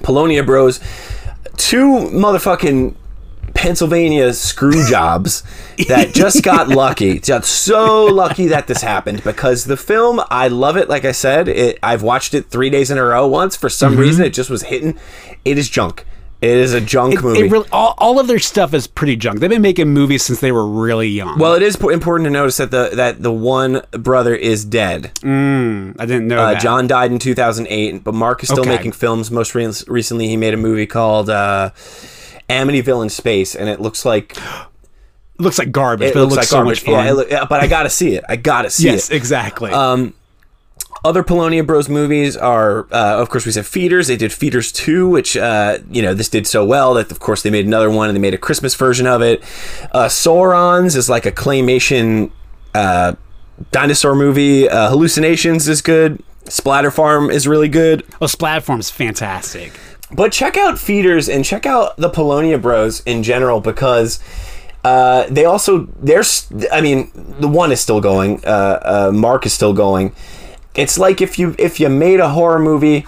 Polonia 0.04 0.44
Bros. 0.44 0.82
Two 1.58 2.10
motherfucking 2.12 2.96
Pennsylvania 3.54 4.34
screw 4.34 4.88
jobs 4.88 5.44
that 5.88 6.14
just 6.14 6.44
got 6.44 6.68
lucky. 6.70 7.20
Got 7.20 7.46
so 7.46 8.06
lucky 8.06 8.48
that 8.48 8.68
this 8.68 8.82
happened 8.82 9.24
because 9.24 9.66
the 9.66 9.78
film, 9.78 10.22
I 10.30 10.48
love 10.48 10.78
it. 10.78 10.90
Like 10.90 11.06
I 11.06 11.12
said, 11.12 11.48
it, 11.48 11.80
I've 11.82 12.04
watched 12.04 12.34
it 12.34 12.50
three 12.50 12.70
days 12.70 12.92
in 12.92 12.98
a 12.98 13.04
row 13.04 13.28
once. 13.28 13.56
For 13.56 13.70
some 13.70 13.94
mm-hmm. 13.94 14.02
reason, 14.02 14.26
it 14.26 14.34
just 14.34 14.50
was 14.50 14.64
hitting. 14.64 15.00
It 15.44 15.58
is 15.58 15.70
junk. 15.70 16.06
It 16.40 16.52
is 16.52 16.74
a 16.74 16.80
junk 16.82 17.24
movie. 17.24 17.40
It 17.48 17.52
really, 17.52 17.68
all, 17.72 17.96
all 17.98 18.20
of 18.20 18.28
their 18.28 18.38
stuff 18.38 18.76
is 18.76 18.86
pretty 18.86 19.16
junk. 19.16 19.40
They've 19.40 19.50
been 19.50 19.62
making 19.62 19.90
movies 19.90 20.22
since 20.24 20.40
they 20.40 20.52
were 20.52 20.68
really 20.68 21.08
young. 21.08 21.40
well, 21.40 21.56
it 21.56 21.64
is 21.64 21.76
po- 21.76 21.90
important 21.90 22.28
to 22.28 22.30
notice 22.30 22.58
that 22.58 22.70
the 22.70 22.92
that 22.94 23.24
the 23.24 23.32
one 23.32 23.82
brother 23.92 24.36
is 24.36 24.64
dead. 24.64 25.06
I 25.24 25.26
didn't 26.06 26.28
know 26.28 26.40
Uh, 26.40 26.52
that. 26.54 26.62
John 26.62 26.86
died 26.86 27.12
in 27.12 27.18
2008, 27.18 28.04
but 28.04 28.14
Mark 28.14 28.44
is 28.44 28.50
still 28.50 28.62
Okay. 28.62 28.70
making 28.70 28.92
films. 28.92 29.32
Most 29.32 29.56
re- 29.56 29.72
recently, 29.88 30.28
he 30.28 30.38
made 30.38 30.54
a 30.54 30.58
movie 30.58 30.86
called 30.86 31.28
uh, 31.30 31.72
Amityville 32.50 33.02
in 33.02 33.10
Space, 33.10 33.56
and 33.56 33.68
it 33.68 33.82
looks 33.82 34.06
like 34.06 34.38
looks 35.40 35.58
like 35.60 35.72
garbage, 35.72 36.10
it 36.10 36.14
but 36.14 36.20
looks, 36.22 36.34
it 36.34 36.36
looks 36.36 36.38
like 36.38 36.48
so 36.50 36.58
garbage. 36.58 36.70
much 36.70 36.86
fun. 36.96 37.06
Yeah, 37.06 37.12
look- 37.14 37.30
yeah, 37.32 37.46
but 37.46 37.62
I 37.62 37.68
gotta 37.68 37.90
see 37.90 38.14
it. 38.16 38.24
I 38.30 38.36
gotta 38.36 38.70
see 38.70 38.86
yes, 38.86 39.10
it. 39.10 39.14
Yes, 39.14 39.18
exactly. 39.22 39.72
Um, 39.72 40.14
Other 41.04 41.24
Polonia 41.24 41.64
Bros 41.64 41.88
movies 41.90 42.36
are, 42.36 42.88
uh, 42.92 43.22
of 43.22 43.30
course, 43.30 43.46
we 43.46 43.52
said 43.52 43.66
Feeders. 43.66 44.08
They 44.08 44.18
did 44.18 44.34
Feeders 44.34 44.72
2, 44.72 45.08
which, 45.08 45.38
uh, 45.38 45.80
you 45.90 46.02
know, 46.02 46.14
this 46.14 46.30
did 46.30 46.48
so 46.48 46.66
well 46.66 46.94
that, 46.96 47.12
of 47.12 47.20
course, 47.20 47.44
they 47.44 47.50
made 47.50 47.66
another 47.66 47.90
one 47.90 48.10
and 48.10 48.16
they 48.16 48.22
made 48.22 48.34
a 48.34 48.38
Christmas 48.38 48.76
version 48.76 49.08
of 49.08 49.22
it. 49.22 49.44
Uh, 49.92 50.10
Saurians 50.10 50.96
is 50.96 51.10
like 51.10 51.26
a 51.26 51.32
claymation 51.32 52.32
uh, 52.74 53.14
dinosaur 53.72 54.16
movie. 54.16 54.68
Uh, 54.68 54.90
Hallucinations 54.90 55.68
is 55.68 55.82
good. 55.82 56.22
Splatter 56.46 56.92
Farm 56.92 57.30
is 57.30 57.48
really 57.48 57.70
good. 57.70 58.04
well, 58.20 58.28
Splatter 58.28 58.62
Farm's 58.62 58.90
fantastic. 58.90 59.74
But 60.12 60.32
check 60.32 60.56
out 60.56 60.80
Feeders 60.80 61.28
and 61.28 61.44
check 61.44 61.66
out 61.66 61.98
the 61.98 62.10
Polonia 62.10 62.58
Bros 62.58 63.02
in 63.02 63.24
general 63.24 63.60
because 63.60 64.22
uh, 64.86 65.28
they 65.30 65.44
also 65.44 65.90
there's 66.00 66.48
I 66.72 66.80
mean 66.80 67.12
the 67.40 67.48
one 67.50 67.74
is 67.74 67.82
still 67.82 68.00
going. 68.00 68.44
Uh, 68.46 68.80
uh, 68.82 69.12
Mark 69.14 69.46
is 69.46 69.52
still 69.52 69.74
going. 69.74 70.16
It's 70.78 70.98
like 70.98 71.22
if 71.22 71.38
you 71.40 71.56
if 71.58 71.80
you 71.80 71.90
made 71.90 72.20
a 72.20 72.30
horror 72.30 72.60
movie 72.60 73.06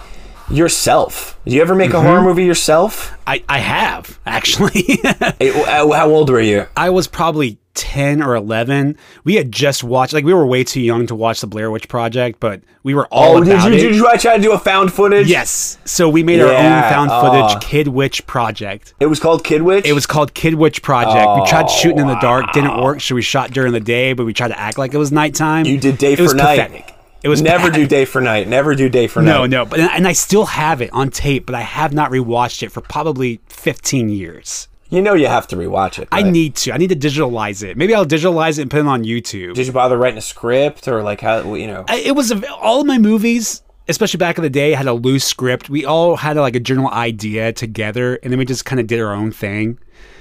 yourself. 0.50 1.38
Do 1.46 1.54
you 1.54 1.62
ever 1.62 1.74
make 1.74 1.92
a 1.94 2.00
horror 2.00 2.20
movie 2.22 2.44
yourself? 2.44 3.16
I, 3.26 3.42
I 3.48 3.58
have 3.58 4.18
actually. 4.26 4.84
Uh, 5.40 5.90
How 5.92 6.08
old 6.10 6.28
were 6.30 6.40
you? 6.40 6.66
I 6.76 6.90
was 6.90 7.06
probably 7.06 7.58
10 7.74 8.22
or 8.22 8.34
11. 8.34 8.96
We 9.24 9.36
had 9.36 9.50
just 9.52 9.82
watched, 9.84 10.12
like, 10.12 10.24
we 10.24 10.34
were 10.34 10.44
way 10.44 10.64
too 10.64 10.80
young 10.80 11.06
to 11.06 11.14
watch 11.14 11.40
the 11.40 11.46
Blair 11.46 11.70
Witch 11.70 11.88
Project, 11.88 12.40
but 12.40 12.60
we 12.82 12.94
were 12.94 13.06
all 13.06 13.36
Oh, 13.38 13.44
did 13.44 13.62
you, 13.62 13.68
it. 13.72 13.76
did 13.80 13.94
you 13.96 14.18
try 14.18 14.36
to 14.36 14.42
do 14.42 14.52
a 14.52 14.58
found 14.58 14.92
footage? 14.92 15.28
yes. 15.28 15.78
So 15.84 16.08
we 16.08 16.22
made 16.22 16.40
our 16.40 16.48
own 16.52 16.82
found 16.90 17.10
aw. 17.10 17.20
footage 17.50 17.62
Kid 17.62 17.88
Witch 17.88 18.26
Project. 18.26 18.94
It 19.00 19.06
was 19.06 19.18
called 19.20 19.44
Kid 19.44 19.62
Witch. 19.62 19.86
It 19.86 19.92
was 19.94 20.06
called 20.06 20.34
Kid 20.34 20.54
Witch 20.56 20.82
Project. 20.82 21.40
we 21.40 21.46
tried 21.48 21.70
shooting 21.70 22.00
in 22.00 22.06
the 22.08 22.18
dark, 22.20 22.46
Oh, 22.48 22.52
didn't 22.52 22.82
work, 22.82 23.00
so 23.00 23.14
we 23.14 23.22
shot 23.22 23.50
during 23.52 23.72
the 23.72 23.80
day, 23.80 24.12
but 24.12 24.26
we 24.26 24.32
tried 24.34 24.48
to 24.48 24.58
act 24.60 24.76
like 24.76 24.92
it 24.92 24.98
was 24.98 25.12
nighttime. 25.12 25.64
You 25.64 25.78
did 25.78 25.96
day 25.98 26.12
it 26.14 26.20
was 26.20 26.32
for 26.32 26.36
night. 26.38 26.56
Pathetic. 26.70 26.94
It 27.22 27.28
was 27.28 27.42
never 27.42 27.64
pathetic. 27.68 27.88
do 27.88 27.94
day 27.96 28.04
for 28.04 28.20
night. 28.20 28.48
Never 28.48 28.74
do 28.74 28.88
day 28.88 29.06
for 29.06 29.20
No, 29.22 29.42
night. 29.42 29.50
no, 29.50 29.64
no. 29.64 29.66
but 29.66 29.80
and 29.80 30.06
I 30.08 30.12
still 30.12 30.46
have 30.46 30.80
it 30.80 30.90
on 30.92 31.10
tape, 31.10 31.46
but 31.46 31.54
I 31.54 31.60
have 31.62 31.92
not 31.92 32.10
rewatched 32.10 32.62
it 32.62 32.70
for 32.72 32.80
probably 32.80 33.40
15 33.48 34.08
years. 34.08 34.68
You 34.88 35.00
know 35.02 35.14
you 35.14 35.28
have 35.28 35.46
to 35.48 35.56
rewatch 35.56 35.98
it. 36.00 36.08
I 36.10 36.22
need 36.22 36.56
to. 36.56 36.72
I 36.72 36.76
need 36.76 36.88
to 36.88 36.96
digitalize 36.96 37.62
it. 37.62 37.76
Maybe 37.76 37.94
I'll 37.94 38.06
digitalize 38.06 38.58
it 38.58 38.62
and 38.62 38.70
put 38.70 38.80
it 38.80 38.86
on 38.86 39.04
YouTube. 39.04 39.54
Did 39.54 39.66
you 39.68 39.72
bother 39.72 39.96
writing 39.96 40.18
a 40.18 40.22
script 40.22 40.88
or 40.88 41.02
like 41.02 41.20
how 41.20 41.54
you 41.54 41.66
know? 41.68 41.84
I- 41.88 41.98
it 42.00 42.16
was 42.16 42.32
a, 42.32 42.52
all 42.54 42.80
of 42.80 42.86
my 42.88 42.98
movies, 42.98 43.62
especially 43.86 44.18
back 44.18 44.36
in 44.36 44.42
the 44.42 44.50
day, 44.50 44.72
had 44.72 44.86
a 44.88 44.92
loose 44.94 45.24
script. 45.24 45.70
We 45.70 45.84
all 45.84 46.16
had 46.16 46.36
like 46.36 46.56
a 46.56 46.60
general 46.60 46.88
idea 46.90 47.52
together, 47.52 48.16
and 48.22 48.32
then 48.32 48.38
we 48.38 48.44
just 48.44 48.64
kind 48.64 48.80
of 48.80 48.88
did 48.88 48.98
our 48.98 49.12
own 49.14 49.30
thing. 49.30 49.78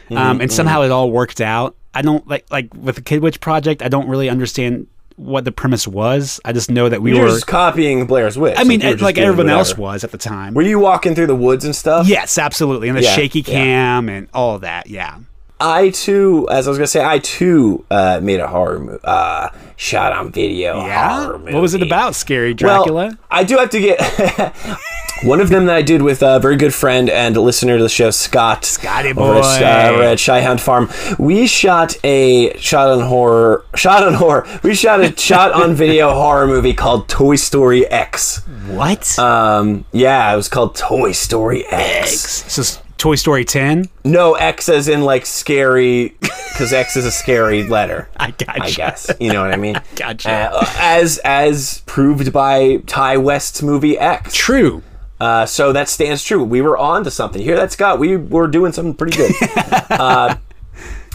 Mm-hmm, 0.09 0.17
Um, 0.17 0.41
and 0.41 0.51
somehow 0.51 0.81
it 0.83 0.91
all 0.91 1.09
worked 1.11 1.41
out. 1.41 1.75
I 1.95 2.03
don't 2.03 2.27
like 2.27 2.45
like 2.51 2.71
with 2.75 2.95
the 2.97 3.01
Kid 3.01 3.23
Witch 3.23 3.39
project. 3.41 3.81
I 3.81 3.87
don't 3.87 4.07
really 4.07 4.29
understand 4.29 4.85
what 5.19 5.43
the 5.45 5.51
premise 5.51 5.85
was. 5.87 6.39
I 6.45 6.53
just 6.53 6.71
know 6.71 6.87
that 6.87 7.01
we 7.01 7.11
You 7.11 7.17
were 7.17 7.23
were. 7.25 7.29
just 7.31 7.45
copying 7.47 8.05
Blair's 8.07 8.37
Witch. 8.37 8.55
I 8.57 8.63
mean, 8.63 8.79
you 8.79 8.87
were 8.87 8.93
just 8.93 9.03
like 9.03 9.15
doing 9.15 9.27
everyone 9.27 9.49
else 9.49 9.77
was 9.77 10.03
at 10.05 10.11
the 10.11 10.17
time. 10.17 10.53
Were 10.53 10.61
you 10.61 10.79
walking 10.79 11.13
through 11.13 11.27
the 11.27 11.35
woods 11.35 11.65
and 11.65 11.75
stuff? 11.75 12.07
Yes, 12.07 12.37
absolutely, 12.37 12.87
and 12.87 12.97
the 12.97 13.03
Yeah, 13.03 13.11
shaky 13.15 13.39
yeah. 13.41 13.53
cam 13.53 14.09
and 14.09 14.27
all 14.33 14.59
that. 14.59 14.87
Yeah. 14.87 15.17
I 15.61 15.89
too, 15.89 16.47
as 16.49 16.67
I 16.67 16.69
was 16.71 16.77
gonna 16.77 16.87
say, 16.87 17.03
I 17.03 17.19
too 17.19 17.83
uh, 17.91 18.21
made 18.23 18.39
a 18.39 18.47
horror 18.47 18.79
movie, 18.79 18.99
uh, 19.03 19.49
shot 19.75 20.13
on 20.13 20.31
video. 20.31 20.77
Yeah. 20.85 21.31
What 21.31 21.61
was 21.61 21.73
it 21.73 21.81
about? 21.83 22.15
Scary 22.15 22.55
Well, 22.61 22.85
Dracula. 22.85 23.17
I 23.29 23.43
do 23.43 23.57
have 23.57 23.69
to 23.71 23.79
get 23.81 23.99
one 25.23 25.41
of 25.41 25.49
them 25.49 25.65
that 25.65 25.75
I 25.75 25.81
did 25.81 26.01
with 26.01 26.21
a 26.21 26.39
very 26.39 26.55
good 26.55 26.73
friend 26.73 27.09
and 27.09 27.35
listener 27.35 27.77
to 27.77 27.83
the 27.83 27.89
show, 27.89 28.09
Scott. 28.11 28.65
Scotty 28.65 29.09
over 29.11 29.35
at, 29.35 29.41
boy. 29.41 29.65
uh, 29.65 29.89
over 29.93 30.03
at 30.03 30.17
Shyhound 30.17 30.59
Farm. 30.59 30.89
We 31.17 31.47
shot 31.47 31.97
a 32.03 32.57
shot 32.57 32.89
on 32.89 33.01
horror, 33.07 33.65
shot 33.75 34.03
on 34.03 34.13
horror. 34.13 34.47
We 34.63 34.73
shot 34.75 35.01
a 35.01 35.15
shot 35.17 35.51
on 35.53 35.73
video 35.75 36.13
horror 36.13 36.47
movie 36.47 36.73
called 36.73 37.07
Toy 37.09 37.35
Story 37.35 37.85
X. 37.87 38.45
what? 38.67 39.17
Um, 39.19 39.85
yeah, 39.91 40.31
it 40.33 40.35
was 40.35 40.47
called 40.47 40.75
Toy 40.75 41.11
Story 41.11 41.65
X. 41.67 42.19
so 42.51 42.61
it's 42.61 42.81
Toy 42.97 43.15
Story 43.15 43.45
10. 43.45 43.87
No, 44.03 44.33
X 44.35 44.67
as 44.69 44.87
in 44.89 45.01
like 45.01 45.25
scary, 45.25 46.15
because 46.19 46.73
X 46.73 46.97
is 46.97 47.05
a 47.05 47.11
scary 47.11 47.63
letter. 47.63 48.09
I 48.17 48.31
got 48.31 48.61
I 48.61 48.69
guess 48.69 49.09
you 49.19 49.31
know 49.31 49.41
what 49.41 49.53
I 49.53 49.57
mean. 49.57 49.79
Gotcha. 49.95 50.51
Uh, 50.53 50.65
as 50.77 51.17
as 51.23 51.81
proved 51.85 52.33
by 52.33 52.77
Ti 52.87 53.17
West's 53.17 53.61
movie 53.61 53.97
X. 53.97 54.33
True. 54.33 54.83
Uh, 55.19 55.45
so 55.45 55.73
that 55.73 55.89
stands 55.89 56.23
true. 56.23 56.43
We 56.43 56.61
were 56.61 56.77
on 56.77 57.03
to 57.03 57.11
something. 57.11 57.41
You 57.41 57.47
hear 57.47 57.57
that, 57.57 57.71
Scott? 57.71 57.99
We 57.99 58.15
were 58.15 58.47
doing 58.47 58.71
something 58.71 58.93
pretty 58.93 59.17
good. 59.17 59.31
uh, 59.89 60.37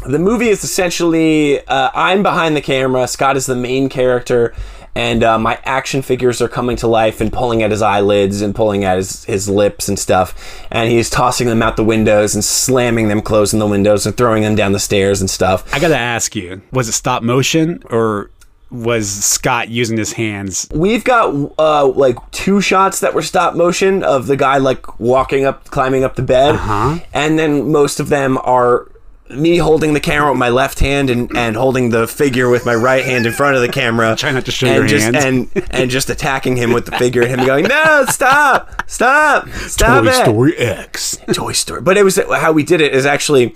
the 0.07 0.19
movie 0.19 0.49
is 0.49 0.63
essentially 0.63 1.67
uh, 1.67 1.91
I'm 1.95 2.23
behind 2.23 2.57
the 2.57 2.61
camera. 2.61 3.09
Scott 3.09 3.37
is 3.37 3.47
the 3.47 3.57
main 3.57 3.89
character, 3.89 4.55
and 4.95 5.25
uh, 5.25 5.39
my 5.39 5.59
action 5.65 6.03
figures 6.03 6.43
are 6.43 6.49
coming 6.49 6.77
to 6.77 6.87
life 6.87 7.23
and 7.23 7.33
pulling 7.33 7.63
at 7.63 7.71
his 7.71 7.81
eyelids 7.81 8.43
and 8.43 8.55
pulling 8.55 8.85
at 8.85 8.99
his, 8.99 9.25
his 9.25 9.49
lips 9.49 9.89
and 9.89 9.99
stuff. 9.99 10.67
And 10.71 10.91
he's 10.91 11.09
tossing 11.09 11.49
them 11.49 11.63
out 11.63 11.77
the 11.77 11.85
windows 11.85 12.35
and 12.35 12.45
slamming 12.45 13.09
them 13.09 13.23
closing 13.23 13.59
the 13.59 13.67
windows 13.67 14.07
and 14.07 14.15
throwing 14.15 14.43
them 14.43 14.55
down 14.55 14.73
the 14.73 14.79
stairs 14.79 15.23
and 15.23 15.31
stuff. 15.31 15.73
I 15.73 15.81
gotta 15.81 15.97
ask 15.97 16.37
you, 16.37 16.61
was 16.71 16.89
it 16.89 16.93
stop 16.93 17.23
motion 17.23 17.83
or 17.89 18.31
was 18.71 19.09
Scott 19.25 19.69
using 19.69 19.97
his 19.97 20.13
hands? 20.15 20.69
We've 20.75 21.05
got 21.05 21.35
uh, 21.59 21.87
like 21.87 22.17
two 22.33 22.61
shots 22.61 23.01
that 23.01 23.15
were 23.15 23.23
stop 23.23 23.55
motion 23.55 24.03
of 24.03 24.27
the 24.27 24.37
guy 24.37 24.59
like 24.59 24.99
walking 24.99 25.45
up, 25.45 25.65
climbing 25.67 26.03
up 26.05 26.17
the 26.17 26.23
bed, 26.23 26.57
Uh-huh. 26.57 26.99
and 27.13 27.39
then 27.39 27.71
most 27.71 28.01
of 28.01 28.09
them 28.09 28.39
are 28.39 28.91
me 29.31 29.57
holding 29.57 29.95
the 29.95 30.01
camera 30.01 30.31
with 30.31 30.39
my 30.39 30.51
left 30.51 30.81
hand 30.81 31.09
and, 31.09 31.35
and 31.37 31.57
holding 31.57 31.89
the 31.91 32.07
figure 32.07 32.51
with 32.51 32.67
my 32.67 32.75
right 32.75 33.05
hand 33.07 33.25
in 33.27 33.33
front 33.33 33.57
of 33.57 33.63
the 33.63 33.69
camera. 33.69 34.15
Try 34.19 34.33
not 34.33 34.45
to 34.45 34.51
show 34.53 34.67
and 34.67 34.77
your 34.77 34.87
just, 34.87 35.05
hands. 35.15 35.49
and 35.55 35.67
and 35.71 35.91
just 35.91 36.11
attacking 36.11 36.57
him 36.57 36.73
with 36.73 36.85
the 36.87 36.93
figure 36.99 37.23
and 37.23 37.31
him 37.41 37.47
going, 37.47 37.65
no, 37.65 38.05
stop, 38.09 38.83
stop, 38.91 39.49
stop 39.51 40.05
it. 40.05 40.13
Story 40.15 40.57
X. 40.59 41.17
Toy 41.33 41.53
Story. 41.53 41.81
But 41.81 41.97
it 41.97 42.03
was 42.03 42.17
how 42.17 42.53
we 42.53 42.65
did 42.65 42.81
it 42.83 42.95
is 42.95 43.07
actually 43.07 43.55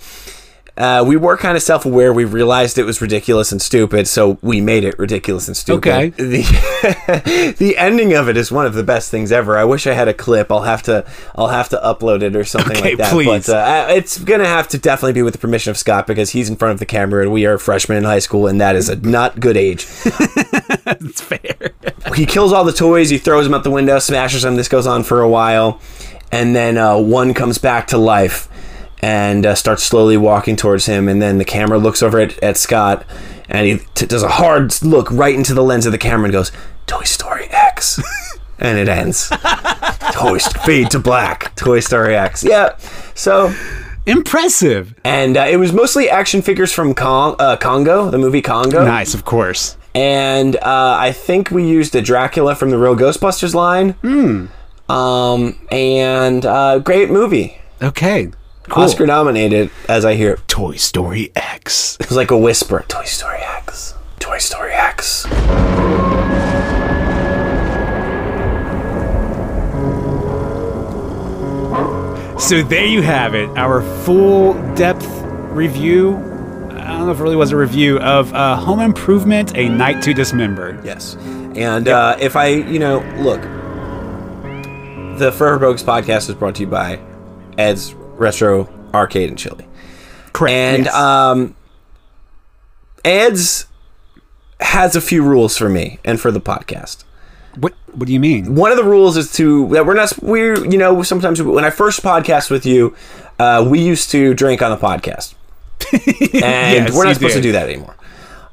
uh, 0.79 1.03
we 1.05 1.17
were 1.17 1.35
kind 1.35 1.57
of 1.57 1.61
self-aware. 1.61 2.13
We 2.13 2.23
realized 2.23 2.77
it 2.77 2.85
was 2.85 3.01
ridiculous 3.01 3.51
and 3.51 3.61
stupid, 3.61 4.07
so 4.07 4.37
we 4.41 4.61
made 4.61 4.85
it 4.85 4.97
ridiculous 4.97 5.47
and 5.49 5.57
stupid. 5.57 5.89
Okay. 5.89 6.09
The 6.09 7.55
the 7.59 7.77
ending 7.77 8.13
of 8.13 8.29
it 8.29 8.37
is 8.37 8.49
one 8.49 8.65
of 8.65 8.73
the 8.73 8.83
best 8.83 9.11
things 9.11 9.31
ever. 9.33 9.57
I 9.57 9.65
wish 9.65 9.85
I 9.87 9.93
had 9.93 10.07
a 10.07 10.13
clip. 10.13 10.49
I'll 10.49 10.61
have 10.61 10.81
to 10.83 11.05
I'll 11.35 11.49
have 11.49 11.67
to 11.69 11.77
upload 11.83 12.21
it 12.23 12.33
or 12.35 12.45
something 12.45 12.77
Okay, 12.77 12.91
like 12.91 12.97
that. 12.97 13.11
please. 13.11 13.47
But 13.47 13.49
uh, 13.49 13.87
it's 13.93 14.17
gonna 14.17 14.45
have 14.45 14.69
to 14.69 14.77
definitely 14.77 15.13
be 15.13 15.21
with 15.21 15.33
the 15.33 15.39
permission 15.39 15.69
of 15.71 15.77
Scott 15.77 16.07
because 16.07 16.29
he's 16.29 16.49
in 16.49 16.55
front 16.55 16.71
of 16.71 16.79
the 16.79 16.85
camera 16.85 17.23
and 17.23 17.31
we 17.33 17.45
are 17.45 17.57
freshmen 17.57 17.97
in 17.97 18.05
high 18.05 18.19
school 18.19 18.47
and 18.47 18.61
that 18.61 18.77
is 18.77 18.87
a 18.87 18.95
not 18.95 19.39
good 19.39 19.57
age. 19.57 19.85
It's 21.01 21.21
fair. 21.21 21.71
he 22.15 22.25
kills 22.25 22.51
all 22.51 22.63
the 22.63 22.73
toys. 22.73 23.09
He 23.09 23.17
throws 23.17 23.45
them 23.45 23.53
out 23.53 23.63
the 23.63 23.71
window, 23.71 23.99
smashes 23.99 24.41
them. 24.41 24.55
This 24.55 24.67
goes 24.67 24.87
on 24.87 25.03
for 25.03 25.21
a 25.21 25.29
while, 25.29 25.79
and 26.31 26.55
then 26.55 26.77
uh, 26.77 26.97
one 26.97 27.33
comes 27.33 27.57
back 27.57 27.87
to 27.87 27.97
life 27.97 28.47
and 29.01 29.45
uh, 29.45 29.55
starts 29.55 29.83
slowly 29.83 30.17
walking 30.17 30.55
towards 30.55 30.85
him. 30.85 31.07
And 31.07 31.21
then 31.21 31.37
the 31.37 31.45
camera 31.45 31.77
looks 31.77 32.01
over 32.03 32.19
at, 32.19 32.41
at 32.43 32.57
Scott, 32.57 33.05
and 33.49 33.65
he 33.67 33.79
t- 33.95 34.05
does 34.05 34.23
a 34.23 34.29
hard 34.29 34.81
look 34.81 35.09
right 35.11 35.35
into 35.35 35.53
the 35.53 35.63
lens 35.63 35.85
of 35.85 35.91
the 35.91 35.97
camera 35.97 36.25
and 36.25 36.33
goes, 36.33 36.51
"Toy 36.87 37.03
Story 37.03 37.45
X," 37.49 37.99
and 38.59 38.77
it 38.77 38.89
ends. 38.89 39.29
Toy 40.13 40.39
fade 40.39 40.91
to 40.91 40.99
black. 40.99 41.55
Toy 41.55 41.79
Story 41.79 42.15
X. 42.15 42.43
Yeah. 42.43 42.75
So, 43.15 43.53
Impressive. 44.05 44.95
and 45.03 45.37
uh, 45.37 45.45
it 45.49 45.57
was 45.57 45.71
mostly 45.71 46.09
action 46.09 46.41
figures 46.41 46.71
from 46.73 46.95
Kong, 46.95 47.35
uh, 47.39 47.57
Congo, 47.57 48.09
the 48.09 48.17
movie 48.17 48.41
Congo, 48.41 48.83
Nice, 48.85 49.13
of 49.13 49.23
course. 49.25 49.77
and 49.93 50.55
uh, 50.57 50.97
I 50.99 51.11
think 51.11 51.51
we 51.51 51.67
used 51.67 51.95
a 51.95 52.01
Dracula 52.01 52.55
from 52.55 52.69
the 52.71 52.77
real 52.77 52.95
Ghostbusters 52.95 53.53
line. 53.53 53.91
Hmm. 54.01 54.47
Um, 54.91 55.59
and 55.71 56.43
uh, 56.45 56.79
great 56.79 57.11
movie. 57.11 57.59
Okay. 57.81 58.31
Cool. 58.69 58.83
Oscar 58.83 59.07
nominated, 59.07 59.71
as 59.87 60.05
I 60.05 60.15
hear. 60.15 60.37
Toy 60.47 60.75
Story 60.75 61.31
X. 61.35 61.97
It 61.99 62.07
was 62.09 62.17
like 62.17 62.31
a 62.31 62.37
whisper. 62.37 62.85
Toy 62.87 63.03
Story 63.05 63.39
X. 63.39 63.95
Toy 64.19 64.37
Story 64.37 64.73
X. 64.73 65.25
So 72.39 72.63
there 72.63 72.85
you 72.85 73.01
have 73.01 73.35
it, 73.35 73.49
our 73.57 73.81
full 74.03 74.53
depth 74.73 75.05
review. 75.51 76.15
I 76.15 76.87
don't 76.97 77.05
know 77.05 77.11
if 77.11 77.19
it 77.19 77.23
really 77.23 77.35
was 77.35 77.51
a 77.51 77.57
review 77.57 77.99
of 77.99 78.33
uh, 78.33 78.55
Home 78.55 78.79
Improvement: 78.79 79.55
A 79.55 79.67
Night 79.67 80.01
to 80.03 80.13
Dismember. 80.13 80.81
Yes. 80.83 81.15
And 81.55 81.87
uh, 81.87 82.15
if 82.19 82.35
I, 82.35 82.47
you 82.47 82.79
know, 82.79 82.99
look, 83.17 83.41
the 85.19 85.31
Forever 85.31 85.59
Bogus 85.59 85.83
podcast 85.83 86.29
is 86.29 86.35
brought 86.35 86.55
to 86.55 86.61
you 86.61 86.67
by 86.67 86.99
Ed's 87.57 87.93
Retro 88.19 88.69
Arcade 88.93 89.29
in 89.29 89.35
Chili. 89.35 89.65
Correct. 90.33 90.53
And 90.53 90.85
yes. 90.85 90.93
um, 90.95 91.55
Ed's 93.03 93.65
has 94.59 94.95
a 94.95 95.01
few 95.01 95.23
rules 95.23 95.57
for 95.57 95.69
me 95.69 95.99
and 96.03 96.19
for 96.19 96.31
the 96.31 96.41
podcast. 96.41 97.03
what 97.55 97.73
what 97.93 98.05
do 98.07 98.13
you 98.13 98.19
mean? 98.19 98.55
One 98.55 98.71
of 98.71 98.77
the 98.77 98.83
rules 98.83 99.17
is 99.17 99.31
to 99.33 99.67
that 99.69 99.85
we're 99.85 99.93
not 99.95 100.13
we're 100.21 100.63
you 100.65 100.77
know 100.77 101.01
sometimes 101.01 101.41
when 101.41 101.63
I 101.65 101.69
first 101.69 102.03
podcast 102.03 102.51
with 102.51 102.65
you, 102.65 102.95
uh, 103.39 103.65
we 103.67 103.79
used 103.81 104.11
to 104.11 104.33
drink 104.33 104.61
on 104.61 104.69
the 104.71 104.77
podcast, 104.77 105.33
and 105.93 106.03
Yes, 106.87 106.93
we're 106.95 107.05
not 107.05 107.15
supposed 107.15 107.33
did. 107.35 107.39
to 107.41 107.47
do 107.47 107.51
that 107.53 107.69
anymore, 107.69 107.95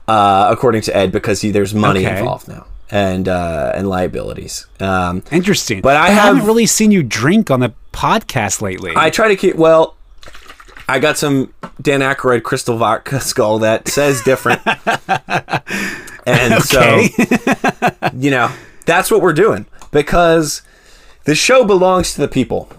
uh, 0.09 0.49
according 0.51 0.83
to 0.83 0.97
Ed, 0.97 1.11
because 1.13 1.41
he, 1.43 1.51
there's 1.51 1.75
money 1.75 2.07
Okay. 2.07 2.19
involved 2.19 2.47
now 2.49 2.67
and 2.91 3.29
uh, 3.29 3.73
and 3.75 3.89
liabilities. 3.89 4.67
Um, 4.81 5.23
Interesting. 5.31 5.81
But 5.81 5.97
I 5.97 6.11
haven't 6.11 6.47
really 6.47 6.67
seen 6.67 6.91
you 6.91 7.03
drink 7.03 7.51
on 7.51 7.61
the 7.61 7.73
podcast 7.93 8.61
lately. 8.61 8.93
I 8.97 9.11
try 9.11 9.29
to 9.29 9.37
keep 9.37 9.57
well. 9.57 9.97
I 10.89 11.01
got 11.01 11.19
some 11.19 11.53
Dan 11.83 12.01
Aykroyd 12.01 12.45
crystal 12.45 12.77
vodka 12.77 13.21
skull 13.21 13.59
that 13.61 13.89
says 13.89 14.23
different, 14.23 14.61
and 16.27 16.63
so 16.63 17.03
you 18.17 18.31
know 18.31 18.53
that's 18.85 19.11
what 19.11 19.21
we're 19.21 19.33
doing 19.33 19.67
because 19.91 20.63
the 21.25 21.35
show 21.35 21.65
belongs 21.65 22.15
to 22.15 22.21
the 22.21 22.29
people. 22.29 22.71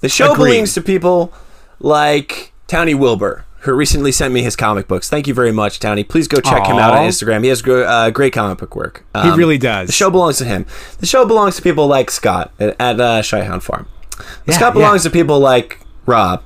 The 0.00 0.08
show 0.08 0.32
Agreed. 0.32 0.50
belongs 0.50 0.74
to 0.74 0.80
people 0.80 1.32
like 1.78 2.52
Townie 2.66 2.98
Wilbur, 2.98 3.44
who 3.62 3.72
recently 3.72 4.12
sent 4.12 4.32
me 4.34 4.42
his 4.42 4.56
comic 4.56 4.88
books. 4.88 5.08
Thank 5.08 5.26
you 5.26 5.34
very 5.34 5.52
much, 5.52 5.78
Townie. 5.80 6.08
Please 6.08 6.26
go 6.28 6.40
check 6.40 6.66
him 6.66 6.76
out 6.76 6.94
on 6.94 7.06
Instagram. 7.08 7.42
He 7.42 7.48
has 7.48 7.62
uh, 7.66 8.10
great 8.10 8.32
comic 8.32 8.58
book 8.58 8.74
work. 8.76 9.04
he 9.14 9.20
Um, 9.30 9.38
really 9.38 9.58
does. 9.58 9.86
the 9.86 9.92
show 9.92 10.10
belongs 10.10 10.38
to 10.38 10.44
him. 10.44 10.66
The 10.98 11.06
show 11.06 11.24
belongs 11.24 11.56
to 11.56 11.62
people 11.62 11.86
like 11.86 12.10
Scott 12.10 12.52
at, 12.58 12.74
at 12.80 13.00
uh, 13.00 13.22
Shyhound 13.22 13.62
Farm. 13.62 13.86
Yeah, 14.46 14.54
Scott 14.54 14.74
belongs 14.74 15.02
to 15.04 15.10
people 15.10 15.38
like 15.40 15.80
Rob. 16.06 16.42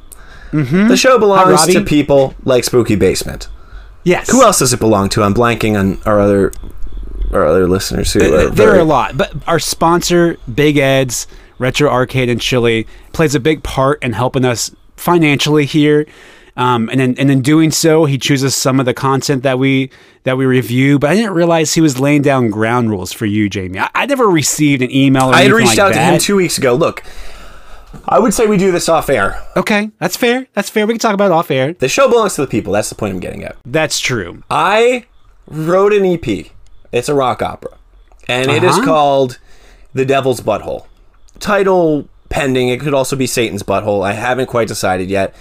Mm-hmm. 0.52 0.88
The 0.88 0.96
show 0.96 1.18
belongs 1.18 1.50
Robbie. 1.50 1.72
to 1.74 1.84
people 1.84 2.34
like 2.44 2.64
Spooky 2.64 2.96
Basement. 2.96 3.48
yes. 4.04 4.30
Who 4.30 4.42
else 4.42 4.58
does 4.60 4.72
it 4.72 4.80
belong 4.80 5.08
to? 5.10 5.22
I'm 5.22 5.34
blanking 5.34 5.78
on 5.78 5.98
our 6.06 6.20
other 6.20 6.52
our 7.32 7.44
other 7.44 7.66
listeners 7.66 8.12
who 8.12 8.20
are 8.20 8.28
There 8.44 8.50
very- 8.50 8.78
are 8.78 8.80
a 8.80 8.84
lot, 8.84 9.16
but 9.16 9.32
our 9.48 9.58
sponsor, 9.58 10.36
Big 10.54 10.76
Ed's 10.76 11.26
Retro 11.58 11.90
Arcade 11.90 12.28
in 12.28 12.38
Chili, 12.38 12.86
plays 13.12 13.34
a 13.34 13.40
big 13.40 13.62
part 13.64 14.02
in 14.02 14.12
helping 14.12 14.44
us 14.44 14.70
financially 14.96 15.64
here. 15.64 16.06
Um, 16.56 16.88
and 16.90 17.00
in, 17.00 17.18
and 17.18 17.30
in 17.30 17.42
doing 17.42 17.70
so, 17.70 18.06
he 18.06 18.16
chooses 18.16 18.56
some 18.56 18.80
of 18.80 18.86
the 18.86 18.94
content 18.94 19.42
that 19.42 19.58
we 19.58 19.90
that 20.22 20.36
we 20.38 20.46
review. 20.46 20.98
But 20.98 21.10
I 21.10 21.14
didn't 21.14 21.34
realize 21.34 21.74
he 21.74 21.80
was 21.82 22.00
laying 22.00 22.22
down 22.22 22.48
ground 22.50 22.88
rules 22.90 23.12
for 23.12 23.26
you, 23.26 23.48
Jamie. 23.50 23.78
I, 23.78 23.90
I 23.94 24.06
never 24.06 24.26
received 24.26 24.80
an 24.82 24.90
email. 24.90 25.28
Or 25.30 25.34
I 25.34 25.42
had 25.42 25.52
reached 25.52 25.70
like 25.76 25.78
out 25.78 25.92
to 25.92 26.00
him 26.00 26.18
two 26.18 26.36
weeks 26.36 26.56
ago. 26.56 26.74
Look, 26.74 27.02
I 28.06 28.18
would 28.18 28.32
say 28.32 28.46
we 28.46 28.56
do 28.56 28.72
this 28.72 28.88
off 28.88 29.10
air. 29.10 29.42
Okay, 29.56 29.90
that's 29.98 30.16
fair. 30.16 30.46
That's 30.54 30.70
fair. 30.70 30.86
We 30.86 30.94
can 30.94 30.98
talk 31.00 31.12
about 31.14 31.26
it 31.26 31.32
off 31.32 31.50
air. 31.50 31.74
The 31.74 31.88
show 31.88 32.08
belongs 32.08 32.34
to 32.36 32.40
the 32.40 32.46
people. 32.46 32.72
That's 32.72 32.88
the 32.88 32.94
point 32.94 33.12
I'm 33.12 33.20
getting 33.20 33.44
at. 33.44 33.56
That's 33.66 34.00
true. 34.00 34.42
I 34.50 35.04
wrote 35.48 35.92
an 35.92 36.04
EP. 36.06 36.46
It's 36.92 37.08
a 37.10 37.14
rock 37.14 37.42
opera, 37.42 37.76
and 38.28 38.50
it 38.50 38.64
is 38.64 38.76
Uh-huh. 38.76 38.84
called 38.86 39.38
"The 39.92 40.06
Devil's 40.06 40.40
Butthole." 40.40 40.86
Title 41.38 42.08
pending. 42.30 42.68
It 42.70 42.80
could 42.80 42.94
also 42.94 43.14
be 43.14 43.26
Satan's 43.26 43.62
Butthole. 43.62 44.02
I 44.06 44.12
haven't 44.12 44.46
quite 44.46 44.68
decided 44.68 45.10
yet. 45.10 45.34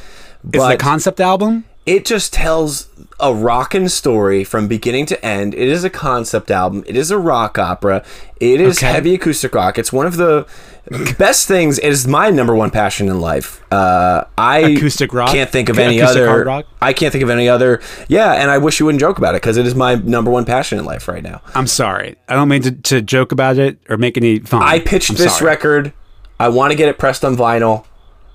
Is 0.53 0.59
But 0.59 0.71
it 0.71 0.75
a 0.75 0.77
concept 0.77 1.19
album? 1.19 1.65
it 1.85 2.03
just 2.03 2.33
tells 2.33 2.89
a 3.19 3.31
rockin' 3.33 3.87
story 3.89 4.43
from 4.43 4.67
beginning 4.67 5.05
to 5.05 5.23
end. 5.23 5.53
It 5.53 5.67
is 5.67 5.83
a 5.83 5.89
concept 5.89 6.49
album. 6.49 6.83
It 6.87 6.97
is 6.97 7.11
a 7.11 7.17
rock 7.19 7.59
opera. 7.59 8.03
It 8.39 8.59
is 8.59 8.79
Okay. 8.79 8.91
heavy 8.91 9.13
acoustic 9.13 9.53
rock. 9.53 9.77
It's 9.77 9.93
one 9.93 10.07
of 10.07 10.17
the 10.17 10.47
best 11.19 11.47
things. 11.47 11.77
It 11.77 11.89
is 11.89 12.07
my 12.07 12.31
number 12.31 12.55
one 12.55 12.71
passion 12.71 13.07
in 13.07 13.21
life. 13.21 13.61
Uh, 13.71 14.23
I 14.37 14.59
Acoustic 14.61 15.13
rock? 15.13 15.29
can't 15.31 15.49
think 15.49 15.69
of 15.69 15.77
any 15.77 15.99
acoustic 15.99 16.21
other. 16.21 16.27
hard 16.29 16.47
rock? 16.47 16.65
I 16.81 16.91
can't 16.91 17.11
think 17.11 17.23
of 17.23 17.29
any 17.29 17.47
other. 17.47 17.81
Yeah, 18.07 18.33
and 18.33 18.49
I 18.49 18.57
wish 18.57 18.79
you 18.79 18.87
wouldn't 18.87 18.99
joke 18.99 19.17
about 19.19 19.35
it 19.35 19.41
because 19.41 19.57
it 19.57 19.67
is 19.67 19.75
my 19.75 19.93
number 19.95 20.31
one 20.31 20.43
passion 20.45 20.79
in 20.79 20.85
life 20.85 21.07
right 21.07 21.21
now. 21.23 21.41
I'm 21.53 21.67
sorry. 21.67 22.15
I 22.27 22.33
don't 22.33 22.49
mean 22.49 22.63
to, 22.63 22.71
to 22.71 23.01
joke 23.03 23.31
about 23.31 23.57
it 23.59 23.77
or 23.89 23.97
make 23.97 24.17
any 24.17 24.39
fun. 24.39 24.63
I 24.63 24.79
pitched 24.79 25.11
I'm 25.11 25.15
this 25.17 25.37
sorry. 25.37 25.49
record. 25.51 25.93
I 26.39 26.49
want 26.49 26.71
to 26.71 26.75
get 26.75 26.89
it 26.89 26.97
pressed 26.97 27.23
on 27.23 27.35
vinyl. 27.37 27.85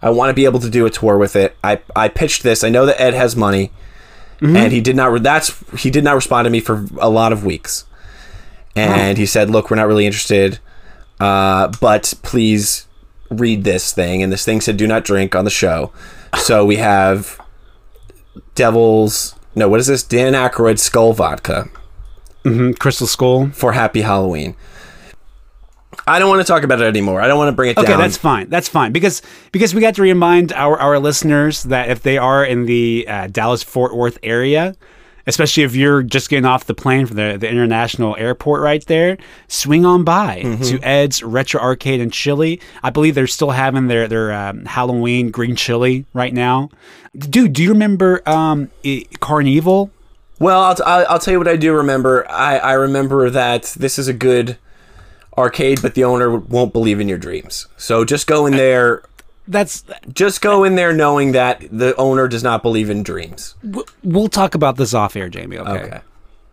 I 0.02 0.10
want 0.10 0.30
to 0.30 0.34
be 0.34 0.44
able 0.46 0.60
to 0.60 0.70
do 0.70 0.86
a 0.86 0.90
tour 0.90 1.18
with 1.18 1.36
it. 1.36 1.56
I, 1.62 1.80
I 1.94 2.08
pitched 2.08 2.42
this. 2.42 2.64
I 2.64 2.68
know 2.70 2.86
that 2.86 3.00
Ed 3.00 3.14
has 3.14 3.36
money, 3.36 3.70
Mm-hmm. 4.40 4.56
and 4.56 4.72
he 4.72 4.80
did 4.80 4.96
not. 4.96 5.12
Re- 5.12 5.20
that's 5.20 5.52
he 5.82 5.90
did 5.90 6.02
not 6.02 6.14
respond 6.14 6.46
to 6.46 6.50
me 6.50 6.60
for 6.60 6.86
a 6.98 7.10
lot 7.10 7.30
of 7.32 7.44
weeks, 7.44 7.84
and 8.74 9.18
he 9.18 9.26
said, 9.26 9.50
"Look, 9.50 9.68
we're 9.70 9.76
not 9.76 9.86
really 9.86 10.06
interested, 10.06 10.58
uh, 11.20 11.68
but 11.80 12.14
please 12.22 12.86
read 13.28 13.64
this 13.64 13.92
thing." 13.92 14.22
And 14.22 14.32
this 14.32 14.42
thing 14.46 14.62
said, 14.62 14.78
"Do 14.78 14.86
not 14.86 15.04
drink 15.04 15.34
on 15.34 15.44
the 15.44 15.50
show." 15.50 15.92
So 16.38 16.64
we 16.64 16.76
have 16.76 17.38
Devil's. 18.54 19.34
No, 19.54 19.68
what 19.68 19.80
is 19.80 19.88
this? 19.88 20.02
Dan 20.02 20.32
Aykroyd 20.32 20.78
Skull 20.78 21.12
Vodka 21.12 21.68
Mm-hmm. 22.44 22.72
Crystal 22.80 23.06
Skull. 23.06 23.50
for 23.50 23.72
Happy 23.72 24.00
Halloween. 24.00 24.56
I 26.10 26.18
don't 26.18 26.28
want 26.28 26.40
to 26.40 26.50
talk 26.52 26.62
about 26.62 26.80
it 26.80 26.84
anymore. 26.86 27.20
I 27.20 27.28
don't 27.28 27.38
want 27.38 27.48
to 27.48 27.56
bring 27.56 27.70
it 27.70 27.78
Okay, 27.78 27.88
down. 27.88 27.98
that's 28.00 28.16
fine. 28.16 28.48
That's 28.48 28.68
fine 28.68 28.92
because 28.92 29.22
because 29.52 29.74
we 29.74 29.80
got 29.80 29.94
to 29.96 30.02
remind 30.02 30.52
our 30.52 30.78
our 30.78 30.98
listeners 30.98 31.62
that 31.64 31.88
if 31.90 32.02
they 32.02 32.18
are 32.18 32.44
in 32.44 32.66
the 32.66 33.06
uh, 33.08 33.26
Dallas 33.28 33.62
Fort 33.62 33.94
Worth 33.94 34.18
area, 34.22 34.74
especially 35.26 35.62
if 35.62 35.74
you're 35.76 36.02
just 36.02 36.28
getting 36.30 36.44
off 36.46 36.64
the 36.64 36.74
plane 36.74 37.06
from 37.06 37.16
the 37.16 37.36
the 37.38 37.48
international 37.48 38.16
airport 38.18 38.62
right 38.62 38.84
there, 38.86 39.18
swing 39.48 39.84
on 39.86 40.04
by 40.04 40.42
Mm-hmm. 40.44 40.62
to 40.64 40.80
Ed's 40.82 41.22
Retro 41.22 41.60
Arcade 41.60 42.00
and 42.00 42.12
Chili. 42.12 42.60
I 42.82 42.90
believe 42.90 43.14
they're 43.14 43.26
still 43.26 43.50
having 43.50 43.86
their 43.88 44.08
their 44.08 44.32
um, 44.32 44.64
Halloween 44.64 45.30
green 45.30 45.56
chili 45.56 46.06
right 46.14 46.34
now. 46.34 46.70
Dude, 47.16 47.52
do 47.52 47.62
you 47.62 47.70
remember 47.70 48.22
um, 48.28 48.70
i- 48.84 49.04
Carnival? 49.20 49.90
Well, 50.38 50.62
I'll, 50.62 50.74
t- 50.74 50.82
I'll, 50.86 51.06
I'll 51.10 51.18
tell 51.18 51.32
you 51.32 51.38
what 51.38 51.48
I 51.48 51.56
do 51.56 51.74
remember. 51.74 52.26
I, 52.30 52.56
I 52.58 52.72
remember 52.72 53.28
that 53.28 53.74
this 53.78 53.98
is 53.98 54.08
a 54.08 54.14
good 54.14 54.56
arcade, 55.36 55.80
but 55.82 55.94
the 55.94 56.04
owner 56.04 56.36
won't 56.36 56.72
believe 56.72 57.00
in 57.00 57.08
your 57.08 57.18
dreams. 57.18 57.66
So 57.76 58.04
just 58.04 58.26
go 58.26 58.46
in 58.46 58.56
there. 58.56 59.02
That's 59.48 59.84
Just 60.12 60.42
go 60.42 60.64
in 60.64 60.76
there 60.76 60.92
knowing 60.92 61.32
that 61.32 61.64
the 61.72 61.96
owner 61.96 62.28
does 62.28 62.42
not 62.42 62.62
believe 62.62 62.88
in 62.88 63.02
dreams. 63.02 63.54
we'll 64.04 64.28
talk 64.28 64.54
about 64.54 64.76
this 64.76 64.94
off 64.94 65.16
air, 65.16 65.28
Jamie. 65.28 65.58
Okay. 65.58 65.70
Okay. 65.70 66.00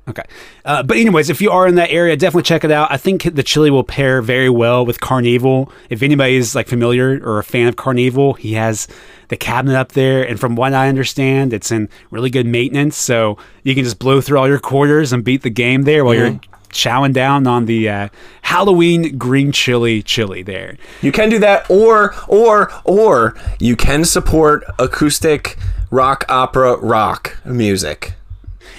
Okay. 0.10 0.24
Uh, 0.64 0.84
but 0.84 0.96
anyways, 0.96 1.30
if 1.30 1.42
you 1.42 1.52
are 1.52 1.68
in 1.68 1.76
that 1.76 1.90
area, 1.90 2.16
definitely 2.16 2.44
check 2.44 2.64
it 2.64 2.72
out. 2.72 2.90
I 2.90 2.96
think 2.96 3.36
the 3.36 3.44
chili 3.44 3.70
will 3.70 3.84
pair 3.84 4.22
very 4.22 4.50
well 4.50 4.86
with 4.86 5.02
Carnival. 5.02 5.70
If 5.90 6.02
anybody 6.02 6.38
is 6.38 6.56
like 6.56 6.68
familiar 6.68 7.20
or 7.22 7.40
a 7.40 7.44
fan 7.44 7.68
of 7.68 7.76
Carnival, 7.76 8.34
he 8.34 8.54
has 8.54 8.88
the 9.28 9.36
cabinet 9.36 9.78
up 9.78 9.92
there, 9.92 10.26
and 10.26 10.40
from 10.40 10.56
what 10.56 10.74
I 10.74 10.88
understand, 10.88 11.52
it's 11.52 11.72
in 11.72 11.90
really 12.10 12.30
good 12.30 12.46
maintenance. 12.46 12.96
So 12.96 13.38
you 13.64 13.76
can 13.76 13.84
just 13.84 14.00
blow 14.00 14.22
through 14.22 14.40
all 14.40 14.48
your 14.48 14.60
quarters 14.60 15.12
and 15.12 15.26
beat 15.26 15.42
the 15.42 15.50
game 15.50 15.82
there 15.82 16.06
while 16.06 16.16
you're 16.16 16.40
chowing 16.70 17.14
down 17.14 17.48
on 17.48 17.66
the 17.66 17.90
uh, 17.90 18.10
Halloween 18.44 19.18
green 19.18 19.52
chili 19.52 20.02
chili 20.02 20.44
there. 20.44 20.78
You 21.02 21.12
can 21.12 21.30
do 21.30 21.40
that, 21.40 21.70
or 21.70 22.16
or 22.28 22.72
or 22.84 23.36
you 23.60 23.76
can 23.76 24.06
support 24.06 24.64
acoustic 24.80 25.58
rock 25.92 26.26
opera 26.30 26.78
rock 26.78 27.38
music. 27.46 28.14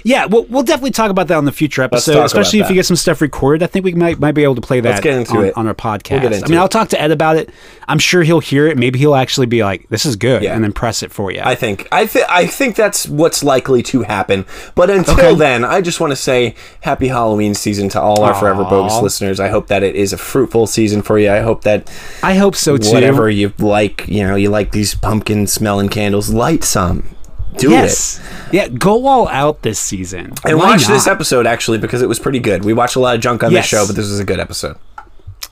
Yeah, 0.05 0.27
we'll, 0.27 0.45
we'll 0.45 0.63
definitely 0.63 0.91
talk 0.93 1.11
about 1.11 1.29
that 1.29 1.37
on 1.37 1.45
the 1.45 1.53
future 1.53 1.83
episode, 1.83 2.25
especially 2.25 2.61
if 2.61 2.69
you 2.69 2.75
get 2.75 2.87
some 2.87 2.97
stuff 2.97 3.21
recorded. 3.21 3.63
I 3.63 3.67
think 3.67 3.85
we 3.85 3.93
might 3.95 4.19
might 4.19 4.33
be 4.33 4.43
able 4.45 4.55
to 4.55 4.61
play 4.61 4.81
that 4.81 4.89
Let's 4.89 5.01
get 5.01 5.15
into 5.19 5.33
on, 5.39 5.45
it. 5.47 5.57
on 5.57 5.67
our 5.67 5.75
podcast. 5.75 6.23
We'll 6.23 6.35
I 6.45 6.49
mean, 6.49 6.55
it. 6.55 6.61
I'll 6.61 6.69
talk 6.69 6.89
to 6.91 7.01
Ed 7.01 7.11
about 7.11 7.37
it. 7.37 7.51
I'm 7.89 7.99
sure 7.99 8.23
he'll 8.23 8.41
hear 8.41 8.67
it. 8.67 8.77
Maybe 8.79 8.99
he'll 8.99 9.15
actually 9.15 9.47
be 9.47 9.63
like, 9.65 9.89
"This 9.89 10.05
is 10.07 10.17
good," 10.17 10.43
Yeah. 10.43 10.55
and 10.55 10.63
then 10.63 10.73
press 10.73 11.03
it 11.03 11.11
for 11.13 11.31
you. 11.33 11.41
I 11.45 11.55
think 11.55 11.89
I 11.93 12.07
think 12.07 12.27
I 12.29 12.47
think 12.47 12.77
that's 12.77 13.09
what's 13.09 13.43
likely 13.43 13.83
to 13.85 14.03
happen. 14.03 14.47
But 14.75 14.91
until 14.91 15.15
Okay. 15.15 15.35
then, 15.35 15.65
I 15.65 15.81
just 15.81 16.01
want 16.01 16.11
to 16.13 16.17
say 16.17 16.55
happy 16.83 17.09
Halloween 17.09 17.55
season 17.55 17.89
to 17.91 18.01
all 18.01 18.23
our 18.23 18.35
Forever 18.35 18.65
Bogus 18.65 19.01
listeners. 19.03 19.41
I 19.41 19.49
hope 19.49 19.67
that 19.69 19.83
it 19.83 19.97
is 19.97 20.13
a 20.13 20.19
fruitful 20.19 20.67
season 20.67 21.03
for 21.03 21.19
you. 21.19 21.31
I 21.31 21.41
hope 21.41 21.63
that 21.65 21.91
I 22.23 22.35
hope 22.35 22.55
so 22.57 22.77
too. 22.77 22.93
whatever 22.93 23.29
you 23.31 23.53
like, 23.59 24.07
you 24.09 24.27
know, 24.27 24.37
you 24.37 24.51
like 24.51 24.73
these 24.73 24.95
pumpkin 24.95 25.47
smelling 25.47 25.89
candles, 25.89 26.31
light 26.31 26.65
some. 26.65 27.05
Do 27.59 27.71
yes. 27.71 28.21
Yeah, 28.53 28.69
go 28.69 29.07
all 29.07 29.29
out 29.29 29.63
this 29.63 29.79
season. 29.79 30.33
it. 30.33 30.41
And 30.45 30.59
Why 30.59 30.71
watch 30.71 30.87
this 30.87 31.07
episode 31.07 31.47
actually 31.47 31.79
because 31.79 32.03
it 32.03 32.09
was 32.09 32.19
pretty 32.19 32.39
good. 32.39 32.65
We 32.65 32.73
watched 32.73 32.97
a 32.97 33.01
lot 33.01 33.15
of 33.17 33.21
junk 33.21 33.43
on 33.43 33.51
Yes. 33.53 33.65
this 33.65 33.69
show, 33.71 33.87
but 33.87 33.97
this 33.97 34.09
was 34.09 34.21
a 34.21 34.25
good 34.25 34.41
episode. 34.41 34.77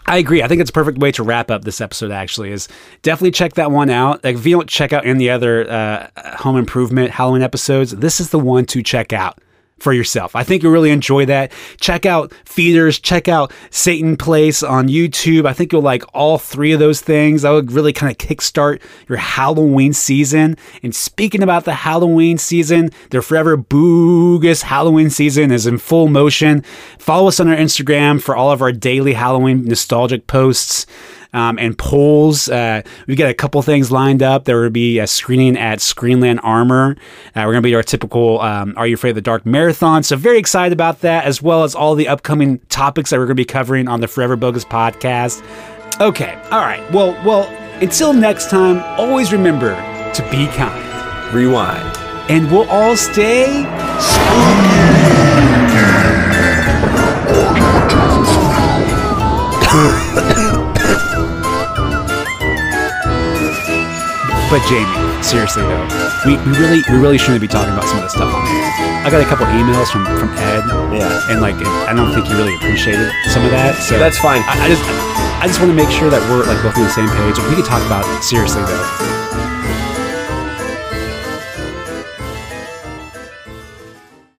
I 0.09 0.19
agree. 0.19 0.41
I 0.41 0.47
think 0.49 0.61
it's 0.61 0.71
a 0.71 0.73
perfect 0.73 0.99
way 0.99 1.11
to 1.13 1.25
wrap 1.25 1.51
up 1.51 1.65
this 1.65 1.81
episode. 1.81 2.13
Actually, 2.13 2.53
is 2.53 2.69
definitely 3.03 3.33
check 3.33 3.55
that 3.55 3.73
one 3.73 3.91
out. 3.91 4.23
Like 4.23 4.37
if 4.37 4.47
you 4.47 4.57
don't 4.57 4.69
check 4.69 4.93
out 4.93 5.05
any 5.05 5.29
other 5.29 5.69
uh, 5.69 6.09
Home 6.39 6.57
Improvement 6.57 7.11
Halloween 7.11 7.43
episodes, 7.43 7.91
this 7.91 8.21
is 8.21 8.31
the 8.31 8.39
one 8.39 8.67
to 8.67 8.83
check 8.85 9.13
out 9.13 9.39
for 9.79 9.93
yourself. 9.93 10.35
I 10.35 10.43
think 10.43 10.63
you'll 10.63 10.73
really 10.73 10.91
enjoy 10.91 11.27
that. 11.27 11.53
Check 11.81 12.07
out 12.07 12.33
Feeders. 12.45 12.99
Check 12.99 13.29
out 13.29 13.53
Satan 13.71 14.17
Place 14.17 14.63
on 14.63 14.89
YouTube. 14.89 15.47
I 15.47 15.53
think 15.53 15.73
you'll 15.73 15.83
like 15.83 16.03
all 16.15 16.39
three 16.39 16.73
of 16.73 16.81
those 16.81 17.01
things. 17.01 17.43
That 17.43 17.51
would 17.51 17.73
really 17.73 17.93
kind 17.93 18.11
of 18.11 18.17
kickstart 18.17 18.81
your 19.09 19.19
Halloween 19.19 19.93
season. 19.93 20.57
And 20.83 20.95
speaking 20.95 21.43
about 21.43 21.65
the 21.65 21.75
Halloween 21.75 22.39
season, 22.39 22.91
the 23.11 23.21
Forever 23.21 23.57
Bogus 23.57 24.63
Halloween 24.63 25.11
season 25.11 25.53
is 25.53 25.67
in 25.67 25.79
full 25.79 26.09
motion. 26.09 26.63
Follow 26.99 27.29
us 27.29 27.39
on 27.39 27.49
our 27.49 27.57
Instagram 27.57 28.23
for 28.23 28.35
all 28.35 28.51
of 28.51 28.63
our 28.63 28.73
daily 28.73 29.13
Halloween 29.13 29.65
nostalgic 29.65 30.27
posts. 30.27 30.87
Um, 31.37 31.59
and 31.59 31.77
polls. 31.77 32.49
Uh, 32.49 32.81
we've 33.07 33.19
got 33.19 33.29
a 33.29 33.35
couple 33.35 33.61
things 33.61 33.93
lined 33.93 34.23
up. 34.23 34.47
There 34.47 34.59
will 34.59 34.71
be 34.71 34.99
a 35.01 35.07
screening 35.07 35.59
at 35.59 35.81
Screenland 35.81 36.41
Armour. 36.43 36.97
Uh, 37.35 37.43
we're 37.45 37.53
going 37.53 37.57
to 37.57 37.61
be 37.69 37.75
our 37.75 37.83
typical 37.83 38.41
um, 38.41 38.73
Are 38.79 38.87
You 38.87 38.95
Afraid 38.95 39.11
of 39.11 39.17
the 39.17 39.21
Dark 39.21 39.45
marathon. 39.45 40.03
So, 40.03 40.17
very 40.17 40.39
excited 40.39 40.73
about 40.73 41.03
that, 41.03 41.27
as 41.27 41.43
well 41.43 41.63
as 41.63 41.75
all 41.75 41.95
the 41.95 42.09
upcoming 42.09 42.59
topics 42.71 43.11
that 43.11 43.19
we're 43.19 43.27
going 43.27 43.37
to 43.37 43.43
be 43.43 43.45
covering 43.45 43.87
on 43.87 44.01
the 44.01 44.09
Forever 44.09 44.37
Bogus 44.37 44.65
podcast. 44.65 45.43
Okay, 46.01 46.41
all 46.51 46.61
right. 46.61 46.91
Well, 46.91 47.13
well. 47.25 47.47
Until 47.83 48.15
next 48.15 48.49
time, 48.49 48.83
always 48.99 49.33
remember 49.33 49.75
to 50.15 50.23
be 50.31 50.47
kind, 50.47 51.35
Rewind. 51.35 51.99
and 52.31 52.51
we'll 52.51 52.67
all 52.71 52.97
stay 52.97 53.47
But 64.47 64.63
Jamie, 64.71 64.87
seriously 65.27 65.63
though, 65.67 65.83
we, 66.25 66.39
we 66.47 66.53
really 66.59 66.81
we 66.89 66.97
really 67.03 67.19
shouldn't 67.19 67.41
be 67.43 67.49
talking 67.51 67.75
about 67.75 67.85
some 67.85 67.99
of 67.99 68.05
this 68.05 68.13
stuff 68.15 68.31
on. 68.33 68.47
I 69.03 69.11
got 69.11 69.21
a 69.21 69.27
couple 69.27 69.45
emails 69.47 69.91
from 69.91 70.07
from 70.19 70.31
Ed, 70.39 70.63
Yeah. 70.95 71.31
and 71.31 71.41
like 71.41 71.57
I 71.87 71.93
don't 71.93 72.15
think 72.15 72.27
he 72.27 72.35
really 72.35 72.55
appreciated 72.55 73.11
some 73.35 73.45
of 73.45 73.51
that. 73.51 73.75
So 73.83 73.99
That's 73.99 74.19
fine. 74.19 74.43
I, 74.47 74.67
I 74.67 74.69
just 74.71 74.83
I 75.43 75.47
just 75.51 75.59
want 75.59 75.71
to 75.71 75.77
make 75.77 75.91
sure 75.91 76.11
that 76.11 76.23
we're 76.31 76.47
like 76.47 76.63
both 76.63 76.77
on 76.79 76.85
the 76.87 76.95
same 76.95 77.11
page. 77.11 77.35
We 77.51 77.57
could 77.59 77.67
talk 77.67 77.83
about 77.87 78.07
it, 78.07 78.23
seriously 78.23 78.63
though. 78.63 79.16